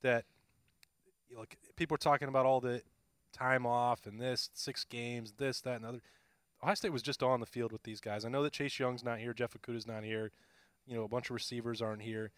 that, 0.01 0.25
look, 1.37 1.55
people 1.77 1.95
are 1.97 1.99
talking 1.99 2.29
about 2.29 2.47
all 2.47 2.61
the 2.63 2.81
time 3.35 3.67
off 3.67 4.07
and 4.07 4.19
this, 4.19 4.49
six 4.55 4.85
games, 4.85 5.35
this, 5.37 5.61
that, 5.61 5.77
and 5.77 5.85
the 5.85 5.89
other. 5.91 6.01
Ohio 6.63 6.75
State 6.77 6.93
was 6.93 7.03
just 7.03 7.23
on 7.23 7.41
the 7.41 7.47
field 7.47 7.73
with 7.73 7.83
these 7.83 8.01
guys. 8.01 8.25
I 8.25 8.31
know 8.31 8.43
that 8.43 8.55
Chase 8.55 8.79
Young's 8.79 9.05
not 9.05 9.19
here, 9.19 9.35
Jeff 9.35 9.53
Okudah's 9.53 9.87
not 9.87 10.03
here, 10.03 10.33
you 10.89 10.97
know, 10.97 11.05
a 11.05 11.09
bunch 11.09 11.31
of 11.31 11.35
receivers 11.35 11.83
aren't 11.83 12.03
here. 12.03 12.31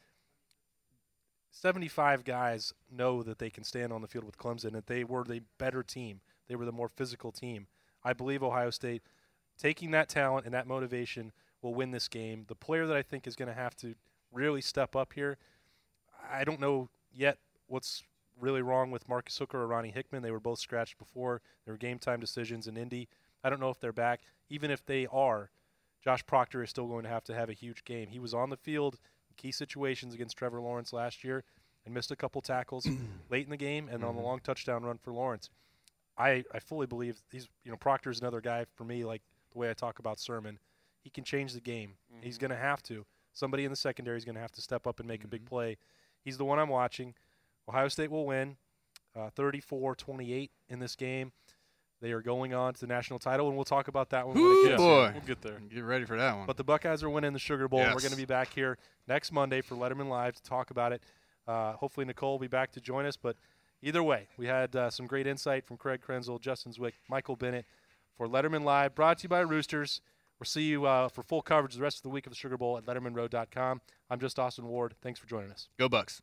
75 1.52 2.24
guys 2.24 2.72
know 2.90 3.22
that 3.22 3.38
they 3.38 3.50
can 3.50 3.64
stand 3.64 3.92
on 3.92 4.02
the 4.02 4.08
field 4.08 4.24
with 4.24 4.38
Clemson, 4.38 4.72
that 4.72 4.86
they 4.86 5.04
were 5.04 5.24
the 5.24 5.42
better 5.58 5.82
team. 5.82 6.20
They 6.48 6.56
were 6.56 6.64
the 6.64 6.72
more 6.72 6.88
physical 6.88 7.32
team. 7.32 7.66
I 8.04 8.12
believe 8.12 8.42
Ohio 8.42 8.70
State 8.70 9.02
taking 9.58 9.90
that 9.90 10.08
talent 10.08 10.46
and 10.46 10.54
that 10.54 10.66
motivation 10.66 11.32
will 11.62 11.74
win 11.74 11.90
this 11.90 12.08
game. 12.08 12.44
The 12.48 12.54
player 12.54 12.86
that 12.86 12.96
I 12.96 13.02
think 13.02 13.26
is 13.26 13.36
going 13.36 13.48
to 13.48 13.54
have 13.54 13.76
to 13.76 13.94
really 14.32 14.60
step 14.60 14.96
up 14.96 15.12
here, 15.12 15.38
I 16.30 16.44
don't 16.44 16.60
know 16.60 16.88
yet 17.12 17.38
what's 17.66 18.02
really 18.40 18.62
wrong 18.62 18.90
with 18.90 19.08
Marcus 19.08 19.36
Hooker 19.38 19.60
or 19.60 19.66
Ronnie 19.66 19.90
Hickman. 19.90 20.22
They 20.22 20.30
were 20.30 20.40
both 20.40 20.58
scratched 20.58 20.98
before. 20.98 21.42
There 21.64 21.74
were 21.74 21.78
game 21.78 21.98
time 21.98 22.20
decisions 22.20 22.66
in 22.66 22.76
Indy. 22.76 23.08
I 23.44 23.50
don't 23.50 23.60
know 23.60 23.70
if 23.70 23.80
they're 23.80 23.92
back. 23.92 24.20
Even 24.48 24.70
if 24.70 24.84
they 24.84 25.06
are, 25.06 25.50
Josh 26.02 26.24
Proctor 26.26 26.62
is 26.62 26.70
still 26.70 26.86
going 26.86 27.04
to 27.04 27.10
have 27.10 27.24
to 27.24 27.34
have 27.34 27.48
a 27.48 27.54
huge 27.54 27.84
game. 27.84 28.08
He 28.08 28.18
was 28.18 28.34
on 28.34 28.50
the 28.50 28.56
field 28.56 28.98
in 29.28 29.34
key 29.36 29.52
situations 29.52 30.14
against 30.14 30.36
Trevor 30.36 30.60
Lawrence 30.60 30.92
last 30.92 31.24
year 31.24 31.44
and 31.84 31.94
missed 31.94 32.10
a 32.10 32.16
couple 32.16 32.40
tackles 32.40 32.86
late 33.30 33.44
in 33.44 33.50
the 33.50 33.56
game 33.56 33.88
and 33.88 34.04
on 34.04 34.14
the 34.14 34.20
mm-hmm. 34.20 34.28
long 34.28 34.40
touchdown 34.40 34.82
run 34.82 34.98
for 34.98 35.12
Lawrence. 35.12 35.50
I, 36.16 36.44
I 36.52 36.58
fully 36.58 36.86
believe 36.86 37.18
he's 37.30 37.48
you 37.64 37.70
know 37.70 37.76
Proctor's 37.76 38.20
another 38.20 38.40
guy 38.40 38.66
for 38.74 38.84
me 38.84 39.04
like 39.04 39.22
the 39.52 39.58
way 39.58 39.70
I 39.70 39.74
talk 39.74 39.98
about 39.98 40.18
Sermon. 40.18 40.58
He 41.02 41.10
can 41.10 41.24
change 41.24 41.54
the 41.54 41.60
game. 41.60 41.94
He's 42.20 42.34
mm-hmm. 42.34 42.40
going 42.40 42.50
to 42.50 42.56
have 42.56 42.82
to. 42.84 43.06
Somebody 43.32 43.64
in 43.64 43.70
the 43.70 43.76
secondary 43.76 44.18
is 44.18 44.24
going 44.24 44.34
to 44.34 44.40
have 44.40 44.52
to 44.52 44.60
step 44.60 44.86
up 44.86 45.00
and 45.00 45.08
make 45.08 45.24
a 45.24 45.28
big 45.28 45.42
mm-hmm. 45.42 45.54
play. 45.54 45.78
He's 46.22 46.36
the 46.36 46.44
one 46.44 46.58
I'm 46.58 46.68
watching. 46.68 47.14
Ohio 47.68 47.88
State 47.88 48.10
will 48.10 48.26
win 48.26 48.56
uh, 49.16 49.30
34-28 49.36 50.50
in 50.68 50.78
this 50.78 50.94
game. 50.94 51.32
They 52.00 52.12
are 52.12 52.22
going 52.22 52.54
on 52.54 52.72
to 52.74 52.80
the 52.80 52.86
national 52.86 53.18
title, 53.18 53.48
and 53.48 53.56
we'll 53.56 53.64
talk 53.64 53.88
about 53.88 54.10
that 54.10 54.26
one 54.26 54.34
when 54.36 54.72
it 54.72 54.76
boy. 54.78 55.10
We'll 55.12 55.20
get 55.26 55.42
there. 55.42 55.60
Get 55.72 55.84
ready 55.84 56.06
for 56.06 56.16
that 56.16 56.34
one. 56.36 56.46
But 56.46 56.56
the 56.56 56.64
Buckeyes 56.64 57.02
are 57.02 57.10
winning 57.10 57.34
the 57.34 57.38
Sugar 57.38 57.68
Bowl, 57.68 57.80
and 57.80 57.94
we're 57.94 58.00
going 58.00 58.12
to 58.12 58.16
be 58.16 58.24
back 58.24 58.54
here 58.54 58.78
next 59.06 59.32
Monday 59.32 59.60
for 59.60 59.74
Letterman 59.74 60.08
Live 60.08 60.34
to 60.36 60.42
talk 60.42 60.70
about 60.70 60.92
it. 60.92 61.02
Uh, 61.46 61.72
hopefully, 61.74 62.06
Nicole 62.06 62.32
will 62.32 62.38
be 62.38 62.48
back 62.48 62.72
to 62.72 62.80
join 62.80 63.04
us. 63.04 63.16
But 63.16 63.36
either 63.82 64.02
way, 64.02 64.28
we 64.38 64.46
had 64.46 64.74
uh, 64.74 64.88
some 64.88 65.06
great 65.06 65.26
insight 65.26 65.66
from 65.66 65.76
Craig 65.76 66.00
Krenzel, 66.06 66.40
Justin 66.40 66.72
Zwick, 66.72 66.92
Michael 67.08 67.36
Bennett 67.36 67.66
for 68.16 68.26
Letterman 68.26 68.64
Live, 68.64 68.94
brought 68.94 69.18
to 69.18 69.24
you 69.24 69.28
by 69.28 69.40
Roosters. 69.40 70.00
We'll 70.38 70.46
see 70.46 70.62
you 70.62 70.86
uh, 70.86 71.10
for 71.10 71.22
full 71.22 71.42
coverage 71.42 71.74
the 71.74 71.82
rest 71.82 71.98
of 71.98 72.02
the 72.02 72.08
week 72.08 72.26
of 72.26 72.32
the 72.32 72.36
Sugar 72.36 72.56
Bowl 72.56 72.78
at 72.78 72.86
LettermanRow.com. 72.86 73.82
I'm 74.08 74.20
just 74.20 74.38
Austin 74.38 74.66
Ward. 74.68 74.94
Thanks 75.02 75.20
for 75.20 75.26
joining 75.26 75.50
us. 75.50 75.68
Go 75.78 75.86
Bucks. 75.86 76.22